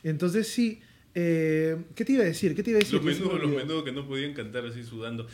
entonces 0.03 0.47
sí 0.47 0.79
eh, 1.15 1.85
¿qué 1.95 2.05
te 2.05 2.13
iba 2.13 2.21
a 2.21 2.27
decir? 2.27 2.55
¿qué 2.55 2.61
te 2.61 2.69
iba 2.69 2.77
a 2.77 2.81
decir? 2.81 3.01
Los 3.01 3.15
se 3.15 3.21
menudos, 3.21 3.41
los 3.41 3.51
menudos 3.51 3.83
que 3.83 3.91
no 3.91 4.07
podían 4.07 4.33
cantar 4.33 4.65
así 4.65 4.83
sudando. 4.83 5.27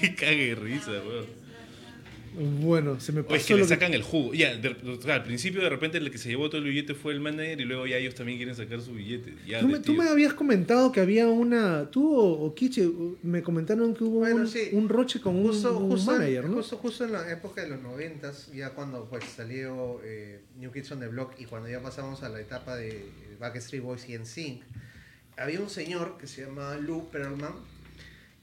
Qué 0.00 0.14
cague 0.14 0.54
risa, 0.54 0.92
weón. 0.92 1.26
Bueno 2.34 3.00
se 3.00 3.12
me 3.12 3.20
O 3.20 3.22
es 3.22 3.28
pasó 3.28 3.46
que 3.48 3.54
le 3.54 3.62
que- 3.62 3.68
sacan 3.68 3.92
el 3.94 4.02
jugo. 4.02 4.34
Ya, 4.34 4.56
de- 4.56 4.68
o 4.68 5.00
sea, 5.00 5.16
al 5.16 5.22
principio 5.24 5.60
de 5.62 5.68
repente 5.68 5.98
el 5.98 6.10
que 6.10 6.18
se 6.18 6.28
llevó 6.28 6.48
todo 6.48 6.58
el 6.60 6.68
billete 6.68 6.94
fue 6.94 7.12
el 7.12 7.20
manager 7.20 7.60
y 7.60 7.64
luego 7.64 7.86
ya 7.86 7.96
ellos 7.96 8.14
también 8.14 8.38
quieren 8.38 8.54
sacar 8.54 8.80
su 8.80 8.92
billete. 8.92 9.34
Ya, 9.46 9.60
tú 9.60 9.68
me, 9.68 9.78
tú 9.78 9.92
tío. 9.94 10.02
me 10.02 10.08
habías 10.08 10.32
comentado 10.34 10.92
que 10.92 11.00
había 11.00 11.28
una 11.28 11.90
tú 11.90 12.14
o, 12.14 12.44
o 12.46 12.54
Kiche 12.54 12.88
me 13.22 13.42
comentaron 13.42 13.94
que 13.94 14.04
hubo 14.04 14.20
Bueno, 14.20 14.36
un, 14.42 14.48
sí. 14.48 14.68
un 14.72 14.88
roche 14.88 15.20
con 15.20 15.36
un- 15.36 15.46
Justo, 15.48 15.76
un, 15.76 15.90
justo, 15.90 16.12
manager 16.12 16.44
en, 16.44 16.50
¿no? 16.50 16.56
justo, 16.58 16.76
justo 16.76 17.04
en 17.04 17.12
la 17.12 17.30
época 17.30 17.62
de 17.62 17.68
los 17.70 17.80
noventas, 17.82 18.50
ya 18.54 18.70
cuando 18.70 19.04
pues 19.06 19.24
salió 19.24 20.00
eh, 20.04 20.40
New 20.58 20.70
Kids 20.72 20.92
on 20.92 21.00
the 21.00 21.08
Block 21.08 21.32
y 21.38 21.44
cuando 21.46 21.68
ya 21.68 21.80
pasamos 21.82 22.22
a 22.22 22.28
la 22.28 22.40
etapa 22.40 22.76
de 22.76 23.04
Backstreet 23.38 23.82
Boys 23.82 24.08
y 24.08 24.16
NSYNC, 24.18 24.62
había 25.36 25.60
un 25.60 25.70
señor 25.70 26.18
que 26.18 26.26
se 26.26 26.44
llama 26.44 26.76
Lou 26.76 27.08
Pearlman 27.10 27.54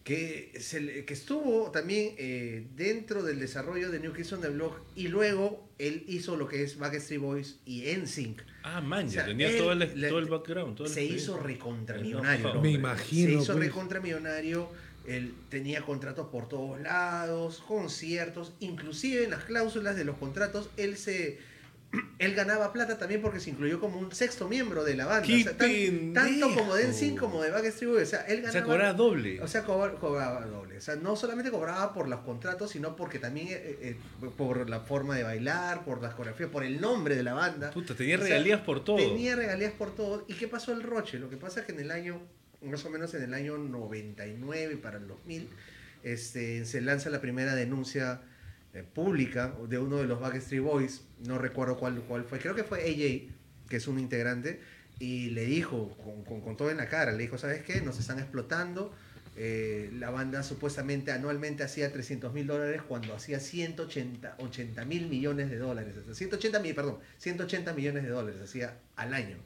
que, 0.08 0.54
se 0.62 0.80
le- 0.80 1.04
que 1.04 1.14
estuvo 1.14 1.70
también 1.72 2.16
eh, 2.18 2.66
dentro 2.78 3.24
del 3.24 3.40
desarrollo 3.42 3.92
de 3.92 4.00
New 4.00 4.14
Kids 4.14 4.32
on 4.32 4.40
the 4.42 4.48
Block 4.48 4.80
y 4.96 5.10
luego 5.10 5.68
él 5.80 6.06
hizo 6.08 6.38
lo 6.38 6.48
que 6.48 6.64
es 6.64 6.78
Backstreet 6.78 7.20
Boys 7.20 7.60
y 7.66 7.84
NSYNC. 7.94 8.42
Ah, 8.64 8.80
man, 8.80 9.08
O 9.08 9.10
ya 9.10 9.14
sea, 9.16 9.26
tenía 9.26 9.50
él 9.50 9.58
todo, 9.58 9.74
el, 9.74 9.80
le- 9.80 10.08
todo 10.08 10.20
el 10.20 10.26
background. 10.28 10.78
Todo 10.78 10.88
el 10.88 10.94
se 10.94 11.04
hizo 11.04 11.38
recontramillonario. 11.38 12.54
No, 12.54 12.62
me 12.62 12.72
imagino 12.72 13.28
Se 13.38 13.44
hizo 13.44 13.54
pues. 13.54 13.66
recontramillonario. 13.68 14.70
Él 15.06 15.34
tenía 15.50 15.82
contratos 15.82 16.28
por 16.30 16.48
todos 16.48 16.80
lados, 16.80 17.62
conciertos, 17.68 18.54
inclusive 18.62 19.26
en 19.26 19.32
las 19.32 19.44
cláusulas 19.44 19.98
de 19.98 20.06
los 20.06 20.18
contratos, 20.18 20.70
él 20.78 20.96
se 20.98 21.38
él 22.20 22.34
ganaba 22.36 22.74
plata 22.74 22.98
también 22.98 23.22
porque 23.22 23.40
se 23.40 23.50
incluyó 23.50 23.80
como 23.80 23.98
un 24.00 24.12
sexto 24.14 24.48
miembro 24.50 24.84
de 24.84 24.96
la 24.96 25.06
banda. 25.06 25.26
¡Qué 25.26 25.42
O 25.42 25.44
sea, 25.44 25.58
tan- 25.58 26.14
tanto 26.14 26.54
como 26.54 26.76
de! 26.76 26.88
NSYNC 26.90 27.18
como 27.20 27.42
de 27.42 27.52
Backstreet 27.52 27.92
Boys. 27.92 28.08
O 28.08 28.12
sea, 28.12 28.22
él 28.22 28.40
O 28.40 28.42
sea, 28.44 28.52
ganaba. 28.62 28.66
cobraba 28.74 28.94
doble. 28.94 29.42
O 29.42 29.48
sea, 29.48 29.64
cobra- 29.64 29.94
cobraba 29.96 30.46
doble. 30.46 30.78
O 30.78 30.82
sea, 30.82 30.96
no 30.96 31.16
solamente 31.16 31.50
cobraba 31.52 31.94
por 31.94 32.08
los 32.08 32.20
contratos, 32.22 32.72
sino 32.72 32.96
porque 32.96 33.20
también 33.20 33.48
eh, 33.50 33.78
eh, 33.82 33.98
por 34.38 34.70
la 34.70 34.82
forma 34.82 35.16
de 35.16 35.24
bailar, 35.24 35.86
por 35.86 36.02
las 36.02 36.14
coreografías, 36.14 36.50
por 36.50 36.64
el 36.64 36.82
nombre 36.82 37.16
de 37.16 37.24
la 37.24 37.34
banda. 37.34 37.72
Puta, 37.72 37.96
tenía 37.96 38.16
O 38.16 38.20
sea, 38.20 38.28
regalías 38.28 38.62
por 38.62 38.84
todo. 38.84 38.98
Tenía 38.98 39.36
regalías 39.36 39.72
por 39.74 39.96
todo. 39.96 40.26
¿Y 40.28 40.34
qué 40.34 40.48
pasó 40.48 40.74
el 40.74 40.84
Roche? 40.84 41.20
Lo 41.20 41.30
que 41.30 41.38
pasa 41.38 41.62
es 41.62 41.66
que 41.66 41.72
en 41.72 41.80
el 41.80 41.92
año, 41.92 42.20
más 42.62 42.84
o 42.86 42.90
menos 42.90 43.14
en 43.14 43.24
el 43.24 43.34
año 43.34 43.58
99 43.58 44.78
para 44.78 44.98
el 44.98 45.08
2000, 45.08 45.48
este, 46.04 46.66
se 46.66 46.82
lanza 46.82 47.10
la 47.10 47.22
primera 47.22 47.56
denuncia 47.56 48.22
eh, 48.74 48.84
pública 48.84 49.54
de 49.70 49.78
uno 49.80 49.98
de 49.98 50.06
los 50.06 50.20
Backstreet 50.20 50.62
Boys, 50.64 51.02
no 51.26 51.38
recuerdo 51.38 51.78
cuál, 51.78 52.02
cuál 52.08 52.24
fue, 52.26 52.40
creo 52.40 52.56
que 52.56 52.64
fue 52.64 52.80
AJ, 52.82 53.34
que 53.70 53.78
es 53.78 53.88
un 53.88 54.00
integrante, 54.00 54.60
y 55.00 55.30
le 55.32 55.46
dijo, 55.46 55.96
con, 56.04 56.24
con- 56.24 56.42
con 56.42 56.58
todo 56.58 56.70
en 56.72 56.78
la 56.78 56.90
cara, 56.90 57.12
le 57.12 57.20
dijo, 57.20 57.38
¿sabes 57.38 57.62
qué? 57.64 57.82
Nos 57.82 58.00
están 58.00 58.20
explotando. 58.20 58.94
eh, 59.40 59.92
la 60.00 60.10
banda 60.10 60.42
supuestamente 60.42 61.12
anualmente 61.12 61.62
hacía 61.64 61.92
300 61.94 62.34
mil 62.34 62.48
dólares 62.48 62.82
cuando 62.88 63.14
hacía 63.14 63.40
180 63.40 64.36
80 64.40 64.84
mil 64.86 65.08
millones 65.08 65.52
de 65.52 65.58
dólares. 65.60 65.94
O 66.02 66.04
sea, 66.06 66.16
180 66.16 66.60
mil, 66.60 66.74
perdón, 66.74 66.98
180 67.20 67.74
millones 67.74 68.02
de 68.04 68.10
dólares 68.10 68.42
hacía 68.42 68.80
al 68.96 69.14
año. 69.14 69.38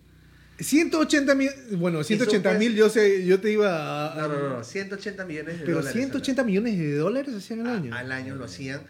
180 0.59 1.35
mil, 1.35 1.49
bueno, 1.77 2.03
180 2.03 2.49
pues- 2.49 2.59
mil 2.59 2.75
yo 2.75 2.89
sé, 2.89 3.25
yo 3.25 3.39
te 3.41 3.51
iba 3.51 4.13
a... 4.13 4.15
No, 4.15 4.27
no, 4.27 4.49
no, 4.57 4.63
180 4.63 5.25
millones 5.25 5.59
de 5.59 5.65
Pero 5.65 5.77
dólares. 5.77 5.93
180 5.97 6.43
millones 6.43 6.77
de 6.77 6.95
dólares 6.95 7.35
hacían 7.35 7.61
al 7.61 7.75
año. 7.75 7.95
Al 7.95 8.11
año 8.11 8.35
lo 8.35 8.45
hacían 8.45 8.81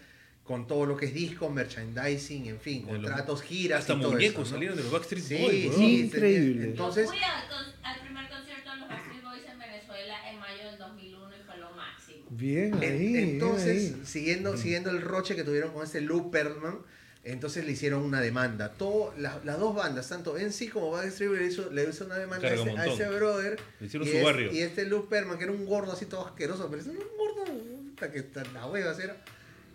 con 0.52 0.68
todo 0.68 0.86
lo 0.86 0.98
que 0.98 1.06
es 1.06 1.14
disco, 1.14 1.50
merchandising, 1.50 2.48
en 2.48 2.60
fin, 2.60 2.86
De 2.86 2.94
los- 2.94 3.02
contratos, 3.04 3.42
giras 3.42 3.80
Hasta 3.82 3.94
y 3.94 4.02
todo 4.02 4.12
muñecos 4.12 4.34
eso, 4.34 4.42
¿no? 4.42 4.46
salieron 4.56 4.78
de 4.78 4.84
los 4.84 4.92
Backstreet 4.92 5.24
Sí, 5.24 5.38
Boys, 5.42 5.52
sí, 5.62 5.68
weón. 5.70 5.82
Increíble. 5.84 6.64
Entonces, 6.66 7.06
Yo 7.06 7.12
fui 7.12 7.20
al, 7.24 7.48
con- 7.48 7.86
al 7.86 8.00
primer 8.02 8.30
concierto 8.30 8.70
de 8.72 8.78
los 8.78 8.90
Backstreet 8.90 9.24
Boys 9.24 9.44
en 9.50 9.60
Venezuela 9.60 10.30
en 10.32 10.40
mayo 10.40 10.66
del 10.70 10.78
2001 10.78 11.32
y 11.38 11.44
fue 11.46 11.58
lo 11.58 11.72
máximo. 11.72 12.26
Bien 12.32 12.74
En- 12.76 12.92
ahí, 12.92 13.08
bien 13.14 13.30
entonces, 13.30 13.94
ahí. 13.96 14.02
siguiendo, 14.06 14.58
siguiendo 14.58 14.90
el 14.90 15.02
roche 15.02 15.36
que 15.38 15.44
tuvieron 15.46 15.72
con 15.74 15.84
este 15.86 16.02
Lou 16.02 16.30
Pearlman, 16.32 16.80
entonces 17.24 17.66
le 17.66 17.72
hicieron 17.72 18.02
una 18.04 18.20
demanda. 18.20 18.74
Todo, 18.74 19.14
la- 19.18 19.40
las 19.46 19.58
dos 19.58 19.74
bandas, 19.74 20.10
tanto 20.10 20.38
en 20.38 20.52
sí 20.52 20.68
como 20.68 20.92
Backstreet 20.92 21.30
Boys, 21.30 21.42
le 21.42 21.48
hizo, 21.48 21.72
le 21.72 21.90
hizo 21.90 22.06
una 22.06 22.18
demanda 22.18 22.48
a 22.48 22.54
ese, 22.54 22.62
un 22.70 22.78
a 22.78 22.86
ese 22.88 23.08
brother. 23.08 23.60
Le 23.80 23.88
hicieron 23.88 24.08
y 24.08 24.12
su 24.12 24.18
es- 24.18 24.24
barrio. 24.24 24.52
Y 24.52 24.60
este 24.60 24.86
Lou 24.86 25.08
Pearlman, 25.08 25.38
que 25.38 25.46
era 25.46 25.54
un 25.54 25.66
gordo 25.66 25.94
así 25.94 26.06
todo 26.08 26.26
asqueroso, 26.28 26.68
pero 26.70 26.82
es 26.82 26.88
un 26.88 26.98
gordo 27.18 27.46
puta, 27.46 28.12
que 28.12 28.20
está 28.20 28.44
la 28.54 28.66
hueva, 28.68 28.94
era. 29.02 29.16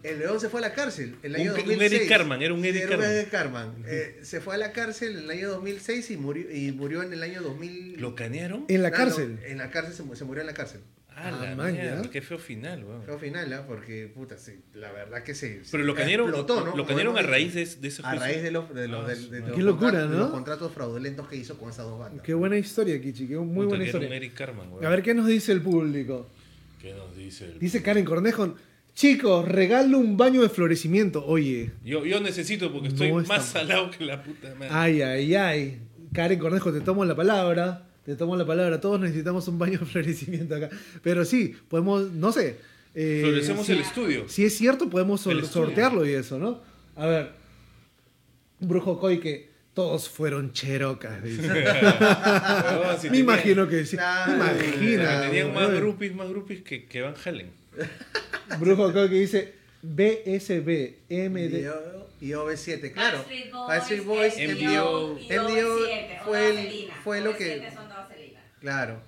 El 0.03 0.19
león 0.21 0.39
se 0.39 0.49
fue 0.49 0.61
a 0.61 0.63
la 0.63 0.73
cárcel 0.73 1.17
el 1.23 1.33
Un- 1.35 1.41
año 1.41 1.51
un 1.53 1.59
2006. 1.59 1.93
Eric 1.93 2.09
Carman, 2.09 2.43
era 2.43 2.55
un 2.55 2.63
Sí, 2.63 2.69
Eric 2.69 2.83
era 2.83 2.97
un 2.97 3.01
Carman. 3.03 3.17
Eric 3.17 3.31
Carman. 3.31 3.75
Eh, 3.87 4.19
se 4.23 4.41
fue 4.41 4.55
a 4.55 4.59
la 4.59 4.73
cárcel 4.73 5.13
en 5.19 5.25
el 5.25 5.31
año 5.31 5.49
2006 5.51 6.11
y 6.11 6.17
murió, 6.17 6.51
y 6.55 6.73
murió 6.73 7.03
en 7.03 7.13
el 7.13 7.23
año 7.23 7.43
2000. 7.43 8.01
¿Lo 8.01 8.15
canearon? 8.15 8.65
En 8.69 8.83
la 8.83 8.89
Ah, 8.89 8.91
no, 8.93 8.97
cárcel. 8.97 9.39
en 9.45 9.59
la 9.59 9.71
cárcel 9.71 9.95
se, 9.95 10.17
se 10.17 10.25
murió 10.25 10.43
en 10.43 10.47
la 10.47 10.55
cárcel. 10.55 10.81
Ah, 11.19 11.29
Ah, 11.29 11.31
la 11.31 11.57
man, 11.57 11.73
mierda, 11.73 12.03
ya. 12.03 12.11
qué 12.11 12.21
feo 12.21 12.39
final, 12.39 12.85
weón. 12.85 13.03
Fue 13.03 13.19
final, 13.19 13.51
¿ah? 13.55 13.65
Porque, 13.67 14.07
puta, 14.15 14.37
sí, 14.37 14.61
la 14.75 14.93
verdad 14.93 15.23
que 15.25 15.35
se. 15.35 15.63
Pero 15.71 15.83
lo 15.83 15.95
canearon, 15.95 16.29
explotó, 16.29 16.63
¿no? 16.63 16.77
lo 16.77 16.87
canearon 16.87 17.17
a 17.17 17.23
raíz 17.23 17.55
de, 17.55 17.65
de 17.65 17.89
ese 17.89 18.03
A 18.05 18.11
juicio. 18.11 18.21
raíz 18.27 18.43
de 18.43 18.51
los, 18.51 18.75
de 18.75 18.87
los, 18.87 19.03
Ah, 19.03 19.09
de- 19.09 19.41
de 19.41 19.41
los 19.49 19.59
locura, 19.61 19.93
contratos- 19.93 20.11
de 20.11 20.17
¿no? 20.17 20.23
los 20.25 20.31
contratos 20.31 20.73
fraudulentos 20.73 21.27
que 21.27 21.37
hizo 21.37 21.57
con 21.59 21.71
esas 21.71 21.87
dos 21.87 21.99
bandas. 21.99 22.23
Qué 22.23 22.35
buena 22.35 22.59
historia, 22.59 23.01
Kichi, 23.01 23.27
qué 23.27 23.37
muy 23.39 23.65
Puta, 23.65 23.69
buena 23.69 23.75
era 23.77 23.83
un 23.83 23.87
historia. 24.03 24.15
Eric 24.15 24.35
Carman, 24.35 24.71
weón. 24.71 24.85
A 24.85 24.89
ver 24.91 25.03
qué 25.03 25.15
nos 25.15 25.27
dice 25.27 25.53
el 25.53 25.63
público. 25.63 26.31
¿Qué 26.83 26.93
nos 26.93 27.17
dice 27.17 27.47
el... 27.47 27.59
Dice 27.59 27.83
Karen 27.83 28.05
Cornejo, 28.05 28.55
chicos, 28.97 29.47
regalo 29.47 29.99
un 29.99 30.17
baño 30.17 30.43
de 30.43 30.49
florecimiento. 30.49 31.25
Oye, 31.25 31.71
Yo, 31.85 32.05
yo 32.05 32.19
necesito 32.21 32.73
porque 32.73 32.89
estoy 32.89 33.13
No 33.13 33.23
más 33.23 33.45
salado 33.47 33.91
que 33.93 34.05
la 34.05 34.23
puta 34.25 34.53
madre. 34.57 34.69
ay, 34.73 35.03
ay, 35.03 35.35
ay. 35.37 35.79
Karen 36.13 36.39
Cornejo, 36.41 36.73
te 36.73 36.81
tomo 36.81 37.05
la 37.05 37.15
palabra. 37.15 37.83
Te 38.05 38.17
tomo 38.17 38.35
la 38.37 38.47
palabra. 38.47 38.81
Todos 38.81 38.99
necesitamos 39.01 39.47
un 39.49 39.59
baño 39.59 39.79
de 39.79 39.85
florecimiento 39.87 40.55
acá. 40.57 40.71
Pero 41.03 41.25
sí, 41.25 41.55
podemos, 41.69 42.11
no 42.13 42.33
sé. 42.33 42.57
eh, 42.95 43.21
Florecemos 43.23 43.67
si, 43.67 43.73
el 43.73 43.81
estudio. 43.81 44.25
si 44.29 44.45
es 44.45 44.57
cierto, 44.57 44.89
podemos 44.89 45.21
sortearlo 45.21 46.07
y 46.07 46.13
eso, 46.15 46.39
¿no? 46.39 46.63
A 46.97 47.07
ver. 47.07 47.33
Brujo 48.61 48.99
Koi, 48.99 49.21
que 49.21 49.51
todos 49.75 50.09
fueron 50.09 50.53
cherocas. 50.53 51.23
dice. 51.23 51.43
Weón, 51.51 52.97
si 52.99 53.11
Me 53.11 53.19
tenía- 53.19 53.21
imagino 53.21 53.69
que 53.69 53.85
sí. 53.85 53.97
Imagino. 53.97 55.03
claro. 55.03 55.31
Tenían 55.31 55.53
más 55.55 55.71
groupies, 55.71 56.15
más 56.15 56.29
groupies 56.31 56.63
que, 56.63 56.87
que 56.87 57.03
Van 57.03 57.15
Halen. 57.23 57.51
Brujo 58.59 58.93
Koi 58.93 59.09
que 59.09 59.15
dice 59.17 59.55
BSB, 59.83 60.95
MD. 61.09 61.71
Y 62.21 62.31
OV7, 62.31 62.93
claro. 62.93 63.19
Backstreet 63.69 64.05
Boys, 64.05 64.35
MDO, 64.39 65.19
MDO 65.19 65.79
OV7, 65.79 66.25
fue 66.25 66.49
el- 66.49 66.89
fue 67.05 67.21
lo 67.21 67.37
que- 67.37 67.61
OV7 67.61 67.75
son 67.75 67.89
de 67.89 67.95
vaselina. 67.95 68.41
Claro. 68.61 69.01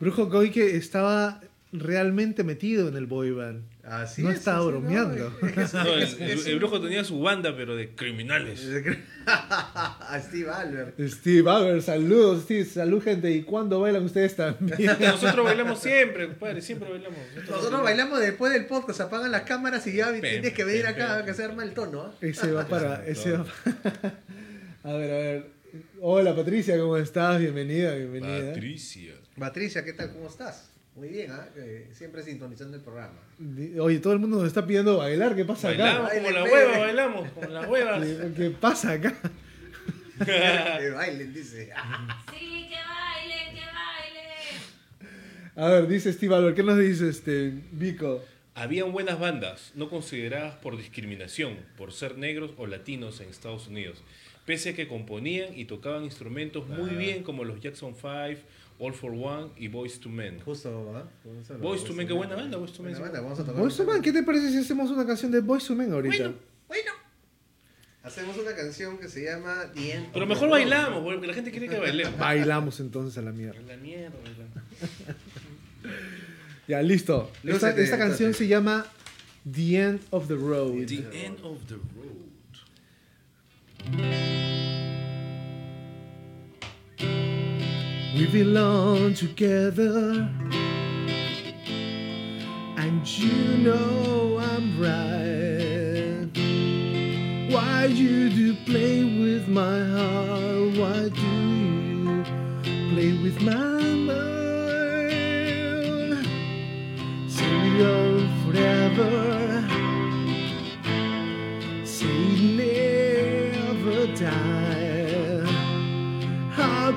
Brujo 0.00 0.28
Koi 0.30 0.50
que 0.50 0.76
estaba 0.76 1.40
realmente 1.72 2.42
metido 2.44 2.88
en 2.88 2.96
el 2.96 3.06
boy 3.06 3.30
band. 3.32 3.62
Así 3.84 4.22
No 4.22 4.30
es, 4.30 4.38
estaba 4.38 4.58
así, 4.58 4.68
bromeando. 4.68 5.36
No, 5.40 5.94
el, 5.94 6.58
brujo 6.58 6.80
tenía 6.80 7.02
su 7.02 7.20
banda, 7.20 7.52
pero 7.56 7.74
de 7.74 7.90
criminales. 7.96 8.64
A 9.26 10.20
Steve 10.22 10.50
Albert. 10.50 11.00
Steve 11.00 11.50
Albert, 11.50 11.82
saludos, 11.82 12.44
Steve, 12.44 12.64
salud 12.64 13.02
gente. 13.02 13.30
¿Y 13.32 13.42
cuándo 13.42 13.80
bailan 13.80 14.04
ustedes 14.04 14.36
también? 14.36 14.78
Nosotros 15.00 15.44
bailamos 15.44 15.80
siempre, 15.80 16.28
compadre, 16.28 16.62
siempre 16.62 16.90
bailamos. 16.90 17.18
Nosotros 17.48 17.82
bailamos 17.82 18.20
después 18.20 18.52
del 18.52 18.66
podcast, 18.66 19.00
apagan 19.00 19.32
las 19.32 19.42
cámaras 19.42 19.84
y 19.88 19.94
ya 19.96 20.10
Pem, 20.12 20.20
tienes 20.20 20.52
que 20.52 20.64
venir 20.64 20.82
pem, 20.82 20.94
acá 20.94 21.16
pem. 21.16 21.26
que 21.26 21.34
se 21.34 21.42
arma 21.44 21.64
el 21.64 21.74
tono. 21.74 22.02
¿ah? 22.02 22.14
ese 22.20 22.52
va 22.52 22.66
para. 22.66 23.04
Ese 23.06 23.32
va 23.32 23.44
para- 23.44 24.14
a 24.84 24.92
ver, 24.94 25.10
a 25.10 25.16
ver. 25.16 25.46
Hola 26.00 26.36
Patricia, 26.36 26.78
¿cómo 26.78 26.96
estás? 26.96 27.40
Bienvenida, 27.40 27.94
bienvenida. 27.94 28.52
Patricia. 28.52 29.14
Patricia, 29.38 29.84
¿qué 29.84 29.92
tal? 29.92 30.12
¿Cómo 30.12 30.28
estás? 30.28 30.71
Muy 30.94 31.08
bien, 31.08 31.30
¿ah? 31.30 31.48
Que 31.54 31.88
siempre 31.92 32.22
sintonizando 32.22 32.76
el 32.76 32.82
programa. 32.82 33.18
Oye, 33.80 33.98
todo 33.98 34.12
el 34.12 34.18
mundo 34.18 34.36
nos 34.38 34.46
está 34.46 34.66
pidiendo 34.66 34.98
bailar. 34.98 35.34
¿Qué 35.34 35.44
pasa 35.44 35.68
Bailamos 35.68 36.06
acá? 36.10 36.14
como 36.18 36.30
la 36.30 36.44
hueva, 36.44 36.78
bailamos, 36.78 37.30
como 37.30 37.48
las 37.48 37.66
huevas. 37.68 38.04
¿Qué, 38.06 38.32
qué 38.36 38.50
pasa 38.50 38.92
acá? 38.92 39.14
que 40.24 40.90
bailen, 40.90 41.32
dice. 41.32 41.70
Sí, 42.30 42.68
que 42.68 42.76
bailen, 42.76 43.54
que 43.54 43.64
bailen. 43.72 45.12
A 45.56 45.68
ver, 45.70 45.86
dice 45.88 46.12
Steve 46.12 46.34
Albert, 46.34 46.56
¿qué 46.56 46.62
nos 46.62 46.78
dice 46.78 47.08
este 47.08 47.52
Vico? 47.72 48.22
Habían 48.54 48.92
buenas 48.92 49.18
bandas, 49.18 49.72
no 49.74 49.88
consideradas 49.88 50.54
por 50.56 50.76
discriminación, 50.76 51.56
por 51.78 51.92
ser 51.92 52.18
negros 52.18 52.50
o 52.58 52.66
latinos 52.66 53.20
en 53.22 53.30
Estados 53.30 53.66
Unidos, 53.68 54.02
pese 54.44 54.70
a 54.70 54.74
que 54.74 54.86
componían 54.88 55.58
y 55.58 55.64
tocaban 55.64 56.04
instrumentos 56.04 56.68
muy 56.68 56.90
Ah. 56.90 56.98
bien 56.98 57.22
como 57.22 57.44
los 57.44 57.60
Jackson 57.60 57.94
5, 57.94 58.40
All 58.78 58.92
for 58.92 59.12
One 59.12 59.50
y 59.56 59.68
Boys 59.68 59.98
to 60.00 60.08
Men. 60.08 60.40
Justo, 60.40 60.70
lo- 60.70 61.08
Boyz 61.58 61.84
II 61.88 61.94
Men, 61.94 62.06
qué 62.06 62.12
buena 62.12 62.34
banda, 62.34 62.56
Boyz 62.58 62.72
II 62.78 62.84
Men, 62.84 62.92
Buena 62.92 62.96
sí. 62.96 63.02
banda, 63.02 63.20
vamos 63.20 63.38
a 63.40 63.44
tocar. 63.44 63.60
Boys 63.60 63.76
to 63.76 63.84
Men, 63.84 64.02
¿qué 64.02 64.12
te 64.12 64.22
parece 64.22 64.50
si 64.50 64.58
hacemos 64.58 64.90
una 64.90 65.06
canción 65.06 65.30
de 65.30 65.40
Boys 65.40 65.64
to 65.66 65.74
Men 65.74 65.92
ahorita? 65.92 66.16
Bueno. 66.16 66.34
Bueno. 66.68 66.90
Hacemos 68.02 68.36
una 68.36 68.54
canción 68.56 68.98
que 68.98 69.06
se 69.06 69.24
llama 69.24 69.70
The 69.74 69.92
End 69.94 70.06
Pero 70.12 70.26
mejor 70.26 70.48
bailamos, 70.50 71.04
porque 71.04 71.26
la 71.26 71.34
gente 71.34 71.52
quiere 71.52 71.68
que 71.68 71.78
bailemos. 71.78 72.18
Bailamos 72.18 72.80
entonces 72.80 73.16
a 73.16 73.22
la 73.22 73.30
mierda. 73.30 73.60
La 73.62 73.76
mierda, 73.76 74.16
bailamos. 74.24 74.58
Ya, 76.66 76.82
listo. 76.82 77.30
Esta, 77.44 77.70
esta 77.70 77.98
canción 77.98 78.30
entonces. 78.30 78.36
se 78.38 78.48
llama 78.48 78.86
The 79.50 79.76
End 79.80 80.00
of 80.10 80.26
the 80.26 80.34
Road. 80.34 80.86
The 80.86 81.26
end 81.26 81.38
of 81.44 81.58
the 81.68 81.76
road. 81.76 82.32
We 88.14 88.26
belong 88.26 89.14
together. 89.14 90.28
And 92.76 93.08
you 93.18 93.56
know 93.56 94.38
I'm 94.38 94.78
right. 94.78 96.28
Why 97.50 97.86
you 97.86 98.28
do 98.28 98.54
play 98.66 99.02
with 99.02 99.48
my 99.48 99.84
heart? 99.86 100.76
Why 100.76 101.08
do 101.08 101.20
you 101.22 102.22
play 102.92 103.12
with 103.22 103.40
my 103.40 103.80
mind? 104.10 105.32
Say 107.30 107.68
you're 107.78 108.28
forever. 108.44 109.41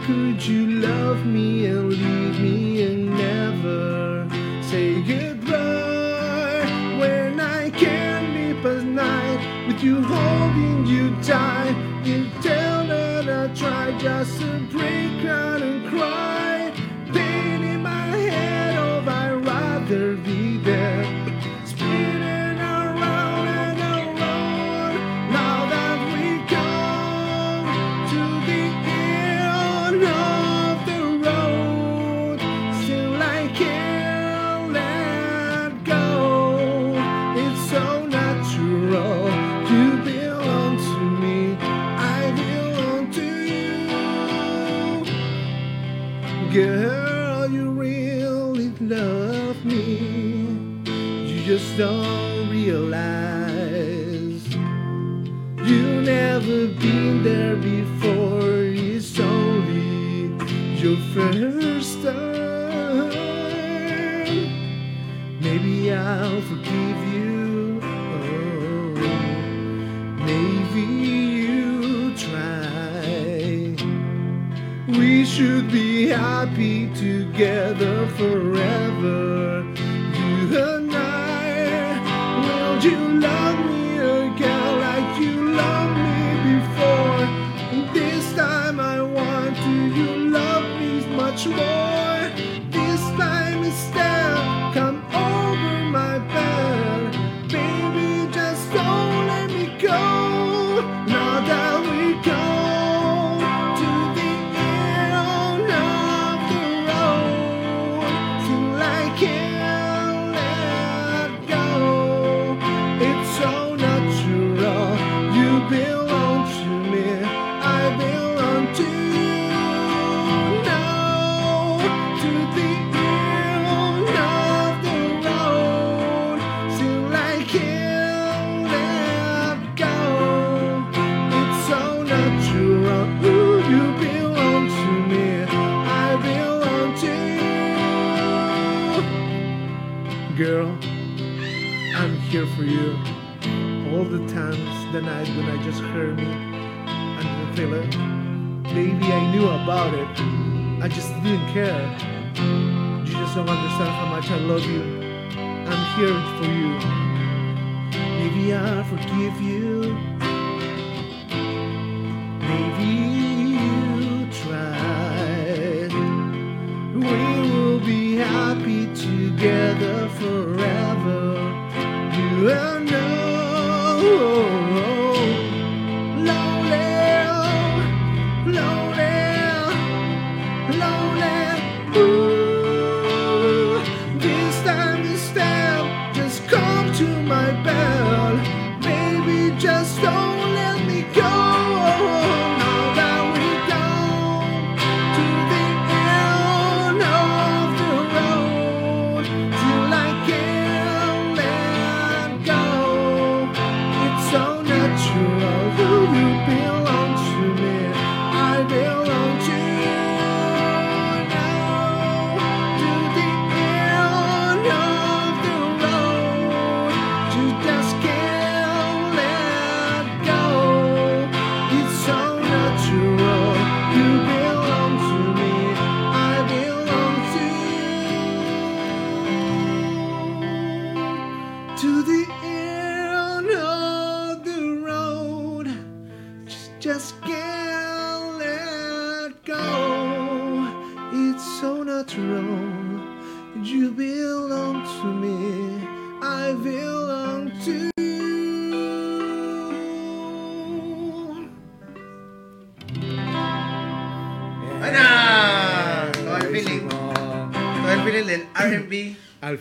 Could 0.05 0.45
you 0.45 0.67
love 0.67 1.25
me 1.25 1.65
and 1.65 1.89
leave 1.89 2.39
me 2.39 2.83
and 2.83 3.17
never 3.17 4.27
say 4.61 5.01
goodbye 5.01 6.63
when 6.99 7.39
I 7.39 7.71
can't 7.71 8.15
sleep 8.55 8.65
at 8.65 8.83
night 8.83 9.67
with 9.67 9.83
you 9.83 10.03
holding 10.03 10.85
you 10.85 11.15
tight? 11.23 11.75
You 12.03 12.29
tell 12.43 12.85
that 12.87 13.27
I 13.27 13.53
try 13.55 13.97
just 13.97 14.39
to 14.41 14.59
break 14.71 15.25
out 15.25 15.61
and 15.63 15.87
cry. 15.89 16.44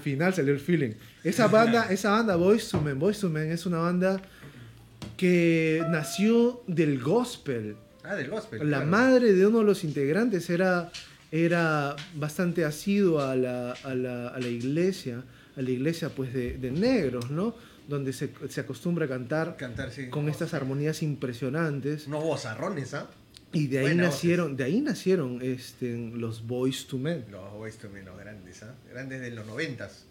Final 0.04 0.32
salió 0.34 0.52
el 0.52 0.60
feeling. 0.60 0.92
Esa 1.24 1.48
banda, 1.48 1.86
esa 1.90 2.10
banda 2.12 2.36
Boys 2.36 2.68
to 2.68 2.80
Men, 2.80 2.98
Boyz 2.98 3.22
II 3.22 3.30
Men 3.30 3.50
es 3.50 3.66
una 3.66 3.78
banda 3.78 4.20
que 5.16 5.82
nació 5.90 6.62
del 6.66 7.00
gospel. 7.00 7.76
Ah, 8.02 8.14
del 8.14 8.28
gospel. 8.30 8.58
La 8.70 8.78
claro. 8.78 8.86
madre 8.90 9.32
de 9.32 9.46
uno 9.46 9.58
de 9.60 9.64
los 9.64 9.84
integrantes 9.84 10.50
era, 10.50 10.90
era 11.32 11.96
bastante 12.14 12.64
asidua 12.64 13.32
a 13.32 13.36
la, 13.36 13.72
a 13.72 13.94
la- 13.94 14.28
a 14.28 14.38
la 14.38 14.48
iglesia, 14.48 15.22
a 15.56 15.62
la 15.62 15.70
iglesia 15.70 16.08
pues 16.10 16.32
de, 16.34 16.58
de 16.58 16.70
negros, 16.70 17.30
¿no? 17.30 17.54
Donde 17.88 18.12
se, 18.12 18.30
se 18.48 18.60
acostumbra 18.62 19.04
a 19.06 19.08
cantar 19.08 19.56
Cantar, 19.56 19.90
sí. 19.90 20.08
con 20.08 20.28
estas 20.28 20.54
armonías 20.54 21.02
impresionantes. 21.02 22.06
Unos 22.06 22.24
bozarrones, 22.24 22.94
¿ah? 22.94 23.06
Y 23.54 23.68
de 23.68 23.78
ahí 23.78 23.84
Buena 23.84 24.04
nacieron, 24.04 24.56
de 24.56 24.64
ahí 24.64 24.80
nacieron 24.80 25.40
este, 25.42 25.96
los 26.14 26.46
Boys 26.46 26.86
to 26.86 26.98
Men. 26.98 27.24
Los 27.30 27.52
Boyz 27.52 27.78
II 27.82 27.90
Men, 27.92 28.04
los 28.04 28.18
grandes, 28.18 28.62
¿ah? 28.62 28.74
Grandes 28.90 29.20
de 29.20 29.30
los 29.30 29.46
noventas. 29.46 30.06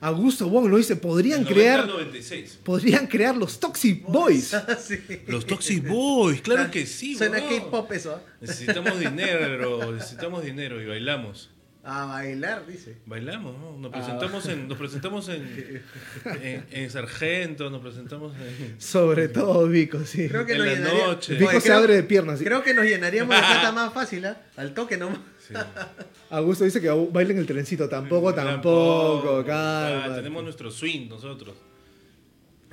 Augusto 0.00 0.48
Wong 0.48 0.68
lo 0.68 0.76
dice, 0.76 0.96
podrían 0.96 1.42
90, 1.42 1.54
crear, 1.54 1.86
96. 1.86 2.60
podrían 2.62 3.06
crear 3.06 3.36
los 3.36 3.58
Toxic 3.58 4.04
Boys. 4.04 4.54
sí. 4.80 4.98
Los 5.26 5.46
Toxic 5.46 5.86
Boys, 5.86 6.42
claro 6.42 6.70
que 6.70 6.84
sí. 6.84 7.16
Suena. 7.16 7.38
K-pop 7.40 7.90
eso, 7.92 8.16
¿ah? 8.16 8.22
Necesitamos 8.40 8.98
dinero, 8.98 9.92
necesitamos 9.92 10.44
dinero 10.44 10.82
y 10.82 10.86
bailamos. 10.86 11.50
A 11.88 12.04
bailar, 12.06 12.66
dice. 12.66 12.96
Bailamos, 13.06 13.56
¿no? 13.60 13.78
Nos 13.78 13.92
Ah. 13.94 13.96
presentamos 13.98 14.46
en, 14.48 14.66
nos 14.66 14.76
presentamos 14.76 15.28
en, 15.28 15.82
en, 16.42 16.64
en 16.72 16.90
Sargento, 16.90 17.70
nos 17.70 17.80
presentamos 17.80 18.34
en, 18.36 18.80
Sobre 18.80 19.28
todo 19.28 19.68
Vico, 19.68 20.04
sí. 20.04 20.28
Creo 20.28 20.44
que 20.44 20.52
En 20.54 20.58
nos 20.58 20.66
la 20.66 20.74
llenaría- 20.74 21.06
noche. 21.06 21.34
Vico 21.34 21.50
Oye, 21.50 21.60
se 21.60 21.68
creo- 21.68 21.78
abre 21.78 21.94
de 21.94 22.02
piernas. 22.02 22.40
sí. 22.40 22.44
Creo 22.44 22.64
que 22.64 22.74
nos 22.74 22.86
llenaríamos 22.86 23.36
de 23.36 23.40
plata 23.40 23.70
más 23.70 23.92
fácil, 23.94 24.26
¿ah? 24.26 24.36
Al 24.56 24.74
toque 24.74 24.96
nomás. 24.96 25.20
sí. 25.46 25.54
Augusto 26.30 26.64
dice 26.64 26.80
que 26.80 26.88
bailen 26.90 27.38
el 27.38 27.46
trencito. 27.46 27.88
Tampoco, 27.88 28.34
tampoco, 28.34 29.44
calma. 29.44 30.06
Ah, 30.06 30.16
tenemos 30.16 30.42
nuestro 30.42 30.72
swing 30.72 31.08
nosotros. 31.08 31.54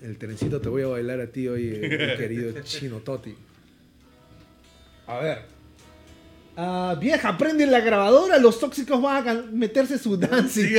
El 0.01 0.17
trencito 0.17 0.59
te 0.59 0.69
voy 0.69 0.81
a 0.81 0.87
bailar 0.87 1.19
a 1.21 1.27
ti 1.27 1.47
hoy, 1.47 1.69
eh, 1.71 1.79
mi 2.11 2.17
querido 2.17 2.59
chino 2.63 2.97
Toti. 2.97 3.35
A 5.05 5.19
ver. 5.19 5.52
Ah, 6.55 6.95
vieja, 7.01 7.35
prende 7.37 7.65
la 7.65 7.79
grabadora, 7.79 8.37
los 8.37 8.59
tóxicos 8.59 9.01
van 9.01 9.27
a 9.27 9.33
meterse 9.51 9.97
su 9.97 10.17
dancing. 10.17 10.75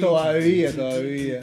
Todavía, 0.00 0.72
todavía. 0.72 1.40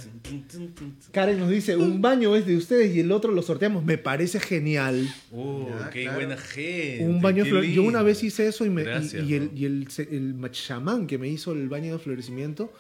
Karen 1.11 1.39
nos 1.39 1.49
dice, 1.49 1.75
un 1.75 2.01
baño 2.01 2.35
es 2.35 2.45
de 2.45 2.55
ustedes 2.55 2.95
y 2.95 3.01
el 3.01 3.11
otro 3.11 3.31
lo 3.31 3.41
sorteamos. 3.41 3.83
Me 3.83 3.97
parece 3.97 4.39
genial. 4.39 5.07
Oh, 5.33 5.67
Ya, 5.69 5.89
qué 5.89 6.03
claro. 6.03 6.17
buena 6.19 6.37
gente. 6.37 7.05
Un 7.05 7.21
baño 7.21 7.43
de 7.43 7.71
Yo 7.73 7.83
una 7.83 8.01
vez 8.01 8.23
hice 8.23 8.47
eso 8.47 8.65
y, 8.65 8.69
me, 8.69 8.81
y- 8.81 8.85
Gracias, 8.85 9.23
y 9.27 9.33
el, 9.35 9.51
y 9.55 9.65
el, 9.65 9.91
se- 9.91 10.03
el 10.03 10.35
chamán 10.51 11.07
que 11.07 11.17
me 11.17 11.27
hizo 11.27 11.51
el 11.51 11.67
baño 11.69 11.93
de 11.93 11.99
florecimiento 11.99 12.71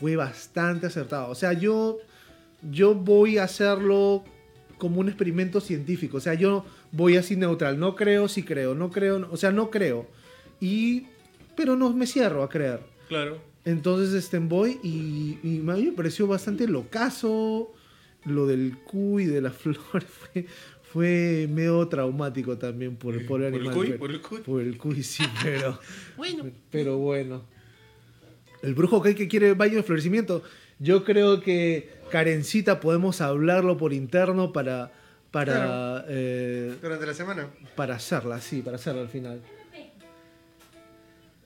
fue 0.00 0.16
bastante 0.16 0.86
acertado. 0.86 1.28
O 1.30 1.34
sea, 1.34 1.52
yo, 1.52 1.98
yo 2.70 2.94
voy 2.94 3.38
a 3.38 3.44
hacerlo 3.44 4.24
como 4.78 5.00
un 5.00 5.08
experimento 5.08 5.60
científico. 5.60 6.18
O 6.18 6.20
sea, 6.20 6.34
yo 6.34 6.64
voy 6.92 7.16
así 7.16 7.36
neutral. 7.36 7.78
No 7.78 7.94
creo, 7.96 8.28
sí 8.28 8.42
creo. 8.42 8.74
No 8.74 8.90
creo, 8.90 9.18
no- 9.18 9.28
o 9.30 9.36
sea, 9.36 9.52
no 9.52 9.70
creo. 9.70 10.06
Y, 10.60 11.06
pero 11.56 11.76
no 11.76 11.92
me 11.92 12.06
cierro 12.06 12.42
a 12.42 12.48
creer. 12.48 12.80
Claro. 13.08 13.38
Entonces 13.64 14.14
este, 14.14 14.38
voy 14.38 14.78
y, 14.82 15.38
y 15.42 15.58
a 15.68 15.74
mí 15.74 15.84
me 15.86 15.92
pareció 15.92 16.26
bastante 16.26 16.66
locazo. 16.68 17.72
Lo 18.24 18.46
del 18.46 18.76
Q 18.78 19.20
y 19.20 19.24
de 19.26 19.40
las 19.40 19.54
flores 19.56 20.08
fue, 20.08 20.46
fue 20.82 21.48
medio 21.50 21.86
traumático 21.88 22.58
también 22.58 22.96
por 22.96 23.14
el 23.14 23.24
pobre 23.26 23.50
Por 23.50 23.60
el 23.60 23.66
animal. 23.68 23.74
cuy, 23.74 23.86
pero- 23.88 23.98
por 23.98 24.10
el 24.10 24.20
cuy. 24.20 24.38
por 24.40 24.60
el 24.62 24.76
cuy, 24.78 25.02
sí, 25.02 25.24
pero. 25.42 25.78
Pero 26.70 26.98
bueno. 26.98 27.44
El 28.62 28.74
brujo 28.74 29.02
que 29.02 29.14
que 29.14 29.28
quiere 29.28 29.54
baño 29.54 29.76
de 29.76 29.82
florecimiento. 29.82 30.42
Yo 30.78 31.04
creo 31.04 31.40
que 31.40 31.90
Karencita 32.10 32.80
podemos 32.80 33.20
hablarlo 33.20 33.76
por 33.76 33.92
interno 33.92 34.52
para. 34.52 34.90
Para, 35.30 35.52
Claro. 35.52 36.04
eh, 36.08 36.74
Durante 36.80 37.04
la 37.06 37.12
semana. 37.14 37.48
para 37.74 37.96
hacerla, 37.96 38.40
sí, 38.40 38.62
para 38.62 38.76
hacerla 38.76 39.02
al 39.02 39.08
final. 39.08 39.40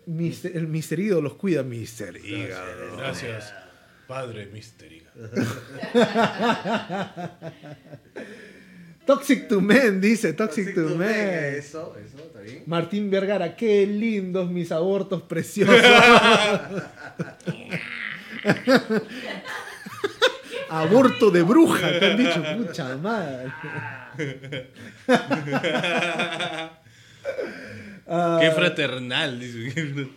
Mister- 0.07 0.57
el 0.57 0.69
Mister 0.69 1.01
Hígado 1.01 1.21
los 1.23 1.35
cuida, 1.35 1.63
Mister 1.65 2.17
Hígado. 2.17 2.97
Gracias, 2.99 3.53
padre 4.07 4.47
Misteriga. 4.47 5.11
Toxic 9.07 9.49
to 9.49 9.61
Men, 9.61 10.01
dice 10.01 10.33
Toxic, 10.35 10.67
Toxic 10.67 10.75
to, 10.75 10.89
to 10.93 10.97
Men. 10.97 11.09
Men, 11.09 11.55
Eso, 11.57 11.97
eso, 11.97 12.19
está 12.19 12.41
bien. 12.41 12.63
Martín 12.67 13.11
Vergara, 13.11 13.57
qué 13.57 13.87
lindos 13.87 14.51
mis 14.51 14.71
abortos 14.71 15.23
preciosos. 15.23 15.75
Aborto 20.71 21.31
de 21.31 21.43
bruja, 21.43 21.99
te 21.99 22.13
han 22.13 22.17
dicho, 22.17 22.43
pucha 22.57 22.97
madre. 22.97 23.53
Ah, 28.09 28.39
Qué 28.41 28.51
fraternal. 28.51 29.39
dice. 29.39 30.09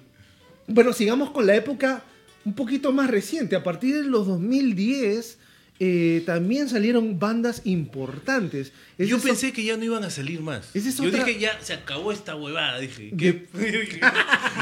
Bueno, 0.67 0.93
sigamos 0.93 1.31
con 1.31 1.45
la 1.45 1.55
época 1.55 2.01
un 2.45 2.53
poquito 2.53 2.91
más 2.91 3.09
reciente. 3.09 3.55
A 3.55 3.63
partir 3.63 3.95
de 3.95 4.03
los 4.03 4.25
2010 4.27 5.37
eh, 5.79 6.23
también 6.25 6.69
salieron 6.69 7.19
bandas 7.19 7.61
importantes. 7.65 8.71
Es 8.97 9.09
Yo 9.09 9.17
eso- 9.17 9.27
pensé 9.27 9.51
que 9.51 9.63
ya 9.65 9.75
no 9.75 9.83
iban 9.83 10.03
a 10.03 10.09
salir 10.09 10.39
más. 10.41 10.73
Es 10.75 10.97
Yo 10.97 11.05
otra- 11.09 11.25
dije, 11.25 11.39
ya 11.39 11.59
se 11.61 11.73
acabó 11.73 12.11
esta 12.11 12.35
huevada. 12.35 12.79
Dije, 12.79 13.09
De- 13.11 13.47
¿qué? 13.53 13.99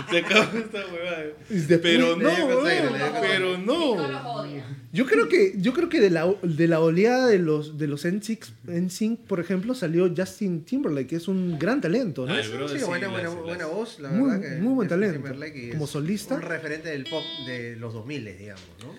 se 0.09 0.17
acabó 0.19 0.57
esta 0.57 0.79
huevada. 0.87 1.23
Después- 1.49 1.79
pero 1.81 2.15
no, 2.15 2.29
pero 3.21 3.57
no. 3.57 4.45
Yo 4.93 5.05
creo 5.05 5.29
que, 5.29 5.53
yo 5.57 5.73
creo 5.73 5.87
que 5.89 5.99
de 6.01 6.09
la, 6.09 6.33
de 6.43 6.67
la 6.67 6.79
oleada 6.79 7.27
de 7.27 7.39
los, 7.39 7.77
de 7.77 7.87
los 7.87 8.03
NSYNC, 8.05 8.45
NSYNC, 8.67 9.19
por 9.21 9.39
ejemplo, 9.39 9.73
salió 9.73 10.11
Justin 10.15 10.63
Timberlake, 10.65 11.07
que 11.07 11.15
es 11.17 11.27
un 11.29 11.57
gran 11.59 11.79
talento, 11.81 12.25
¿no? 12.25 12.33
Ah, 12.33 12.41
bro, 12.53 12.67
Sí, 12.67 12.79
sí, 12.79 12.85
buena, 12.85 13.07
buena, 13.07 13.29
buena 13.29 13.65
voz, 13.67 13.99
la 13.99 14.09
Muy- 14.09 14.31
verdad. 14.31 14.49
que 14.55 14.61
muy 14.61 14.73
buen 14.73 14.89
talento. 14.89 15.21
Como 15.71 15.87
solista. 15.87 16.35
Un 16.35 16.41
referente 16.41 16.89
del 16.89 17.05
pop 17.05 17.23
de 17.45 17.75
los 17.77 17.93
2000, 17.93 18.37
digamos, 18.37 18.63
¿no? 18.83 18.95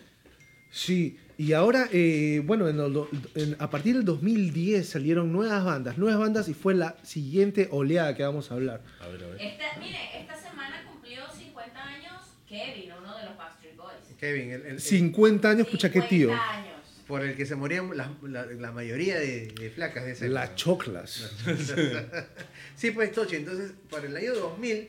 Sí, 0.71 1.19
y 1.39 1.53
ahora, 1.55 1.89
eh, 1.93 2.43
bueno, 2.45 2.69
en 2.69 2.79
el 2.81 3.05
en- 3.35 3.57
a 3.59 3.71
partir 3.71 3.95
del 3.97 4.05
2010 4.05 4.89
salieron 4.89 5.33
nuevas 5.33 5.65
bandas, 5.65 5.99
nuevas 5.99 6.19
bandas 6.21 6.49
y 6.49 6.55
fue 6.55 6.75
la 6.75 6.97
siguiente 7.03 7.69
oleada 7.71 8.15
que 8.17 8.23
vamos 8.23 8.51
a 8.51 8.55
hablar. 8.55 8.83
A 9.01 9.09
ver, 9.09 9.25
a 9.25 9.27
ver. 9.29 9.41
Esta, 9.43 9.65
mire, 9.81 9.99
esta 10.21 10.37
semana 10.37 10.85
cumplió 10.91 11.23
50 11.37 11.83
años 11.85 12.13
Kevin, 12.49 12.91
uno 13.01 13.17
de 13.19 13.25
los 13.25 13.37
Backstreet 13.37 13.77
Boys. 13.77 14.17
Kevin, 14.19 14.51
el, 14.51 14.61
el- 14.63 14.67
el- 14.73 14.81
50 14.81 15.51
años, 15.51 15.67
pucha, 15.69 15.89
qué 15.91 16.01
50 16.03 16.09
tío. 16.09 16.33
años. 16.33 16.69
por 17.09 17.23
el 17.25 17.35
que 17.37 17.45
se 17.45 17.57
morían 17.57 17.95
la, 17.97 18.11
la- 18.23 18.47
la 18.47 18.73
mayoría 18.73 19.19
de, 19.19 19.49
de 19.49 19.71
flacas 19.71 20.05
de 20.05 20.13
esa 20.13 20.25
época. 20.27 20.41
Las 20.41 20.55
choclas. 20.55 21.31
Sí, 22.83 22.91
pues 22.91 23.13
Tochi, 23.13 23.37
entonces 23.37 23.71
para 23.89 24.09
el 24.09 24.17
año 24.17 24.35
2000, 24.35 24.89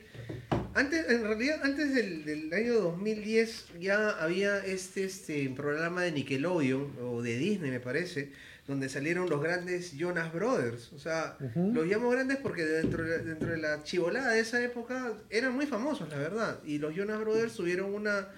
antes, 0.74 1.10
en 1.12 1.26
realidad 1.26 1.60
antes 1.62 1.94
del, 1.94 2.26
del 2.26 2.52
año 2.52 2.74
2010 2.74 3.66
ya 3.80 4.10
había 4.10 4.66
este, 4.66 5.04
este 5.04 5.48
programa 5.56 6.02
de 6.02 6.12
Nickelodeon 6.12 6.92
o 7.04 7.22
de 7.22 7.38
Disney 7.38 7.70
me 7.70 7.80
parece, 7.80 8.32
donde 8.68 8.88
salieron 8.88 9.30
los 9.30 9.42
grandes 9.42 9.92
Jonas 9.98 10.32
Brothers. 10.32 10.94
O 10.94 11.00
sea, 11.00 11.38
los 11.56 11.86
llamo 11.86 12.10
grandes 12.10 12.38
porque 12.38 12.64
dentro 12.66 13.04
de, 13.04 13.20
dentro 13.20 13.50
de 13.50 13.58
la 13.58 13.84
chivolada 13.84 14.32
de 14.32 14.40
esa 14.40 14.64
época 14.64 15.14
eran 15.30 15.54
muy 15.54 15.66
famosos, 15.66 16.08
la 16.10 16.18
verdad. 16.18 16.60
Y 16.66 16.78
los 16.78 16.96
Jonas 16.96 17.20
Brothers 17.20 17.54
tuvieron 17.56 17.94
una, 17.94 18.30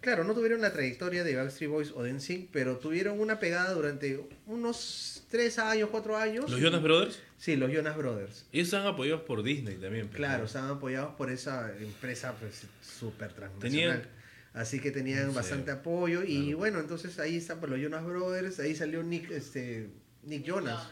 claro, 0.00 0.22
no 0.22 0.34
tuvieron 0.34 0.60
la 0.60 0.72
trayectoria 0.72 1.24
de 1.24 1.34
Backstreet 1.34 1.70
Boys 1.70 1.90
o 1.96 2.06
NSYNC, 2.06 2.50
pero 2.52 2.76
tuvieron 2.78 3.18
una 3.18 3.40
pegada 3.40 3.72
durante 3.72 4.24
unos 4.46 5.24
3 5.30 5.58
años, 5.58 5.88
4 5.90 6.16
años. 6.16 6.48
¿Los 6.50 6.60
Jonas 6.60 6.82
Brothers? 6.82 7.20
Sí, 7.36 7.56
los 7.56 7.72
Jonas 7.72 7.96
Brothers. 7.96 8.46
Ellos 8.52 8.68
están 8.68 8.86
apoyados 8.86 9.22
por 9.22 9.42
Disney 9.42 9.74
también. 9.76 10.06
pues, 10.06 10.16
Claro, 10.16 10.38
¿no? 10.40 10.44
estaban 10.44 10.70
apoyados 10.70 11.14
por 11.16 11.28
esa 11.30 11.72
empresa 11.80 12.34
pues 12.38 12.62
súper 12.80 13.32
transnacional. 13.32 14.02
Tenían- 14.02 14.21
Así 14.54 14.80
que 14.80 14.90
tenían 14.90 15.24
No 15.26 15.30
sé. 15.30 15.36
bastante 15.36 15.70
apoyo. 15.70 16.22
Y 16.22 16.42
Claro. 16.44 16.58
bueno, 16.58 16.80
entonces 16.80 17.18
ahí 17.18 17.36
están 17.36 17.58
pues, 17.60 17.70
los 17.70 17.80
Jonas 17.80 18.04
Brothers, 18.04 18.58
ahí 18.60 18.74
salió 18.74 19.02
Nick, 19.02 19.30
este, 19.30 19.88
Nick 20.24 20.44
Jonas, 20.44 20.88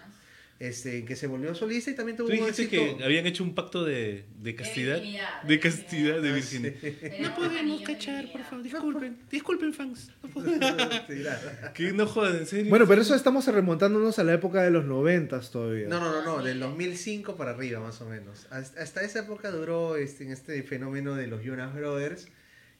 este, 0.59 1.05
que 1.07 1.17
se 1.17 1.27
volvió 1.27 1.55
solista 1.55 1.91
y 1.91 1.95
también 1.95 2.17
tuvo 2.19 2.29
Tú 2.29 2.33
un 2.35 2.39
dijiste 2.41 2.63
éxito. 2.65 2.99
que 2.99 3.05
habían 3.05 3.27
hecho 3.27 3.43
un 3.45 3.55
pacto 3.55 3.83
de, 3.85 4.25
de 4.39 4.55
castidad. 4.55 4.97
virginidad, 4.97 5.43
De 5.43 5.49
de 5.49 5.61
castidad, 5.61 6.21
de 6.23 6.33
virginidad. 6.33 6.73
virginidad. 6.83 7.01
Tenía 7.11 7.35
un 7.39 7.57
anillo 7.57 7.87
de 7.87 7.95
virginidad. 7.95 8.63
disculpen. 8.63 9.19
Disculpen, 9.31 9.73
fans. 9.75 10.11
Sí, 11.09 11.15
gracias. 11.23 11.71
Que 11.75 11.93
no 11.93 12.07
jodan, 12.07 12.37
en 12.39 12.47
serio. 12.47 12.71
Bueno, 12.71 12.87
pero 12.87 13.03
eso 13.03 13.15
estamos 13.15 13.47
remontándonos 13.47 14.19
a 14.19 14.25
la 14.25 14.35
época 14.35 14.63
de 14.63 14.71
los 14.71 14.85
noventas 14.85 15.51
todavía. 15.51 15.89
No, 15.89 15.99
no, 16.01 16.13
no, 16.13 16.23
no, 16.39 16.43
del 16.43 16.61
2005 16.61 17.37
para 17.37 17.53
arriba 17.53 17.81
más 17.81 18.01
o 18.01 18.07
menos. 18.09 18.47
Hasta, 18.51 18.83
hasta 18.83 19.03
esa 19.03 19.21
época 19.21 19.51
duró 19.51 19.97
este, 19.97 20.25
en 20.25 20.33
este 20.33 20.63
fenómeno 20.63 21.15
de 21.15 21.27
los 21.27 21.43
Jonas 21.43 21.75
Brothers, 21.75 22.29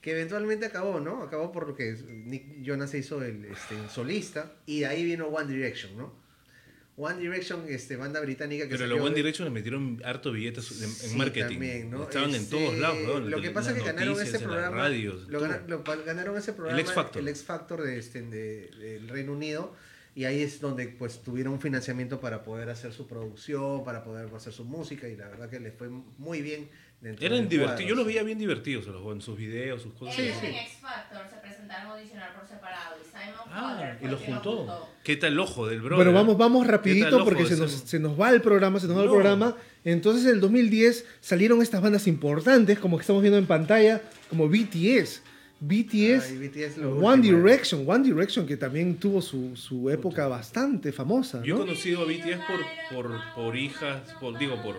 que 0.01 0.13
eventualmente 0.13 0.67
acabó, 0.67 0.99
¿no? 1.01 1.23
Acabó 1.23 1.53
por 1.53 1.69
lo 1.69 1.75
que 1.75 1.93
Nick 2.09 2.63
Jonas 2.63 2.91
se 2.91 2.99
hizo 2.99 3.23
el, 3.23 3.45
este, 3.45 3.77
el 3.79 3.89
solista 3.91 4.53
y 4.67 4.81
de 4.81 4.87
ahí 4.87 5.05
vino 5.05 5.27
One 5.27 5.53
Direction, 5.53 5.97
¿no? 5.97 6.19
One 6.97 7.19
Direction, 7.19 7.65
este, 7.69 7.97
banda 7.97 8.21
británica 8.21 8.65
que 8.69 8.75
Pero 8.77 8.87
los 8.87 9.01
One 9.01 9.11
de- 9.11 9.17
Direction 9.17 9.47
le 9.49 9.53
metieron 9.55 10.03
harto 10.05 10.33
billetes 10.33 10.71
en, 10.83 10.85
en 10.85 10.91
Sí, 10.91 11.17
marketing. 11.17 11.49
también, 11.49 11.91
¿no? 11.91 12.03
Estaban 12.03 12.31
en 12.31 12.37
Este, 12.43 12.57
todos 12.57 12.79
lados, 12.79 12.99
weón, 13.07 13.31
Lo 13.31 13.37
en 13.39 13.43
que 13.43 13.51
pasa 13.51 13.71
es 13.71 13.79
que 13.79 13.85
ganaron 13.85 14.21
ese 14.21 14.37
en 14.37 14.43
programa. 14.43 14.77
radios, 14.77 15.29
lo, 15.29 15.41
gana- 15.41 15.63
lo 15.67 15.83
ganaron 15.83 16.37
ese 16.37 16.53
programa. 16.53 16.79
X 16.81 16.93
Factor. 16.93 17.23
El 17.23 17.29
X 17.29 17.43
Factor 17.43 17.83
de, 17.83 17.99
este, 17.99 18.23
de- 18.23 18.71
del 18.79 19.09
Reino 19.09 19.33
Unido. 19.33 19.75
Y 20.15 20.25
ahí 20.25 20.43
es 20.43 20.61
donde 20.61 20.89
pues 20.89 21.23
tuvieron 21.23 21.53
un 21.55 21.61
financiamiento 21.61 22.21
para 22.21 22.43
poder 22.43 22.69
hacer 22.69 22.93
su 22.93 23.07
producción, 23.07 23.85
para 23.85 24.03
poder 24.03 24.29
hacer 24.35 24.53
su 24.53 24.65
música. 24.65 25.09
Y 25.09 25.17
la 25.17 25.29
verdad 25.29 25.49
que 25.49 25.61
les 25.61 25.73
fue 25.73 25.89
muy 25.89 26.43
bien. 26.43 26.69
Eran 27.03 27.49
divertidos. 27.49 27.89
Yo 27.89 27.95
los 27.95 28.07
veía 28.07 28.23
bien 28.23 28.39
divertidos 28.39 28.87
a 28.89 28.91
los 28.91 29.13
en 29.13 29.23
sus 29.23 29.37
videos, 29.37 29.83
sus 29.83 29.95
cosas. 29.95 30.19
Ellos 30.19 30.37
sí. 30.41 30.47
en 30.47 30.55
X 30.55 30.79
Factor 30.81 31.23
se 31.31 31.37
presentaron 31.37 31.91
a 31.91 31.95
audicionar 31.95 32.35
por 32.35 32.47
separado 32.47 32.97
y 33.01 33.05
Simon 33.05 33.41
Ah, 33.51 33.97
y 34.03 34.07
los 34.07 34.21
juntó. 34.21 34.89
¿Qué 35.03 35.17
tal 35.17 35.33
el 35.33 35.41
ojo 35.41 35.67
del 35.67 35.81
bro? 35.81 35.97
Bueno, 35.97 36.13
vamos, 36.13 36.37
vamos 36.37 36.63
¿Qué 36.63 36.67
tal 36.69 36.79
rapidito 36.79 37.25
porque 37.25 37.47
se 37.47 37.57
nos, 37.57 37.73
se 37.73 37.99
nos 37.99 38.21
va 38.21 38.31
el 38.31 38.43
programa, 38.43 38.79
se 38.81 38.87
nos 38.87 38.99
va 38.99 39.05
el 39.05 39.09
programa. 39.09 39.57
Entonces 39.85 40.25
en 40.27 40.33
el 40.35 40.41
2010 40.41 41.07
salieron 41.21 41.63
estas 41.63 41.81
bandas 41.81 42.07
importantes, 42.07 42.79
como 42.79 42.99
que 42.99 43.01
estamos 43.03 43.23
viendo 43.23 43.39
en 43.39 43.47
pantalla, 43.47 44.03
como 44.29 44.49
BTS. 44.49 45.23
BTS, 45.63 46.31
Ay, 46.31 46.49
BTS 46.49 46.77
lo 46.79 46.97
One 46.97 47.17
último. 47.21 47.39
Direction, 47.39 47.85
One 47.87 48.05
Direction 48.05 48.47
que 48.47 48.57
también 48.57 48.97
tuvo 48.97 49.21
su, 49.21 49.57
su 49.57 49.91
época 49.91 50.27
bastante 50.27 50.91
famosa, 50.91 51.43
Yo 51.43 51.57
he 51.57 51.59
¿no? 51.59 51.65
conocido 51.67 52.03
a 52.03 52.05
BTS 52.07 52.41
por, 52.47 53.05
por, 53.05 53.21
por 53.35 53.57
hijas, 53.57 54.01
por, 54.21 54.39
digo, 54.39 54.63
por, 54.63 54.77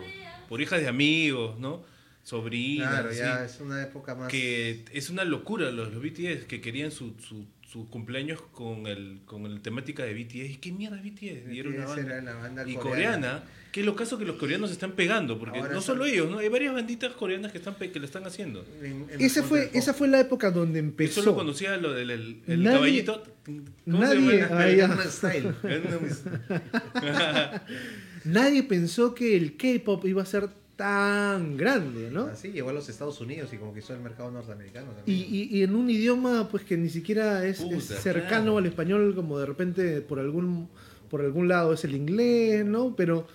por 0.50 0.60
hijas 0.62 0.82
de 0.82 0.88
amigos, 0.88 1.60
¿no? 1.60 1.82
Sobrinas. 2.24 2.90
Claro, 2.90 3.12
ya 3.12 3.46
es 3.46 3.60
una 3.60 3.82
época 3.82 4.16
más. 4.16 4.30
Que 4.30 4.86
es 4.94 5.10
una 5.10 5.24
locura 5.26 5.72
los, 5.72 5.92
los 5.94 6.02
BTS 6.04 6.46
que 6.46 6.62
querían 6.62 6.92
su, 6.92 7.14
su, 7.20 7.46
su 7.68 7.90
cumpleaños 7.90 8.42
con 8.52 8.86
el 8.88 9.22
con 9.26 9.46
el 9.46 9.62
temática 9.62 10.04
de 10.04 10.14
BTS. 10.14 10.36
¿Y 10.52 10.56
qué 10.58 10.72
mierda 10.72 10.98
es 10.98 11.04
BTS? 11.04 11.52
Y 11.54 11.60
era 11.60 11.70
una 11.70 11.86
BTS 11.86 11.96
banda. 11.96 12.02
era 12.14 12.22
la 12.22 12.34
banda 12.36 12.70
y 12.70 12.76
coreana. 12.76 13.18
coreana, 13.18 13.44
que 13.72 13.80
es 13.80 13.86
lo 13.86 13.96
caso 13.96 14.18
que 14.20 14.26
los 14.26 14.36
coreanos 14.36 14.70
se 14.70 14.74
están 14.74 14.92
pegando, 14.92 15.40
porque 15.40 15.60
Ahora 15.60 15.74
no 15.74 15.82
solo 15.82 16.06
ellos, 16.06 16.30
¿no? 16.30 16.40
Hay 16.40 16.50
varias 16.50 16.74
banditas 16.74 17.14
coreanas 17.14 17.52
que 17.52 17.58
están 17.58 17.76
pe- 17.76 17.92
que 17.92 18.00
lo 18.00 18.06
están 18.06 18.26
haciendo. 18.28 18.66
En- 18.84 19.08
en 19.10 19.22
Esa 19.22 19.42
fue, 19.44 19.72
esa 19.74 19.94
fue 19.94 20.08
la 20.08 20.20
época 20.20 20.52
donde 20.52 20.80
Yo 20.80 20.86
empezó. 20.86 21.22
solo 21.22 21.36
conocía 21.36 21.78
lo 21.78 21.94
del 21.94 22.12
el, 22.12 22.42
el 22.48 22.64
Nadie- 22.64 22.74
caballito. 22.76 23.24
¿Cómo 23.46 23.62
nadie-. 23.86 24.48
Nadie 28.26 28.64
pensó 28.64 29.16
que 29.16 29.36
el 29.36 29.58
K-pop 29.58 30.06
iba 30.06 30.22
a 30.22 30.26
ser 30.26 30.50
tan 30.82 31.58
grande, 31.58 32.10
¿no? 32.12 32.24
Así 32.26 32.52
llegó 32.52 32.70
a 32.70 32.74
los 32.74 32.90
Estados 32.90 33.22
Unidos 33.22 33.54
y 33.54 33.58
conquistó 33.58 33.94
el 33.94 34.00
mercado 34.02 34.32
norteamericano 34.32 34.88
Y, 35.06 35.14
y- 35.14 35.50
y 35.58 35.62
en 35.62 35.76
un 35.76 35.88
idioma 35.92 36.48
pues 36.50 36.64
que 36.64 36.76
ni 36.76 36.90
siquiera 36.90 37.46
es, 37.46 37.60
Puta, 37.62 37.76
es 37.78 37.84
cercano 37.86 38.30
claro. 38.44 38.58
al 38.58 38.66
español, 38.66 39.14
como 39.14 39.38
de 39.38 39.46
repente 39.46 40.02
por 40.02 40.18
algún, 40.20 40.70
por 41.10 41.22
algún 41.22 41.48
lado 41.48 41.74
es 41.74 41.84
el 41.84 41.94
inglés, 41.96 42.66
¿no? 42.66 42.96
Pero 42.96 43.28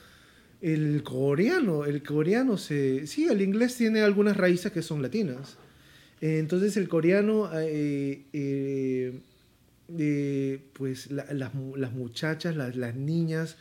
el 0.61 1.03
coreano, 1.05 1.85
el 1.85 2.03
coreano 2.03 2.59
se... 2.59 3.07
Sí, 3.07 3.29
el 3.29 3.41
inglés 3.43 3.77
tiene 3.77 4.01
algunas 4.01 4.37
raíces 4.37 4.73
que 4.73 4.83
son 4.83 5.01
latinas. 5.03 5.57
Eh, 6.21 6.39
entonces 6.39 6.77
el 6.77 6.89
coreano, 6.89 7.49
eh, 7.55 8.25
eh, 8.33 9.21
eh, 9.97 10.61
pues 10.73 11.11
la- 11.13 11.33
las, 11.33 11.53
las 11.77 11.93
muchachas, 11.93 12.57
las, 12.57 12.75
las 12.75 12.97
niñas, 12.97 13.57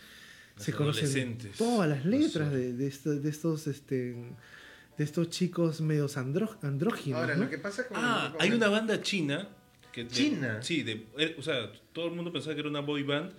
Las 0.56 0.64
se 0.66 0.72
conocen 0.74 1.38
todas 1.58 1.90
las 1.90 2.06
letras 2.06 2.52
de, 2.52 2.74
de, 2.74 2.88
estos, 2.88 3.22
de 3.22 3.30
estos, 3.30 3.68
este, 3.68 4.16
de 4.98 5.04
estos 5.04 5.30
chicos 5.30 5.82
medios 5.82 6.16
andró- 6.18 6.58
andróginos. 6.62 7.20
Ahora, 7.22 7.36
¿no? 7.36 7.44
lo 7.46 7.50
que 7.50 7.58
pasa 7.58 7.88
con. 7.88 7.98
Ah, 8.00 8.30
con- 8.32 8.42
hay 8.42 8.52
una 8.52 8.70
banda 8.70 9.02
china. 9.02 9.50
Que 9.92 10.04
de- 10.04 10.10
¿China? 10.10 10.62
Sí, 10.62 10.84
de, 10.84 11.08
eh, 11.18 11.36
o 11.38 11.42
sea, 11.42 11.72
todo 11.94 12.08
el 12.08 12.14
mundo 12.14 12.32
pensaba 12.32 12.54
que 12.54 12.60
era 12.62 12.70
una 12.70 12.82
boy 12.82 13.04
band 13.04 13.32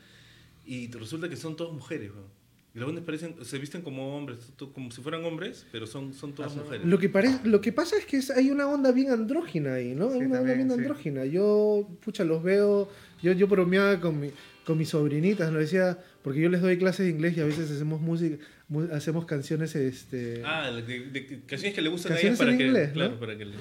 y 0.64 0.91
resulta 0.91 1.29
que 1.29 1.37
son 1.37 1.57
todas 1.57 1.73
mujeres, 1.73 2.11
weón. 2.12 2.37
Y 2.75 2.79
los 2.79 2.87
buenos 2.89 3.05
parecen, 3.05 3.37
se 3.43 3.59
visten 3.59 3.81
como 3.81 4.14
hombres, 4.19 4.53
como 4.75 4.91
si 4.91 5.01
fueran 5.01 5.25
hombres, 5.25 5.64
pero 5.73 5.87
son, 5.87 6.12
son 6.12 6.35
todas 6.35 6.53
Ah, 6.53 6.61
mujeres. 6.62 6.87
Lo 6.87 6.99
que, 6.99 7.09
parece, 7.09 7.41
lo 7.49 7.62
que 7.62 7.73
pasa 7.73 7.97
es 7.97 8.05
que 8.05 8.19
es- 8.19 8.31
hay 8.31 8.51
una 8.51 8.67
onda 8.69 8.93
bien 8.93 9.11
andrógina 9.11 9.75
ahí, 9.75 9.95
¿no? 9.95 10.11
Sí, 10.11 10.19
Hay 10.21 10.27
una 10.27 10.41
onda 10.41 10.53
bien 10.55 10.69
sí. 10.69 10.75
andrógina. 10.75 11.25
Yo, 11.25 11.89
pucha, 12.05 12.25
los 12.25 12.43
veo. 12.43 12.91
Yo, 13.23 13.33
yo 13.33 13.47
bromeaba 13.47 13.99
con, 13.99 14.21
mi, 14.21 14.31
con 14.67 14.77
mis 14.79 14.89
sobrinitas, 14.89 15.53
lo 15.53 15.61
decía, 15.61 15.97
porque 16.23 16.41
yo 16.41 16.49
les 16.49 16.61
doy 16.61 16.77
clases 16.77 17.07
de 17.07 17.12
inglés 17.12 17.37
y 17.37 17.41
a 17.41 17.45
veces 17.45 17.71
hacemos 17.71 18.01
música, 18.01 18.37
mu- 18.69 18.89
hacemos 18.93 19.25
canciones, 19.25 19.77
este. 19.77 20.43
Ah, 20.45 20.71
de, 20.73 20.83
de- 20.83 21.01
de 21.11 21.41
canciones 21.47 21.73
que 21.75 21.81
le 21.83 21.89
gustan 21.89 22.12
a 22.14 22.19
ellas 22.19 22.37
para 22.37 22.51
en 22.51 22.59
que, 22.59 22.67
inglés, 22.67 22.89
¿no? 22.89 22.95
claro, 22.95 23.21
para 23.21 23.39
que 23.39 23.45
le- 23.45 23.55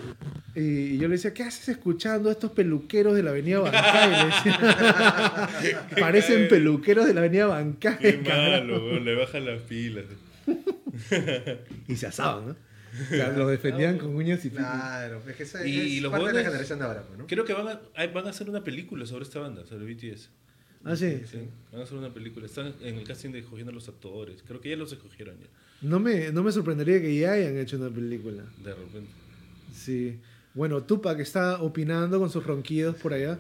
Y 0.55 0.97
yo 0.97 1.07
le 1.07 1.13
decía, 1.13 1.31
¿qué 1.33 1.43
haces 1.43 1.69
escuchando 1.69 2.29
a 2.29 2.31
estos 2.31 2.51
peluqueros 2.51 3.15
de 3.15 3.21
la 3.23 3.29
avenida 3.29 3.59
Bancay? 3.59 4.31
Parecen 5.99 6.47
peluqueros 6.47 7.05
de 7.05 7.13
la 7.13 7.19
avenida 7.21 7.45
Bancay. 7.47 7.97
Qué 7.99 8.21
carajo. 8.21 8.51
malo, 8.65 8.85
weón, 8.85 9.05
le 9.05 9.15
bajan 9.15 9.45
las 9.45 9.61
pilas. 9.61 10.05
Y 11.87 11.95
se 11.97 12.07
asaban, 12.07 12.47
¿no? 12.47 12.55
O 12.55 13.09
sea, 13.09 13.29
los 13.33 13.51
defendían 13.51 13.97
con 13.97 14.15
uñas 14.15 14.39
y 14.45 14.49
pico. 14.49 14.61
Claro, 14.61 15.21
es 15.27 15.35
que 15.35 15.43
esa 15.43 15.67
Y 15.67 15.97
es 15.97 16.01
los 16.01 16.11
parte 16.11 16.27
de 16.27 16.33
la 16.33 16.43
generación 16.45 16.79
de 16.79 16.85
ahora, 16.85 17.03
pues, 17.03 17.19
¿no? 17.19 17.27
Creo 17.27 17.43
que 17.43 17.53
van 17.53 17.67
a, 17.67 18.07
van 18.07 18.25
a 18.27 18.29
hacer 18.29 18.49
una 18.49 18.63
película 18.63 19.05
sobre 19.05 19.23
esta 19.25 19.39
banda, 19.39 19.65
sobre 19.65 19.93
BTS. 19.93 20.29
Ah, 20.85 20.95
sí. 20.95 21.19
Sí, 21.29 21.39
van 21.71 21.81
a 21.81 21.83
hacer 21.83 21.97
una 21.97 22.13
película. 22.13 22.45
Están 22.45 22.73
en 22.81 22.95
el 22.95 23.03
casting 23.03 23.31
de 23.31 23.39
escogiendo 23.39 23.71
a 23.71 23.73
los 23.75 23.89
actores. 23.89 24.43
Creo 24.47 24.61
que 24.61 24.69
ya 24.69 24.75
los 24.77 24.91
escogieron 24.91 25.35
ya, 25.39 25.47
No 25.81 25.99
me, 25.99 26.31
no 26.31 26.43
me 26.43 26.51
sorprendería 26.51 27.01
que 27.01 27.13
ya 27.17 27.33
hayan 27.33 27.57
hecho 27.57 27.75
una 27.77 27.89
película. 27.89 28.43
de 28.63 28.73
repente. 28.73 29.09
Sí. 29.73 30.19
Bueno, 30.53 30.83
Tupac 30.83 31.19
está 31.19 31.61
opinando 31.61 32.19
con 32.19 32.29
sus 32.29 32.45
ronquidos 32.45 32.95
por 32.97 33.13
allá. 33.13 33.37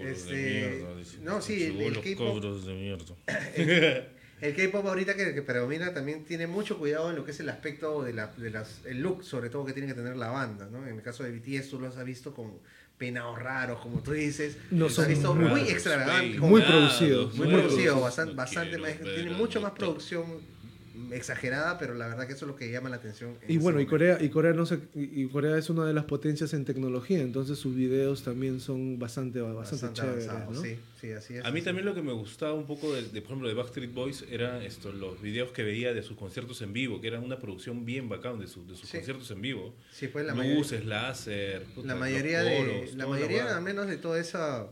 Este, 0.00 0.84
no, 1.22 1.40
sí, 1.42 1.64
el- 1.64 1.80
el 1.80 1.94
K-pop- 2.00 2.64
mierda. 2.66 3.14
El 4.40 4.54
K-pop 4.54 4.86
ahorita 4.86 5.16
que, 5.16 5.34
que 5.34 5.42
predomina 5.42 5.92
también 5.92 6.24
tiene 6.24 6.46
mucho 6.46 6.78
cuidado 6.78 7.10
en 7.10 7.16
lo 7.16 7.24
que 7.24 7.32
es 7.32 7.40
el 7.40 7.48
aspecto 7.48 8.04
de, 8.04 8.12
la, 8.12 8.28
de 8.36 8.50
las, 8.50 8.84
el 8.86 9.00
look, 9.00 9.24
sobre 9.24 9.50
todo 9.50 9.64
que 9.64 9.72
tiene 9.72 9.88
que 9.88 9.94
tener 9.94 10.14
la 10.16 10.28
banda, 10.28 10.68
¿no? 10.70 10.86
En 10.86 10.94
el 10.94 11.02
caso 11.02 11.24
de 11.24 11.32
BTS 11.32 11.70
tú 11.70 11.80
los 11.80 11.96
has 11.96 12.04
visto 12.04 12.32
con 12.32 12.52
peinados 12.98 13.38
raros, 13.38 13.80
como 13.80 14.00
tú 14.00 14.12
dices. 14.12 14.58
No 14.70 14.88
son 14.88 15.08
visto 15.08 15.32
raros, 15.34 15.50
muy 15.50 15.60
extravagantes. 15.62 16.40
Muy 16.40 16.60
producidos, 16.62 17.34
muy 17.34 17.46
muy 17.46 17.56
producido, 17.56 17.94
producidos. 17.94 18.00
bastante, 18.02 18.32
No 18.32 18.36
bastante 18.36 18.68
quiero 18.70 18.82
más, 18.82 19.00
ver 19.00 19.14
tiene 19.14 19.30
mucho 19.30 19.60
más 19.60 19.72
producción 19.72 20.57
exagerada, 21.12 21.78
pero 21.78 21.94
la 21.94 22.06
verdad 22.08 22.26
que 22.26 22.32
eso 22.34 22.44
es 22.44 22.48
lo 22.50 22.56
que 22.56 22.70
llama 22.70 22.88
la 22.88 22.96
atención. 22.96 23.36
en 23.42 23.50
Y 23.54 23.58
bueno, 23.58 23.80
y. 23.80 23.86
Corea, 23.86 24.18
y 24.20 24.28
Corea 24.28 24.52
no 24.52 24.66
se, 24.66 24.78
y 24.94 25.26
Corea 25.28 25.56
es 25.58 25.70
una 25.70 25.84
de 25.86 25.92
las 25.94 26.04
potencias 26.04 26.52
en 26.54 26.64
tecnología, 26.64 27.20
entonces 27.20 27.58
sus 27.58 27.74
videos 27.74 28.22
también 28.24 28.60
son 28.60 28.98
bastante, 28.98 29.40
bastante, 29.40 29.86
Bastante 29.86 30.00
chéveres, 30.00 30.28
avanzado, 30.28 30.52
¿no? 30.54 30.62
sí, 30.62 30.78
sí, 31.00 31.12
así 31.12 31.34
es. 31.34 31.44
A 31.44 31.50
mí 31.50 31.58
así 31.58 31.64
también 31.64 31.86
lo 31.86 31.94
que 31.94 32.02
me 32.02 32.12
gustaba 32.12 32.54
un 32.54 32.66
poco, 32.66 32.92
de, 32.94 33.02
de, 33.02 33.20
por 33.22 33.30
ejemplo, 33.32 33.48
de 33.48 33.54
Backstreet 33.54 33.92
Boys, 33.94 34.24
eran 34.30 34.62
estos, 34.62 34.94
los 34.94 35.20
videos 35.22 35.52
que 35.52 35.62
veía 35.62 35.92
de 35.94 36.02
sus 36.02 36.16
conciertos 36.16 36.60
en 36.62 36.72
vivo, 36.72 37.00
que 37.00 37.08
eran 37.08 37.22
una 37.24 37.38
producción 37.38 37.84
bien 37.84 38.08
bacán 38.08 38.38
de, 38.38 38.46
su- 38.46 38.66
de 38.66 38.76
sus 38.76 38.88
Sí. 38.88 38.96
conciertos 38.98 39.30
en 39.30 39.40
vivo. 39.40 39.74
Sí, 39.92 40.08
pues 40.08 40.24
la 40.26 40.34
mayoría, 40.34 40.58
Luces, 40.58 40.84
láser, 40.86 41.62
puta, 41.74 41.86
la 41.88 41.94
los 41.94 42.00
mayoría, 42.00 42.42
de, 42.42 42.90
la 42.96 43.06
mayoría 43.06 43.56
al 43.56 43.62
menos 43.62 43.86
de 43.86 43.96
toda 43.96 44.18
esa 44.20 44.68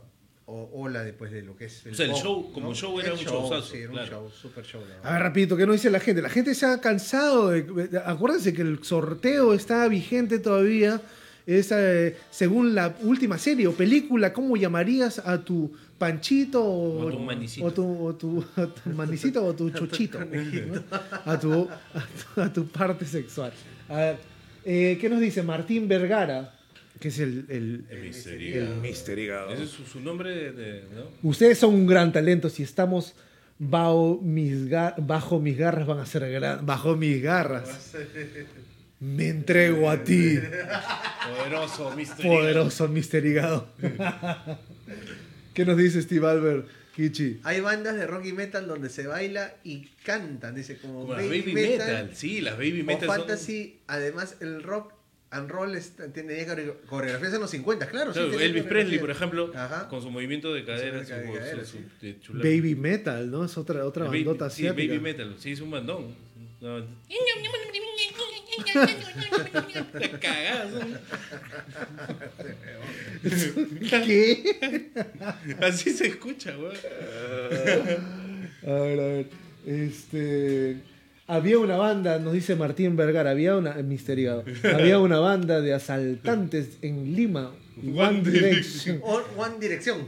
o- 0.47 0.69
ola 0.73 1.03
después 1.03 1.29
de 1.31 1.41
lo 1.43 1.55
que 1.55 1.65
es 1.65 1.85
O 1.85 1.93
sea, 1.93 2.05
el 2.05 2.11
pop, 2.13 2.21
show, 2.21 2.51
como 2.53 2.73
show 2.73 2.99
era 2.99 3.09
El 3.09 3.13
un 3.13 3.19
showzazo, 3.19 3.61
Sí, 3.71 3.77
era 3.79 3.91
claro. 3.91 4.23
un 4.23 4.29
show, 4.29 4.39
super 4.41 4.65
show. 4.65 4.81
A 5.03 5.13
ver, 5.13 5.21
rapidito, 5.21 5.55
¿qué 5.57 5.65
nos 5.67 5.75
dice 5.75 5.89
la 5.91 5.99
gente? 5.99 6.21
La 6.21 6.29
gente 6.29 6.55
se 6.55 6.65
ha 6.65 6.79
cansado 6.81 7.49
de... 7.49 7.61
de- 7.63 7.99
Acuérdense 7.99 8.53
que 8.53 8.61
el 8.63 8.83
sorteo 8.83 9.53
está 9.53 9.87
vigente 9.87 10.39
todavía. 10.39 11.01
Es, 11.45 11.71
eh, 11.71 12.17
según 12.29 12.75
la 12.75 12.93
última 13.03 13.37
serie 13.37 13.67
o 13.67 13.71
película, 13.73 14.33
¿cómo 14.33 14.57
llamarías 14.57 15.19
a 15.19 15.43
tu 15.45 15.71
panchito 15.97 16.61
o, 16.63 17.05
O 17.05 17.07
a 17.07 17.11
tu 17.11 17.19
manicito. 17.19 17.65
o 17.65 17.71
tu, 17.71 18.05
o 18.07 18.15
tu- 18.15 18.45
a 18.57 18.65
tu 18.67 18.89
manicito 18.89 19.45
o 19.45 19.53
tu 19.53 19.69
chochito? 19.71 20.19
¿no? 20.19 20.83
a, 21.25 21.39
tu, 21.39 21.53
a, 21.93 22.05
tu, 22.35 22.41
a 22.41 22.51
tu 22.53 22.67
parte 22.67 23.05
sexual. 23.05 23.53
A 23.87 23.95
ver, 23.95 24.17
eh, 24.65 24.97
¿qué 24.99 25.07
nos 25.09 25.21
dice 25.21 25.41
Martín 25.41 25.87
Vergara? 25.87 26.53
Que 26.99 27.09
es 27.09 27.19
el, 27.19 27.45
el, 27.49 27.85
El 27.89 28.11
el. 28.25 29.19
Hígado. 29.19 29.53
Ese 29.53 29.63
es 29.63 29.69
su, 29.69 29.83
su 29.85 29.99
nombre 29.99 30.29
de, 30.31 30.51
de- 30.51 30.81
¿no? 30.95 31.29
Ustedes 31.29 31.57
son 31.57 31.73
un 31.75 31.85
gran 31.87 32.11
talento. 32.11 32.49
Si 32.49 32.63
estamos 32.63 33.13
bajo 33.59 34.19
mis, 34.23 34.67
ga- 34.69 34.95
bajo 34.97 35.39
mis 35.39 35.57
garras, 35.57 35.85
van 35.87 35.99
a 35.99 36.05
ser 36.05 36.29
gran, 36.31 36.65
bajo 36.65 36.95
mis 36.95 37.21
garras. 37.21 37.93
Me 38.99 39.27
entrego 39.29 39.91
a 39.91 40.03
ti, 40.03 40.39
Poderoso, 41.37 41.91
Mr. 41.95 42.23
poderoso 42.23 42.87
Mr. 42.87 43.25
Hígado. 43.25 43.69
¿Qué 45.53 45.65
nos 45.65 45.77
dice 45.77 46.01
Steve 46.01 46.27
Albert, 46.27 46.67
Kichi? 46.95 47.39
Hay 47.43 47.61
bandas 47.61 47.95
de 47.95 48.07
rock 48.07 48.25
y 48.25 48.33
metal 48.33 48.67
donde 48.67 48.89
se 48.89 49.05
baila 49.07 49.53
y 49.63 49.87
cantan, 50.03 50.55
dice 50.55 50.77
como, 50.77 51.01
Como 51.01 51.13
las 51.13 51.27
baby 51.27 51.53
metal. 51.53 52.11
Sí, 52.15 52.41
las 52.41 52.57
baby 52.57 52.81
o 52.81 52.85
metal 52.85 53.07
son- 53.07 53.17
fantasy. 53.19 53.77
Además, 53.87 54.37
el 54.39 54.63
rock 54.63 54.93
and 55.31 55.49
roll 55.49 55.75
está- 55.75 56.07
tiene 56.13 56.45
core- 56.47 56.75
coreografías 56.87 57.33
en 57.33 57.41
los 57.41 57.49
50, 57.51 57.87
claro. 57.87 58.13
Elvis 58.13 58.63
Presley, 58.63 58.99
por 58.99 59.11
ejemplo, 59.11 59.51
Ajá. 59.55 59.87
con 59.89 60.01
su 60.01 60.09
movimiento 60.09 60.53
de 60.53 60.63
cadera, 60.63 61.03
su, 61.05 61.13
de 61.13 61.33
cadera, 61.33 61.65
su- 61.65 61.77
sí. 61.77 61.85
su- 61.99 62.05
de 62.05 62.19
chulapa. 62.21 62.47
Baby 62.47 62.75
Metal, 62.75 63.29
¿no? 63.31 63.43
Es 63.45 63.57
otra, 63.57 63.85
otra 63.85 64.05
Baby- 64.05 64.23
bandota 64.23 64.49
sí, 64.49 64.65
asiática. 64.67 64.93
baby 64.93 65.03
metal, 65.03 65.35
sí, 65.37 65.51
es 65.51 65.59
un 65.61 65.71
bandón. 65.71 66.15
No. 66.61 66.85
¿Qué? 73.89 74.89
Así 75.61 75.91
se 75.91 76.07
escucha, 76.07 76.55
weón. 76.57 76.75
A 78.65 78.71
ver, 78.71 78.99
a 78.99 79.05
ver. 79.07 79.29
Este. 79.65 80.77
Había 81.27 81.59
una 81.59 81.75
banda, 81.75 82.19
nos 82.19 82.31
dice 82.33 82.55
Martín 82.55 82.95
Vergara, 82.95 83.31
había 83.31 83.57
una. 83.57 83.75
Hígado, 83.79 84.45
había 84.73 84.97
una 85.07 85.19
banda 85.19 85.59
de 85.61 85.73
asaltantes 85.73 86.77
en 86.81 87.15
Lima. 87.15 87.51
One, 87.77 88.01
One 88.01 88.21
Direction. 88.21 89.01
One. 89.03 89.53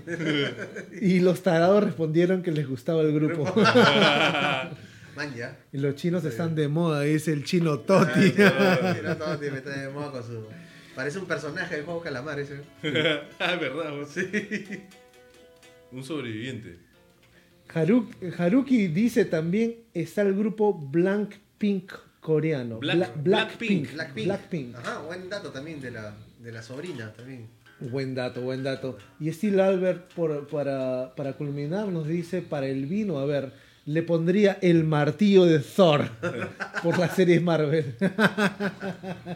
Y 1.02 1.20
los 1.20 1.44
tarados 1.44 1.84
respondieron 1.84 2.42
que 2.42 2.52
les 2.52 2.68
gustaba 2.68 3.02
el 3.02 3.14
grupo. 3.14 3.44
Man, 5.16 5.36
ya. 5.36 5.58
y 5.74 5.78
los 5.80 5.96
chinos 5.96 6.24
están 6.24 6.56
de 6.56 6.70
moda, 6.70 7.02
dice 7.02 7.34
el 7.34 7.44
chino 7.44 7.80
Toti. 7.80 8.34
Ah, 8.40 8.94
sí, 8.96 9.02
no, 9.04 9.18
todo 9.18 9.38
tiene- 9.38 9.58
está 9.58 9.78
de 9.78 9.90
moda 9.90 10.12
con 10.12 10.24
su- 10.24 10.46
Parece 10.96 11.20
un 11.20 11.26
personaje 11.26 11.76
del 11.76 11.84
juego 11.86 12.02
Calamar 12.02 12.40
ese. 12.40 12.62
ah, 13.40 13.56
verdad, 13.60 13.94
weón. 13.94 14.08
Un 15.92 16.04
sobreviviente. 16.04 16.78
Haru- 17.74 18.08
Haruki 18.38 18.88
dice 18.88 19.26
también 19.26 19.76
está 19.94 20.22
el 20.24 20.34
grupo 20.36 20.74
Blackpink 20.74 21.92
coreano. 22.20 22.80
Black- 22.80 23.14
Bla- 23.16 23.22
Blackpink. 23.24 23.94
Blackpink. 23.94 24.26
Blackpink. 24.26 24.76
Ajá, 24.76 25.00
buen 25.02 25.30
dato 25.30 25.50
también 25.52 25.80
de 25.82 25.92
la, 25.92 26.16
de 26.42 26.52
la 26.52 26.62
sobrina 26.64 27.14
también. 27.14 27.48
Buen 27.80 28.14
dato, 28.16 28.42
buen 28.42 28.64
dato. 28.64 28.98
Y 29.20 29.32
Steve 29.32 29.62
Albert, 29.62 30.12
por- 30.14 30.48
para, 30.48 31.14
para 31.16 31.34
culminar, 31.34 31.88
nos 31.88 32.08
dice, 32.08 32.42
para 32.42 32.66
el 32.68 32.88
vino, 32.88 33.20
a 33.20 33.26
ver, 33.26 33.52
le 33.86 34.04
pondría 34.04 34.58
el 34.62 34.84
martillo 34.84 35.46
de 35.46 35.60
Thor 35.60 36.10
por 36.84 37.00
la 37.00 37.08
serie 37.10 37.40
Marvel. 37.40 37.96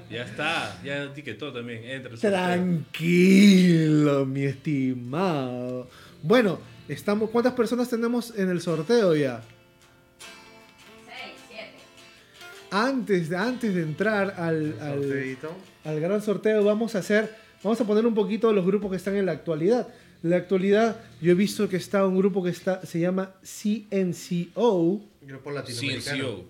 Ya 0.09 0.23
está, 0.25 0.77
ya 0.83 1.03
etiquetó 1.03 1.53
también. 1.53 1.83
Entra. 1.85 2.15
Tranquilo, 2.17 2.65
mi 4.25 4.43
estimado. 4.43 5.87
Bueno, 6.21 6.59
estamos, 6.87 7.29
¿cuántas 7.29 7.53
personas 7.53 7.89
tenemos 7.89 8.37
en 8.37 8.49
el 8.49 8.61
sorteo 8.61 9.15
ya? 9.15 9.41
Seis, 11.05 11.35
siete. 11.47 11.73
Antes, 12.71 13.31
antes 13.31 13.75
de 13.75 13.81
entrar 13.81 14.35
al, 14.37 14.75
al, 15.83 15.99
gran 15.99 16.21
sorteo, 16.21 16.63
vamos 16.63 16.95
a 16.95 16.99
hacer, 16.99 17.35
vamos 17.63 17.79
a 17.81 17.85
poner 17.85 18.05
un 18.05 18.13
poquito 18.13 18.51
los 18.53 18.65
grupos 18.65 18.91
que 18.91 18.97
están 18.97 19.15
en 19.15 19.25
la 19.25 19.33
actualidad. 19.33 19.87
En 20.23 20.29
la 20.29 20.37
actualidad, 20.37 21.01
yo 21.21 21.31
he 21.31 21.35
visto 21.35 21.67
que 21.67 21.77
está 21.77 22.05
un 22.05 22.17
grupo 22.17 22.43
que 22.43 22.49
está, 22.49 22.85
se 22.85 22.99
llama 22.99 23.35
CNCO. 23.41 25.01
Grupo 25.21 25.51
latinoamericano. 25.51 26.23
CNCO. 26.23 26.45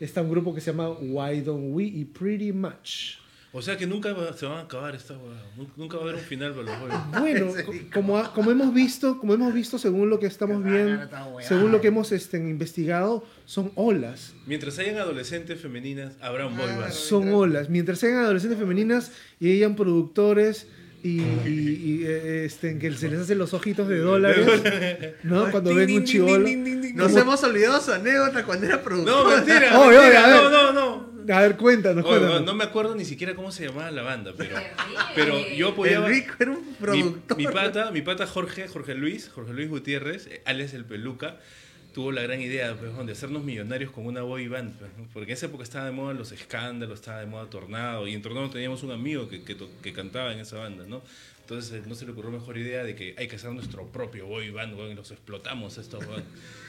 Está 0.00 0.22
un 0.22 0.30
grupo 0.30 0.54
que 0.54 0.60
se 0.60 0.70
llama 0.70 0.90
Why 0.90 1.40
Don't 1.40 1.74
We 1.74 1.84
y 1.84 2.04
Pretty 2.04 2.52
Much. 2.52 3.18
O 3.50 3.62
sea 3.62 3.78
que 3.78 3.86
nunca 3.86 4.12
va- 4.12 4.34
se 4.34 4.44
van 4.44 4.58
a 4.58 4.60
acabar 4.62 4.94
esta 4.94 5.14
weá. 5.14 5.42
Nun- 5.56 5.72
Nunca 5.76 5.96
va 5.96 6.02
a 6.02 6.04
haber 6.04 6.16
un 6.16 6.20
final 6.20 6.52
para 6.52 6.64
los 6.64 6.76
juegos. 6.76 6.98
Bueno, 7.18 7.52
Sí. 7.72 7.88
como, 7.92 8.18
ha- 8.18 8.32
como 8.34 8.50
hemos 8.50 8.74
visto, 8.74 9.18
como 9.18 9.32
hemos 9.34 9.54
visto 9.54 9.78
según 9.78 10.10
lo 10.10 10.18
que 10.20 10.26
estamos 10.26 10.62
viendo, 10.62 11.08
según 11.40 11.72
lo 11.72 11.80
que 11.80 11.88
hemos 11.88 12.12
este, 12.12 12.36
investigado, 12.36 13.24
son 13.46 13.72
olas. 13.74 14.34
Mientras 14.46 14.78
hayan 14.78 14.98
adolescentes 14.98 15.58
femeninas, 15.60 16.12
habrá 16.20 16.46
un 16.46 16.56
boy 16.58 16.66
Ah, 16.70 16.78
band. 16.80 16.92
Son 16.92 17.32
olas. 17.32 17.70
Mientras 17.70 17.98
sean 17.98 18.16
adolescentes 18.18 18.58
femeninas 18.58 19.12
y 19.40 19.50
hayan 19.54 19.76
productores 19.76 20.66
y, 21.02 21.20
y- 21.20 21.22
y, 21.46 22.04
eh, 22.04 22.44
este, 22.44 22.76
que 22.78 22.92
se 22.92 23.08
les 23.08 23.20
hacen 23.20 23.38
los 23.38 23.54
ojitos 23.54 23.88
de 23.88 23.98
dólares, 23.98 24.46
¿no? 25.22 25.50
Cuando 25.50 25.74
ven 25.74 25.90
un 25.92 26.04
chivolo. 26.04 26.46
Nos 26.94 27.16
hemos 27.16 27.42
olvidado 27.44 27.80
su 27.80 27.92
anécdota 27.92 28.44
cuando 28.44 28.66
era 28.66 28.82
productor. 28.82 29.24
No, 29.24 29.36
mentira. 29.36 29.72
No, 29.72 30.50
no, 30.50 30.72
no. 30.72 31.07
A 31.32 31.40
ver, 31.40 31.56
cuéntanos, 31.56 32.04
Oye, 32.04 32.18
cuéntanos. 32.18 32.44
no, 32.44 32.54
me 32.54 32.64
acuerdo 32.64 32.94
ni 32.94 33.04
siquiera 33.04 33.34
cómo 33.34 33.52
se 33.52 33.66
llamaba 33.66 33.90
la 33.90 34.02
banda, 34.02 34.32
pero, 34.36 34.56
pero 35.14 35.38
yo 35.48 35.68
El 35.68 35.72
apoyaba. 35.72 36.08
rico 36.08 36.34
era 36.38 36.50
un 36.52 36.66
Mi, 36.68 36.74
productor. 36.78 37.36
mi 37.36 37.46
pata, 37.46 37.90
mi 37.90 38.02
pata 38.02 38.26
Jorge, 38.26 38.68
Jorge 38.68 38.94
Luis, 38.94 39.28
Jorge 39.34 39.52
Luis 39.52 39.68
Gutiérrez, 39.68 40.26
eh, 40.28 40.42
alias 40.44 40.72
el 40.74 40.84
Peluca, 40.84 41.36
tuvo 41.92 42.12
la 42.12 42.22
gran 42.22 42.40
idea 42.40 42.74
pues, 42.76 43.06
de 43.06 43.12
hacernos 43.12 43.42
millonarios 43.44 43.90
con 43.90 44.06
una 44.06 44.22
boy 44.22 44.46
band. 44.48 44.72
pues, 44.78 44.90
¿no? 44.96 45.06
Porque 45.12 45.32
en 45.32 45.36
esa 45.36 45.46
época 45.46 45.64
estaba 45.64 45.84
de 45.86 45.92
moda 45.92 46.14
los 46.14 46.32
escándalos, 46.32 47.00
estaba 47.00 47.20
de 47.20 47.26
moda 47.26 47.46
Tornado. 47.50 48.06
Y 48.06 48.14
en 48.14 48.22
Tornado 48.22 48.48
teníamos 48.50 48.82
un 48.82 48.92
amigo 48.92 49.28
que, 49.28 49.42
que, 49.42 49.56
que 49.82 49.92
cantaba 49.92 50.32
en 50.32 50.38
esa 50.40 50.58
banda, 50.58 50.84
¿no? 50.86 51.02
Entonces 51.50 51.86
no 51.86 51.94
se 51.94 52.04
le 52.04 52.12
ocurrió 52.12 52.30
mejor 52.30 52.58
idea 52.58 52.84
de 52.84 52.94
que 52.94 53.14
hay 53.16 53.26
que 53.26 53.36
hacer 53.36 53.50
nuestro 53.52 53.86
propio 53.90 54.26
boy 54.26 54.50
band, 54.50 54.74
weón, 54.78 54.90
y 54.92 54.94
los 54.94 55.10
explotamos 55.12 55.78
estos, 55.78 56.06
weón. 56.06 56.22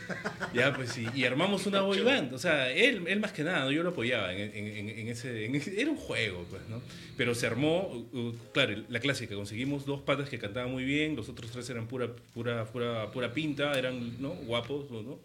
Ya, 0.56 0.74
pues 0.74 0.90
sí, 0.94 1.06
y 1.14 1.26
armamos 1.26 1.66
una 1.68 1.82
boy 1.82 2.00
band. 2.00 2.34
O 2.34 2.40
sea, 2.40 2.72
él, 2.72 3.04
él 3.06 3.20
más 3.20 3.34
que 3.34 3.44
nada, 3.44 3.66
¿no? 3.66 3.72
yo 3.72 3.84
lo 3.84 3.90
apoyaba 3.90 4.34
en, 4.34 4.40
en- 4.56 4.90
en- 4.90 5.08
ese, 5.10 5.46
en 5.46 5.54
ese- 5.56 5.80
Era 5.82 5.92
un 5.92 5.98
juego, 5.98 6.46
pues, 6.50 6.62
¿no? 6.70 6.82
Pero 7.18 7.36
se 7.36 7.46
armó, 7.46 8.10
claro, 8.54 8.82
la 8.88 9.00
clásica, 9.02 9.36
conseguimos 9.36 9.86
dos 9.86 10.00
patas 10.02 10.30
que 10.30 10.40
cantaban 10.40 10.72
muy 10.72 10.86
bien, 10.86 11.16
los 11.18 11.28
otros 11.28 11.52
tres 11.52 11.70
eran 11.70 11.86
pura, 11.86 12.08
pura, 12.34 12.64
pura, 12.66 13.12
pura 13.12 13.34
pinta, 13.34 13.78
eran, 13.78 14.20
¿no? 14.22 14.30
Guapos, 14.30 14.90
¿no? 14.90 15.20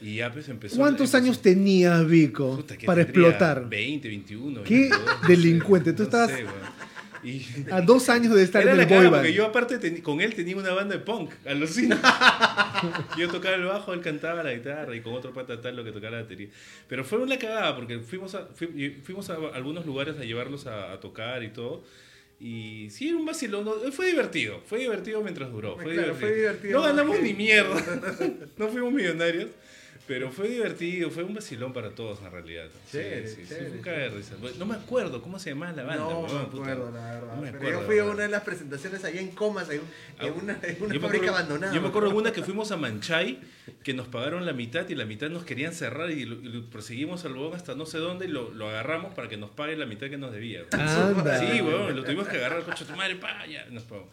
Y 0.00 0.14
ya, 0.18 0.32
pues 0.32 0.48
empezó. 0.48 0.76
¿Cuántos 0.76 1.08
empezó- 1.12 1.16
años 1.16 1.42
tenías, 1.42 2.06
Vico, 2.06 2.64
para 2.86 3.02
explotar? 3.02 3.68
20, 3.68 4.06
21. 4.08 4.62
¿Qué 4.62 4.74
22, 4.88 5.00
no 5.04 5.20
sé, 5.20 5.26
delincuente? 5.26 5.92
Tú 5.92 6.04
no 6.04 6.08
estabas- 6.08 6.30
sé, 6.30 6.44
weón. 6.44 6.77
Y- 7.24 7.44
A 7.70 7.80
dos 7.80 8.08
años 8.08 8.34
de 8.34 8.42
estar 8.42 8.62
era 8.62 8.72
en 8.72 8.76
la 8.76 8.82
el 8.84 8.88
cara 8.88 9.00
boy 9.02 9.10
porque 9.10 9.28
band. 9.28 9.36
yo 9.36 9.46
aparte 9.46 9.80
teni- 9.80 10.02
con 10.02 10.20
él 10.20 10.34
tenía 10.34 10.56
una 10.56 10.72
banda 10.72 10.96
de 10.96 11.00
punk, 11.02 11.30
alucina. 11.46 12.00
yo 13.18 13.28
tocaba 13.28 13.56
el 13.56 13.64
bajo, 13.64 13.92
él 13.92 14.00
cantaba 14.00 14.42
la 14.42 14.52
guitarra 14.54 14.94
y 14.94 15.00
con 15.00 15.14
otro 15.14 15.32
pata 15.32 15.60
tal 15.60 15.76
lo 15.76 15.84
que 15.84 15.92
tocaba 15.92 16.16
la 16.16 16.22
batería. 16.22 16.48
Pero 16.88 17.04
fue 17.04 17.18
una 17.18 17.38
cagada 17.38 17.74
porque 17.76 17.98
fuimos 18.00 18.34
a, 18.34 18.46
fui- 18.54 18.96
fuimos 19.02 19.30
a 19.30 19.36
algunos 19.54 19.84
lugares 19.86 20.16
a 20.18 20.24
llevarlos 20.24 20.66
a, 20.66 20.92
a 20.92 21.00
tocar 21.00 21.42
y 21.42 21.48
todo. 21.48 21.82
Y 22.40 22.88
sí, 22.90 23.08
era 23.08 23.16
un 23.16 23.26
vacilón. 23.26 23.68
Fue 23.92 24.06
divertido. 24.06 24.60
Fue 24.64 24.78
divertido 24.78 25.20
mientras 25.22 25.50
duró. 25.50 25.74
Fue, 25.74 25.92
Claro, 25.94 26.14
divertido. 26.14 26.20
fue 26.20 26.34
divertido 26.36 26.78
No 26.78 26.86
ganamos 26.86 27.16
que- 27.16 27.22
ni 27.22 27.34
mierda. 27.34 27.74
no 28.56 28.68
fuimos 28.68 28.92
millonarios. 28.92 29.48
Pero 30.08 30.32
fue 30.32 30.48
divertido, 30.48 31.10
fue 31.10 31.22
un 31.22 31.34
vacilón 31.34 31.72
para 31.74 31.90
todos 31.90 32.20
en 32.22 32.32
realidad. 32.32 32.64
Sí, 32.86 32.92
Chévere, 32.98 33.28
sí, 33.28 33.42
sí, 33.42 33.48
chévere, 33.48 33.80
fue 33.82 34.08
un 34.08 34.16
risa. 34.16 34.34
No 34.58 34.64
me 34.64 34.74
acuerdo 34.74 35.20
cómo 35.20 35.38
se 35.38 35.50
llamaba 35.50 35.72
la 35.72 35.82
banda. 35.84 36.02
no 36.04 36.22
me 36.22 36.40
acuerdo, 36.40 36.90
la 36.90 37.12
verdad. 37.12 37.36
No 37.36 37.42
me 37.42 37.52
Pero 37.52 37.80
yo 37.80 37.86
fui 37.86 37.98
a 37.98 38.04
una 38.04 38.22
de 38.22 38.28
las 38.28 38.42
presentaciones 38.42 39.04
allá 39.04 39.20
en 39.20 39.32
Comas, 39.32 39.68
en, 39.68 39.82
en 40.20 40.32
una, 40.32 40.58
en 40.62 40.82
una 40.82 40.98
fábrica 40.98 41.06
acuerdo- 41.26 41.28
abandonada. 41.36 41.74
Yo 41.74 41.82
me 41.82 41.88
acuerdo 41.88 42.08
de 42.08 42.14
una 42.16 42.32
que 42.32 42.42
fuimos 42.42 42.72
a 42.72 42.78
Manchay, 42.78 43.38
que 43.84 43.92
nos 43.92 44.08
pagaron 44.08 44.46
la 44.46 44.54
mitad 44.54 44.88
y 44.88 44.94
la 44.94 45.04
mitad 45.04 45.28
nos 45.28 45.44
querían 45.44 45.74
cerrar 45.74 46.10
y 46.10 46.24
lo, 46.24 46.36
y 46.36 46.48
lo 46.48 46.70
perseguimos 46.70 47.26
al 47.26 47.32
huevón 47.34 47.54
hasta 47.54 47.74
no 47.74 47.84
sé 47.84 47.98
dónde 47.98 48.24
y 48.24 48.28
lo, 48.28 48.50
lo 48.54 48.68
agarramos 48.70 49.12
para 49.14 49.28
que 49.28 49.36
nos 49.36 49.50
pague 49.50 49.76
la 49.76 49.84
mitad 49.84 50.08
que 50.08 50.16
nos 50.16 50.32
debía. 50.32 50.62
Anda. 50.70 51.38
Sí, 51.38 51.60
weón, 51.60 51.94
lo 51.94 52.02
tuvimos 52.02 52.26
que 52.28 52.38
agarrar, 52.38 52.62
coche 52.64 52.86
tu 52.86 52.96
madre, 52.96 53.16
pa, 53.16 53.44
ya, 53.46 53.66
nos 53.70 53.82
pagó. 53.82 54.08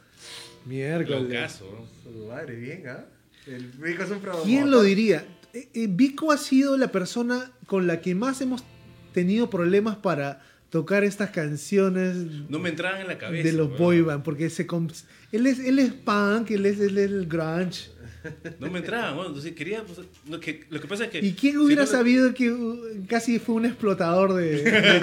Miércoles. 0.66 1.62
Weón. 1.62 1.86
Su 2.04 2.26
madre, 2.28 2.56
bien, 2.56 2.84
¿ah? 2.88 3.06
El 3.48 3.68
Vico 3.68 4.04
es 4.04 4.10
un 4.10 4.20
promotor. 4.20 4.46
¿Quién 4.46 4.70
lo 4.72 4.82
diría? 4.82 5.24
Eh, 5.56 5.70
eh, 5.74 5.88
Vico 5.90 6.32
ha 6.34 6.38
sido 6.38 6.78
la 6.78 6.92
persona 6.92 7.50
con 7.66 7.88
la 7.88 8.02
que 8.02 8.14
más 8.14 8.42
hemos 8.42 8.64
tenido 9.14 9.50
problemas 9.50 9.96
para 9.96 10.42
tocar 10.70 11.06
estas 11.06 11.30
canciones 11.30 12.16
No 12.50 12.60
me 12.60 12.68
entraban 12.70 13.00
en 13.00 13.08
la 13.08 13.18
cabeza. 13.18 13.48
de 13.48 13.54
los 13.54 13.68
weón. 13.68 13.78
boy 13.80 14.02
band, 14.02 14.24
porque 14.24 14.50
se 14.50 14.68
él 15.32 15.48
es 15.48 15.60
él 15.60 15.80
es 15.80 15.94
punk, 15.94 16.52
él 16.52 16.66
es, 16.66 16.78
él 16.82 16.98
es 16.98 17.06
el 17.10 17.26
grunge. 17.28 17.90
No 18.60 18.70
me 18.72 18.80
entraban, 18.80 19.14
weón. 19.16 19.28
Entonces 19.28 19.54
quería. 19.54 19.84
pues, 19.84 20.00
lo, 20.28 20.40
que, 20.42 20.66
lo 20.70 20.82
que 20.82 20.88
pasa 20.88 21.06
es 21.06 21.12
que. 21.12 21.20
¿Y 21.20 21.34
quién 21.34 21.54
si 21.54 21.58
hubiera 21.60 21.84
no 21.86 21.92
lo- 21.92 21.98
sabido 21.98 22.34
que 22.34 22.52
uh, 22.52 23.06
casi 23.08 23.40
fue 23.40 23.56
un 23.56 23.66
explotador 23.66 24.34
de, 24.34 24.64
de? 24.64 24.98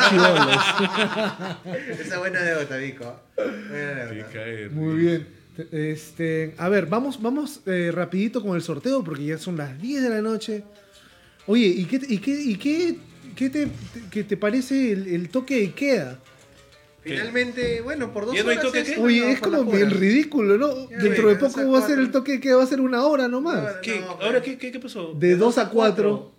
Esa 2.00 2.18
buena 2.18 2.40
anécdota, 2.40 2.76
Vico. 2.76 3.20
Buena 3.36 4.26
cae, 4.32 4.68
Muy 4.70 4.96
bien. 4.96 5.41
Este, 5.70 6.55
a 6.57 6.68
ver, 6.68 6.86
vamos, 6.86 7.20
vamos 7.20 7.61
eh, 7.66 7.90
rapidito 7.92 8.40
con 8.42 8.57
el 8.57 8.62
sorteo 8.62 9.05
porque 9.05 9.24
ya 9.24 9.38
son 9.38 9.57
las 9.57 9.80
10 9.80 10.03
de 10.03 10.09
la 10.09 10.22
noche. 10.22 10.64
Oye, 11.46 11.66
¿y 11.66 11.84
qué, 11.84 12.00
y 12.09 12.18
qué, 12.18 12.40
y 12.40 12.57
qué, 12.57 12.96
qué 13.36 13.50
te, 13.50 13.68
qué 14.11 14.24
te 14.24 14.36
parece 14.36 14.92
el, 14.92 15.09
el 15.09 15.28
toque 15.28 15.61
de 15.61 15.72
queda? 15.72 16.20
Finalmente, 17.03 17.80
bueno, 17.80 18.12
por 18.12 18.26
dos 18.26 18.34
¿Ya 18.34 18.44
no 18.44 18.50
hay 18.50 18.59
horas 18.59 18.70
toque 18.72 18.80
es 18.92 18.98
Oye, 18.98 19.32
es 19.32 19.40
como 19.40 19.59
hora. 19.59 19.76
bien 19.76 19.90
ridículo, 19.90 20.57
¿no? 20.57 20.88
Ya 20.88 20.98
Dentro 20.98 21.26
ven, 21.26 21.36
de 21.36 21.40
poco 21.40 21.70
va 21.70 21.80
a 21.80 21.86
ser 21.86 21.98
el 21.98 22.12
toque 22.12 22.32
de 22.32 22.40
queda, 22.40 22.57
va 22.57 22.62
a 22.62 22.66
ser 22.66 22.80
una 22.80 23.05
hora 23.05 23.26
nomás. 23.26 23.61
No, 23.61 23.80
¿Qué? 23.82 24.00
No, 24.00 24.12
¿Ahora 24.22 24.40
qué, 24.40 24.57
qué 24.57 24.78
pasó? 24.78 25.12
De 25.12 25.36
2 25.36 25.59
a 25.59 25.68
4. 25.68 26.31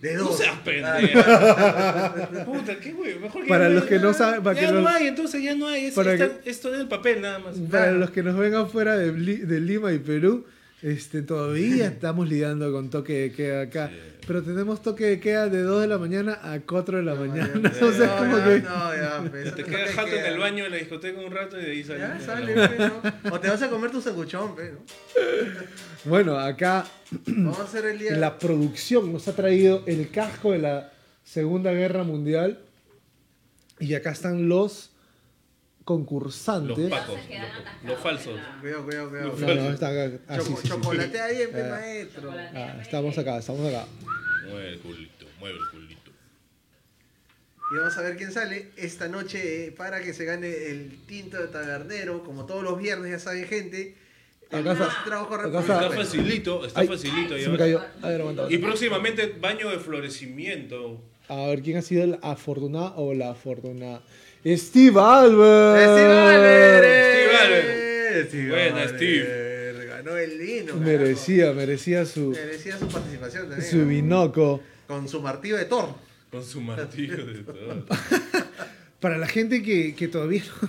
De 0.00 0.14
No 0.14 0.24
dos. 0.24 0.38
seas 0.38 0.54
Ah, 0.56 0.62
pendejo. 0.64 2.52
Puta, 2.52 2.76
qué 2.80 2.92
güey. 2.92 3.18
Mejor 3.18 3.42
que 3.42 3.48
Para 3.48 3.68
ya 3.68 3.74
los 3.74 3.82
no- 3.84 3.88
que 3.88 3.98
no 3.98 4.14
saben- 4.14 4.42
para 4.42 4.58
ya 4.60 4.66
que 4.68 4.72
no 4.72 4.80
los- 4.80 4.90
hay, 4.90 5.06
entonces 5.08 5.42
ya 5.42 5.54
no 5.54 5.68
hay. 5.68 5.86
Es, 5.86 5.94
para 5.94 6.14
está- 6.14 6.40
que- 6.40 6.50
esto 6.50 6.72
es 6.74 6.80
el 6.80 6.88
papel 6.88 7.20
nada 7.20 7.38
más. 7.38 7.56
Para 7.70 7.92
los 7.92 8.10
que 8.10 8.22
nos 8.22 8.36
vengan 8.38 8.70
fuera 8.70 8.96
de, 8.96 9.12
de 9.12 9.60
Lima 9.60 9.92
y 9.92 9.98
Perú, 9.98 10.46
este, 10.82 11.22
todavía 11.22 11.86
estamos 11.88 12.28
lidiando 12.28 12.72
con 12.72 12.90
toque 12.90 13.12
de 13.14 13.32
queda 13.32 13.62
acá. 13.62 13.88
Sí. 13.88 13.96
Pero 14.26 14.42
tenemos 14.42 14.82
toque 14.82 15.04
de 15.06 15.20
queda 15.20 15.48
de 15.48 15.62
2 15.62 15.82
de 15.82 15.86
la 15.88 15.98
mañana 15.98 16.38
a 16.42 16.60
4 16.60 16.98
de 16.98 17.02
la 17.02 17.14
mañana. 17.14 17.50
No, 17.54 17.68
o 17.86 17.92
sea, 17.92 18.06
es 18.06 18.10
como 18.12 18.38
ya, 18.38 18.44
que... 18.44 18.60
no, 18.60 18.94
ya, 18.94 19.30
pues, 19.30 19.54
Te 19.54 19.62
no 19.62 19.68
quedas 19.68 19.90
jato 19.90 20.12
en 20.12 20.26
el 20.26 20.38
baño 20.38 20.64
de 20.64 20.70
la 20.70 20.76
discoteca 20.76 21.20
un 21.20 21.32
rato 21.32 21.58
y 21.60 21.64
de 21.64 21.70
ahí 21.72 21.84
sales. 21.84 22.00
Ya 22.00 22.20
sale, 22.20 22.54
pe, 22.54 22.78
¿no? 22.78 23.34
O 23.34 23.40
te 23.40 23.48
vas 23.48 23.62
a 23.62 23.68
comer 23.68 23.90
tu 23.90 24.00
sanguchón, 24.00 24.54
pe, 24.54 24.72
¿no? 24.72 24.78
Bueno, 26.04 26.38
acá 26.38 26.86
Vamos 27.26 27.58
a 27.58 27.64
hacer 27.64 27.84
el 27.84 27.98
día. 27.98 28.16
la 28.16 28.38
producción 28.38 29.12
nos 29.12 29.28
ha 29.28 29.36
traído 29.36 29.82
el 29.86 30.10
casco 30.10 30.52
de 30.52 30.58
la 30.58 30.92
Segunda 31.24 31.72
Guerra 31.72 32.04
Mundial. 32.04 32.60
Y 33.80 33.94
acá 33.94 34.10
están 34.10 34.48
los 34.48 34.92
concursantes. 35.94 36.78
Los 36.78 36.90
pacos, 36.90 37.18
falsos. 38.00 38.38
en 38.38 38.60
Cuidado, 38.60 38.84
cuidado, 38.84 39.10
cuidado. 39.10 39.34
No, 39.38 39.54
no, 39.56 39.70
está 39.70 39.88
acá. 39.88 40.18
Ah, 40.28 40.38
sí, 40.40 40.44
Choco- 40.46 40.56
sí, 40.56 40.62
sí. 40.62 40.68
Chocolatea 40.68 41.26
bien, 41.28 41.50
pe, 41.50 41.62
Ah. 41.62 41.68
maestro. 41.70 42.30
Ah, 42.32 42.78
estamos 42.80 43.18
acá, 43.18 43.38
estamos 43.38 43.66
acá. 43.68 43.86
Mueve 44.48 44.68
el 44.68 44.78
culito, 44.78 45.26
mueve 45.40 45.58
el 45.58 45.70
culito. 45.70 46.10
Y 47.72 47.76
vamos 47.78 47.96
a 47.98 48.02
ver 48.02 48.16
quién 48.16 48.30
sale 48.32 48.70
esta 48.76 49.08
noche 49.08 49.66
eh, 49.66 49.72
para 49.72 50.00
que 50.00 50.12
se 50.14 50.24
gane 50.24 50.48
el 50.48 50.96
tinto 51.06 51.38
de 51.38 51.48
tabernero. 51.48 52.22
Como 52.24 52.46
todos 52.46 52.62
los 52.62 52.78
viernes, 52.78 53.10
ya 53.10 53.18
saben, 53.18 53.46
gente. 53.46 53.96
El 54.50 54.60
Acá 54.60 54.72
está- 54.72 54.84
acá 55.20 55.58
está- 55.60 55.60
Está 55.86 55.90
facilito, 55.90 56.64
está 56.66 56.80
Ay, 56.80 56.86
facilito. 56.88 57.36
Se 57.36 57.44
me 57.46 57.50
ves. 57.50 57.58
cayó. 57.58 57.80
A 58.02 58.08
ver, 58.08 58.20
aguanta, 58.20 58.46
Y 58.48 58.58
próximamente 58.58 59.26
baño 59.40 59.70
de 59.70 59.78
florecimiento. 59.78 61.02
A 61.28 61.46
ver 61.46 61.62
quién 61.62 61.76
ha 61.76 61.82
sido 61.82 62.02
el 62.04 62.18
afortunado 62.22 62.94
o 62.96 63.14
la 63.14 63.30
afortunada. 63.30 64.02
Steve 64.44 64.98
Albert. 64.98 65.80
Steve 65.82 67.36
Albert, 67.36 68.28
Steve 68.28 68.42
eh, 68.44 68.48
Buena, 68.48 68.82
Albert, 68.82 68.96
Steve. 68.96 69.86
Ganó 69.86 70.16
el 70.16 70.38
vino. 70.38 70.76
Merecía, 70.76 71.52
merecía 71.52 72.06
su. 72.06 72.30
Merecía 72.30 72.78
su 72.78 72.88
participación 72.88 73.48
también. 73.48 73.70
su 73.70 73.76
¿no? 73.78 73.86
binoco. 73.86 74.62
Con 74.86 75.08
su 75.08 75.20
martillo 75.20 75.56
de 75.56 75.66
Thor. 75.66 75.94
Con 76.30 76.42
su 76.44 76.60
martillo 76.60 77.26
de 77.26 77.34
todo. 77.42 77.86
Para 79.00 79.18
la 79.18 79.26
gente 79.26 79.62
que, 79.62 79.94
que 79.94 80.08
todavía 80.08 80.42
no- 80.62 80.68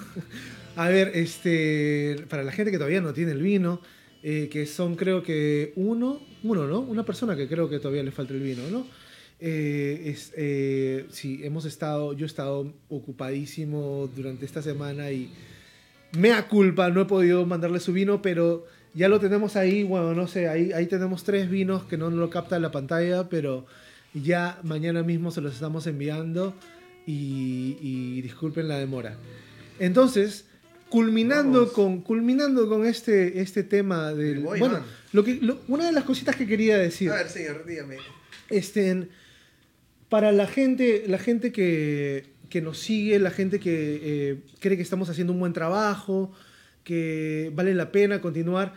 A 0.83 0.89
ver, 0.89 1.11
este. 1.15 2.17
Para 2.29 2.43
la 2.43 2.51
gente 2.51 2.71
que 2.71 2.77
todavía 2.77 3.01
no 3.01 3.13
tiene 3.13 3.31
el 3.31 3.41
vino, 3.41 3.81
eh, 4.23 4.49
que 4.51 4.65
son 4.65 4.95
creo 4.95 5.23
que 5.23 5.73
uno, 5.75 6.21
uno, 6.43 6.67
¿no? 6.67 6.79
Una 6.81 7.05
persona 7.05 7.35
que 7.35 7.47
creo 7.47 7.69
que 7.69 7.79
todavía 7.79 8.03
le 8.03 8.11
falta 8.11 8.33
el 8.33 8.39
vino, 8.41 8.63
¿no? 8.69 8.85
Eh, 9.43 10.03
es, 10.05 10.31
eh, 10.37 11.07
sí, 11.09 11.39
hemos 11.43 11.65
estado, 11.65 12.13
yo 12.13 12.25
he 12.25 12.27
estado 12.27 12.71
ocupadísimo 12.89 14.07
durante 14.15 14.45
esta 14.45 14.61
semana 14.61 15.11
y 15.11 15.31
mea 16.17 16.47
culpa, 16.47 16.89
no 16.89 17.01
he 17.01 17.05
podido 17.05 17.43
mandarle 17.47 17.79
su 17.79 17.91
vino, 17.91 18.21
pero 18.21 18.67
ya 18.93 19.09
lo 19.09 19.19
tenemos 19.19 19.55
ahí, 19.55 19.83
bueno, 19.83 20.13
no 20.13 20.27
sé, 20.27 20.47
ahí, 20.47 20.71
ahí 20.73 20.85
tenemos 20.85 21.23
tres 21.23 21.49
vinos 21.49 21.83
que 21.85 21.97
no 21.97 22.11
lo 22.11 22.29
capta 22.29 22.57
en 22.57 22.61
la 22.61 22.69
pantalla, 22.71 23.29
pero 23.29 23.65
ya 24.13 24.59
mañana 24.63 25.01
mismo 25.01 25.31
se 25.31 25.41
los 25.41 25.55
estamos 25.55 25.87
enviando 25.87 26.53
y, 27.07 27.77
y 27.81 28.21
disculpen 28.21 28.67
la 28.67 28.77
demora. 28.77 29.17
Entonces, 29.79 30.45
culminando 30.89 31.59
Vamos. 31.61 31.71
con, 31.73 32.01
culminando 32.01 32.67
con 32.69 32.85
este, 32.85 33.39
este 33.41 33.63
tema 33.63 34.13
del... 34.13 34.39
Bueno, 34.41 34.81
lo 35.13 35.23
que, 35.23 35.35
lo- 35.41 35.61
una 35.67 35.85
de 35.87 35.93
las 35.93 36.03
cositas 36.03 36.35
que 36.35 36.45
quería 36.45 36.77
decir... 36.77 37.09
A 37.09 37.15
ver, 37.15 37.29
señor, 37.29 37.65
dígame. 37.65 37.95
Este, 38.49 39.07
para 40.11 40.33
la 40.33 40.45
gente, 40.45 41.05
la 41.07 41.17
gente 41.17 41.53
que, 41.53 42.25
nos 42.61 42.79
sigue, 42.79 43.17
la 43.17 43.31
gente 43.31 43.61
que 43.61 44.01
eh, 44.03 44.39
cree 44.59 44.75
que 44.75 44.83
estamos 44.83 45.09
haciendo 45.09 45.31
un 45.31 45.39
buen 45.39 45.53
trabajo, 45.53 46.33
que 46.83 47.49
vale 47.55 47.73
la 47.73 47.93
pena 47.93 48.19
continuar 48.19 48.73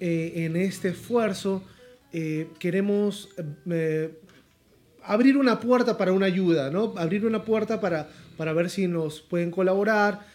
eh, 0.00 0.32
en 0.36 0.56
este 0.56 0.88
esfuerzo, 0.88 1.62
eh, 2.14 2.48
queremos 2.58 3.28
abrir 5.04 5.36
una 5.36 5.60
puerta 5.60 5.98
para 5.98 6.12
una 6.14 6.24
ayuda, 6.24 6.70
¿no? 6.70 6.94
Abrir 6.96 7.26
una 7.26 7.44
puerta 7.44 7.78
para, 7.78 8.08
para 8.38 8.54
ver 8.54 8.70
si 8.70 8.88
nos 8.88 9.20
pueden 9.20 9.50
colaborar. 9.50 10.26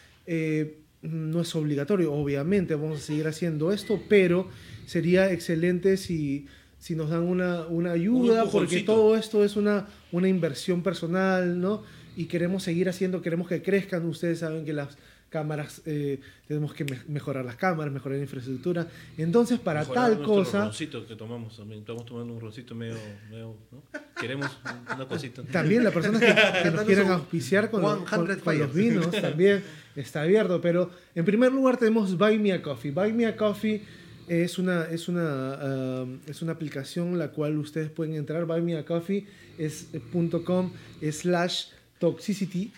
No 1.02 1.42
es 1.42 1.56
obligatorio, 1.56 2.14
obviamente, 2.14 2.76
vamos 2.76 3.00
a 3.00 3.02
seguir 3.02 3.26
haciendo 3.26 3.72
esto, 3.72 4.00
pero 4.08 4.48
sería 4.86 5.32
excelente 5.32 5.98
si, 5.98 6.46
si 6.86 6.96
nos 6.96 7.10
dan 7.10 7.24
una, 7.24 7.62
una 7.68 7.92
ayuda, 7.94 8.44
porque 8.44 8.76
empujoncito. 8.78 8.94
todo 8.94 9.16
esto 9.18 9.44
es 9.44 9.56
una, 9.56 9.88
una 10.12 10.28
inversión 10.30 10.84
personal, 10.84 11.60
¿no? 11.60 11.82
Y 12.16 12.26
queremos 12.26 12.62
seguir 12.64 12.88
haciendo, 12.90 13.22
queremos 13.24 13.48
que 13.48 13.62
crezcan. 13.64 14.06
Ustedes 14.06 14.40
saben 14.40 14.66
que 14.66 14.74
las, 14.74 14.96
cámaras, 15.30 15.82
eh, 15.86 16.20
tenemos 16.48 16.74
que 16.74 16.86
me- 16.86 17.00
mejorar 17.10 17.44
las 17.44 17.56
cámaras, 17.58 17.92
mejorar 17.92 18.18
la 18.20 18.24
infraestructura. 18.24 18.88
Entonces, 19.18 19.60
para 19.60 19.82
Mejorar 19.82 20.12
tal 20.14 20.24
cosa, 20.24 20.66
roncito 20.66 21.06
que 21.06 21.16
tomamos 21.16 21.58
también. 21.58 21.80
Estamos 21.82 22.06
tomando 22.06 22.34
un 22.36 22.40
roncito 22.40 22.74
medio. 22.76 22.96
medio 23.30 23.56
¿no? 23.72 23.82
Queremos 24.22 24.50
una 24.96 25.06
cosita. 25.08 25.42
también 25.52 25.84
las 25.84 25.92
personas 25.92 26.22
que, 26.22 26.64
que 26.64 26.72
nos 26.72 26.86
quieran 26.86 27.08
auspiciar 27.12 27.70
con, 27.72 27.82
los- 27.82 27.98
100 28.08 28.26
con- 28.28 28.40
con 28.40 28.60
los 28.60 28.74
vinos 28.74 29.12
también 29.12 29.62
está 29.96 30.22
abierto. 30.22 30.62
Pero 30.62 30.92
en 31.16 31.26
primer 31.26 31.52
lugar 31.52 31.76
tenemos 31.78 32.16
Buy 32.18 32.40
Me 32.40 32.54
a 32.54 32.62
Coffee. 32.62 32.92
Buy 32.92 33.12
Me 33.12 33.26
a 33.26 33.36
Coffee 33.36 33.82
es 34.28 34.58
una, 34.58 34.86
es 34.86 35.08
una, 35.08 36.06
es 36.28 36.42
una 36.42 36.54
aplicación 36.54 37.18
la 37.18 37.32
cual 37.32 37.58
ustedes 37.58 37.90
pueden 37.90 38.16
entrar. 38.16 38.46
Buy 38.46 38.62
Me 38.62 38.78
a 38.78 38.86
Coffee 38.86 39.26
es 39.58 39.88
eh, 39.94 41.12
slash 41.12 41.66
toxicity 42.00 42.72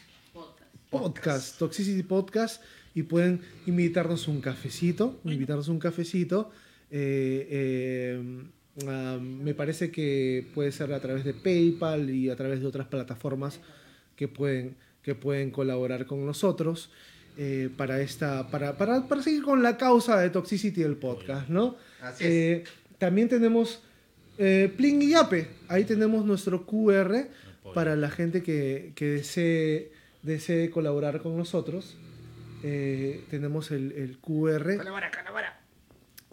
Podcast. 0.89 1.59
Toxicity 1.59 2.03
Podcast, 2.03 2.63
y 2.95 3.03
pueden 3.03 3.41
invitarnos 3.65 4.27
un 4.27 4.39
cafecito, 4.39 5.19
invitarnos 5.25 5.67
un 5.67 5.79
cafecito. 5.79 6.49
eh, 6.89 7.47
eh, 7.49 8.43
ah, 8.87 9.19
me 9.21 9.53
parece 9.53 9.91
que 9.91 10.47
puede 10.53 10.71
ser 10.71 10.93
a 10.93 11.01
través 11.01 11.25
de 11.25 11.33
PayPal 11.33 12.09
y 12.09 12.29
a 12.29 12.35
través 12.35 12.61
de 12.61 12.67
otras 12.67 12.87
plataformas 12.87 13.59
que 14.15 14.27
pueden, 14.29 14.77
que 15.01 15.13
pueden 15.13 15.51
colaborar 15.51 16.05
con 16.05 16.25
nosotros 16.25 16.89
eh, 17.37 17.69
para, 17.75 18.01
esta, 18.01 18.49
para, 18.49 18.77
para, 18.77 19.07
para 19.07 19.21
seguir 19.21 19.43
con 19.43 19.61
la 19.63 19.77
causa 19.77 20.19
de 20.19 20.29
Toxicity 20.29 20.81
del 20.81 20.97
podcast, 20.97 21.49
¿no? 21.49 21.75
Así 22.01 22.23
es. 22.23 22.29
Eh, 22.29 22.63
también 22.97 23.29
tenemos 23.29 23.81
eh, 24.37 24.73
Pling 24.75 25.01
y 25.01 25.09
Yape. 25.11 25.47
Ahí 25.67 25.83
tenemos 25.85 26.25
nuestro 26.25 26.65
QR 26.65 27.27
para 27.73 27.95
la 27.95 28.09
gente 28.09 28.43
que, 28.43 28.91
que 28.95 29.05
desee, 29.05 29.91
desee 30.23 30.69
colaborar 30.69 31.21
con 31.21 31.37
nosotros. 31.37 31.97
Eh, 32.63 33.23
tenemos 33.29 33.71
el, 33.71 33.91
el 33.91 34.17
QR. 34.17 34.77
Colabora, 34.77 35.11
colabora. 35.11 35.59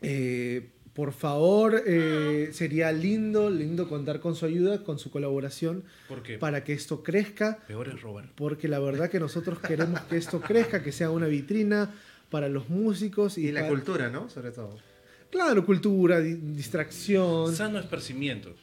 Eh, 0.01 0.69
por 0.95 1.13
favor, 1.13 1.83
eh, 1.87 2.51
sería 2.53 2.93
lindo, 2.93 3.51
lindo 3.51 3.89
contar 3.89 4.21
con 4.21 4.37
su 4.37 4.47
ayuda, 4.47 4.83
con 4.85 4.99
su 4.99 5.11
colaboración, 5.11 5.83
Porque 6.09 6.39
para 6.39 6.63
que 6.65 6.73
esto 6.73 7.03
crezca. 7.03 7.59
peor 7.67 7.89
es 7.89 8.01
robar. 8.01 8.31
Porque 8.37 8.69
la 8.69 8.79
verdad 8.79 9.11
que 9.11 9.19
nosotros 9.21 9.59
queremos 9.59 10.01
que 10.03 10.17
esto 10.17 10.41
crezca, 10.41 10.83
que 10.83 10.93
sea 10.93 11.11
una 11.11 11.27
vitrina 11.27 11.91
para 12.31 12.49
los 12.49 12.69
músicos 12.69 13.39
y, 13.39 13.49
Y 13.49 13.53
la 13.53 13.61
para- 13.63 13.73
cultura, 13.73 14.09
¿no? 14.09 14.29
Sobre 14.31 14.51
todo. 14.53 14.79
Claro, 15.31 15.67
cultura, 15.67 16.21
di- 16.21 16.35
distracción. 16.35 17.55
Sano 17.55 17.79
esparcimiento. 17.81 18.55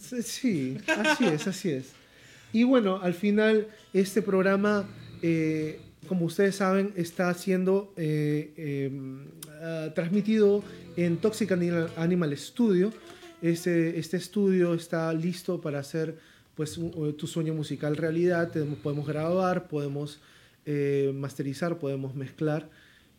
Sí, 0.00 0.22
Sí, 0.22 0.76
así 0.88 1.24
es, 1.26 1.46
así 1.46 1.70
es. 1.70 1.92
Y 2.52 2.64
bueno, 2.64 2.98
al 3.02 3.14
final 3.14 3.68
este 3.92 4.20
programa, 4.22 4.88
eh, 5.22 5.80
como 6.06 6.26
ustedes 6.26 6.56
saben, 6.56 6.92
está 6.96 7.32
siendo 7.34 7.92
eh, 7.96 8.52
eh, 8.56 8.90
ah, 9.60 9.88
transmitido 9.94 10.62
en 10.96 11.16
Toxic 11.18 11.50
Animal- 11.52 12.36
Studio. 12.36 12.92
Este, 13.42 13.98
este 13.98 14.16
estudio 14.16 14.74
está 14.74 15.12
listo 15.12 15.60
para 15.60 15.78
hacer 15.80 16.16
pues, 16.54 16.76
un- 16.78 17.16
tu 17.16 17.26
sueño 17.26 17.54
musical 17.54 17.96
realidad. 17.96 18.50
Podemos 18.82 19.06
grabar, 19.06 19.68
podemos 19.68 20.20
eh, 20.66 21.12
masterizar, 21.14 21.78
podemos 21.78 22.14
mezclar 22.14 22.68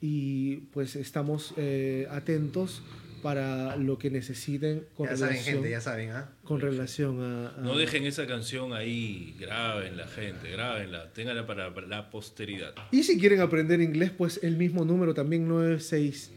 y 0.01 0.57
pues 0.71 0.95
estamos 0.95 1.53
eh, 1.57 2.07
atentos 2.11 2.81
para 3.21 3.75
lo 3.75 3.97
que 3.97 4.09
necesiten 4.09 4.85
con 4.95 5.07
ya 5.07 5.17
saben, 5.17 5.33
relación 5.33 5.55
gente, 5.55 5.69
ya 5.71 5.81
saben, 5.81 6.09
¿ah? 6.11 6.29
con 6.43 6.61
relación 6.61 7.21
a, 7.21 7.49
a- 7.49 7.61
No 7.61 7.77
dejen 7.77 8.05
esa 8.05 8.25
canción 8.27 8.73
ahí, 8.73 9.35
grábenla, 9.39 10.07
gente, 10.07 10.51
grábenla, 10.51 11.11
ténganla 11.13 11.45
para, 11.45 11.73
para 11.73 11.87
la 11.87 12.09
posteridad. 12.09 12.73
Y 12.91 13.03
si 13.03 13.19
quieren 13.19 13.41
aprender 13.41 13.81
inglés, 13.81 14.11
pues 14.17 14.39
el 14.43 14.55
mismo 14.57 14.85
número 14.85 15.13
también 15.13 15.47
96 15.47 16.31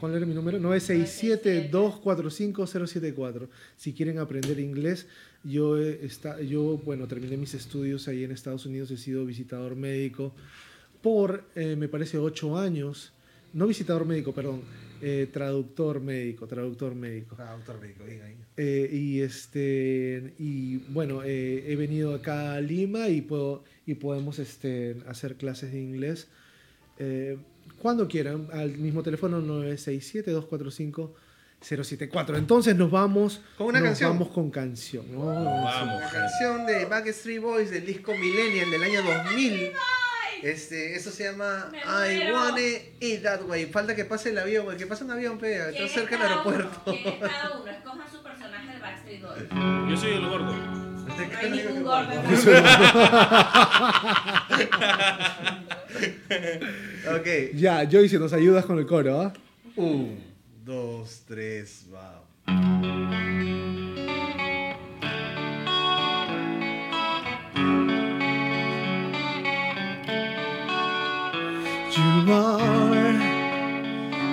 ¿Cuál 0.00 0.16
era 0.16 0.26
mi 0.26 0.34
número? 0.34 0.58
967-245-074. 0.58 3.48
Si 3.76 3.92
quieren 3.92 4.18
aprender 4.18 4.58
inglés, 4.60 5.06
yo, 5.44 5.78
he 5.78 6.04
esta- 6.04 6.40
yo, 6.40 6.78
bueno, 6.84 7.06
terminé 7.06 7.36
mis 7.36 7.54
estudios 7.54 8.08
ahí 8.08 8.24
en 8.24 8.32
Estados 8.32 8.66
Unidos, 8.66 8.90
he 8.90 8.96
sido 8.96 9.24
visitador 9.24 9.76
médico 9.76 10.34
por, 11.02 11.44
eh, 11.54 11.76
me 11.76 11.88
parece, 11.88 12.18
ocho 12.18 12.58
años. 12.58 13.12
No 13.52 13.66
visitador 13.66 14.04
médico, 14.04 14.32
perdón, 14.34 14.62
eh, 15.06 15.26
traductor 15.30 16.00
médico, 16.00 16.46
traductor 16.46 16.94
médico. 16.94 17.36
Doctor 17.36 17.78
médico, 17.80 18.04
bien 18.04 18.22
ahí. 18.22 18.36
Eh, 18.56 18.88
y 18.90 19.20
este 19.20 20.32
y 20.38 20.76
bueno 20.88 21.22
eh, 21.24 21.64
he 21.70 21.76
venido 21.76 22.14
acá 22.14 22.54
a 22.54 22.60
Lima 22.60 23.08
y 23.08 23.20
puedo 23.20 23.64
y 23.84 23.94
podemos 23.96 24.38
este 24.38 24.96
hacer 25.08 25.34
clases 25.36 25.72
de 25.72 25.80
inglés 25.80 26.28
eh, 26.98 27.36
cuando 27.82 28.06
quieran 28.06 28.48
al 28.52 28.78
mismo 28.78 29.02
teléfono 29.02 29.40
967 29.40 30.30
245 30.30 31.14
074 31.60 32.36
entonces 32.36 32.76
nos 32.76 32.90
vamos 32.90 33.40
Con 33.58 33.66
una 33.68 33.80
nos 33.80 33.88
canción. 33.88 34.10
vamos 34.12 34.28
con 34.28 34.50
canción 34.50 35.04
¿no? 35.12 35.26
Vamos, 35.26 36.12
canción 36.12 36.64
de 36.66 36.84
Backstreet 36.84 37.42
Boys 37.42 37.70
del 37.70 37.84
disco 37.84 38.12
Millennial 38.12 38.70
del 38.70 38.82
año 38.84 39.02
2000. 39.02 39.72
Este, 40.44 40.94
eso 40.94 41.10
se 41.10 41.24
llama 41.24 41.68
Me 41.72 41.78
I 41.78 42.16
muero. 42.18 42.34
Want 42.34 42.58
It 43.00 43.22
That 43.22 43.42
Way. 43.48 43.66
Falta 43.66 43.96
que 43.96 44.04
pase 44.04 44.28
el 44.30 44.38
avión, 44.38 44.66
güey. 44.66 44.76
Que 44.76 44.86
pase 44.86 45.02
un 45.04 45.10
avión, 45.10 45.38
pe. 45.38 45.54
¿Quién 45.56 45.68
Está 45.70 45.84
es 45.84 45.92
cerca 45.92 46.16
del 46.18 46.26
aeropuerto. 46.26 46.82
¿Quién 46.84 47.06
es 47.06 47.14
cada 47.30 47.58
uno? 47.58 47.70
Escojan 47.70 48.10
su 48.12 48.22
personaje 48.22 48.72
del 48.72 48.80
Backstreet 48.80 49.22
Boys. 49.22 49.90
Yo 49.90 49.96
soy 49.96 50.12
el 50.12 50.26
gordo. 50.28 50.52
No 50.54 51.38
hay 51.38 51.50
ningún 51.50 51.82
gordo. 51.82 52.10
Ok. 57.16 57.26
ya 57.54 57.86
Joyce 57.90 58.18
nos 58.18 58.32
ayudas 58.32 58.64
con 58.64 58.78
el 58.78 58.86
coro 58.86 59.20
¿ah? 59.20 59.32
Un, 59.76 60.18
dos, 60.64 61.22
tres, 61.26 61.86
va. 61.92 62.22
Are 72.30 73.12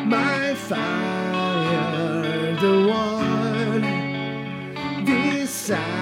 my 0.06 0.56
fire, 0.56 2.56
the 2.62 2.88
one 2.88 3.82
desire, 5.06 6.01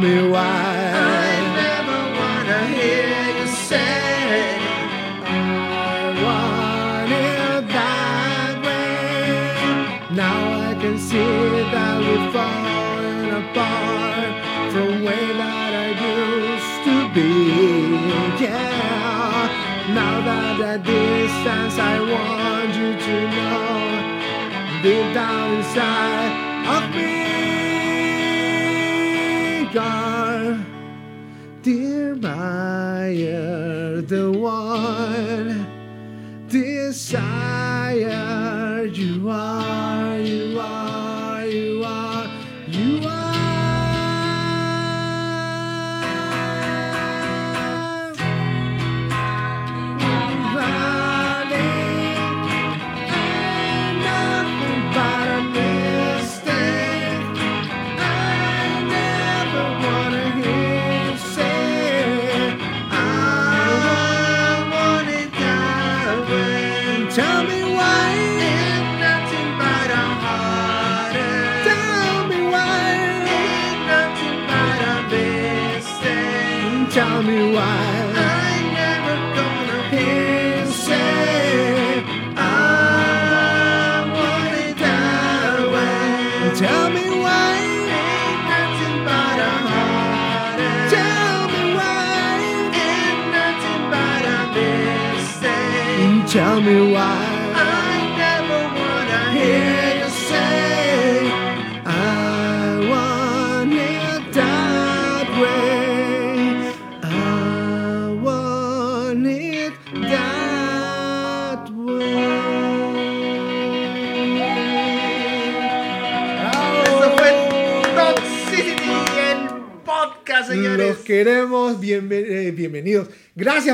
me 0.00 0.28
why. 0.30 0.42
I 0.42 1.32
never 1.60 2.00
wanna 2.18 2.60
hear 2.78 3.20
you 3.38 3.46
say. 3.68 4.56
I 5.92 6.42
that 7.76 8.54
way. 8.64 10.16
Now 10.16 10.38
I 10.68 10.74
can 10.82 10.96
see 10.98 11.34
that 11.74 11.96
we're 12.06 12.28
falling 12.34 13.30
apart 13.42 14.32
from 14.72 14.88
way 15.04 15.24
that 15.40 15.72
I 15.84 15.88
used 16.16 16.78
to 16.86 16.96
be. 17.14 17.30
Yeah. 18.44 19.94
Now 19.98 20.14
that 20.28 20.60
at 20.72 20.82
distance, 20.82 21.76
I 21.78 21.96
want 22.12 22.70
you 22.80 22.90
to 23.06 23.16
know 23.36 23.62
deep 24.82 25.08
down 25.14 25.46
inside 25.58 26.32
of 26.76 26.84
me. 26.96 27.29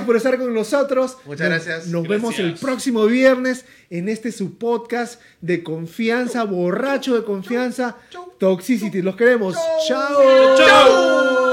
Por 0.04 0.16
estar 0.16 0.38
con 0.38 0.52
nosotros. 0.52 1.16
Muchas 1.24 1.48
gracias. 1.48 1.86
Nos 1.88 2.06
vemos 2.06 2.38
el 2.38 2.54
próximo 2.54 3.06
viernes 3.06 3.64
en 3.90 4.08
este 4.08 4.32
su 4.32 4.58
podcast 4.58 5.20
de 5.40 5.62
confianza, 5.62 6.44
borracho 6.44 7.14
de 7.14 7.24
confianza, 7.24 7.96
Toxicity. 8.38 9.02
Los 9.02 9.16
queremos. 9.16 9.56
Chao. 9.88 10.56
Chao. 10.56 11.45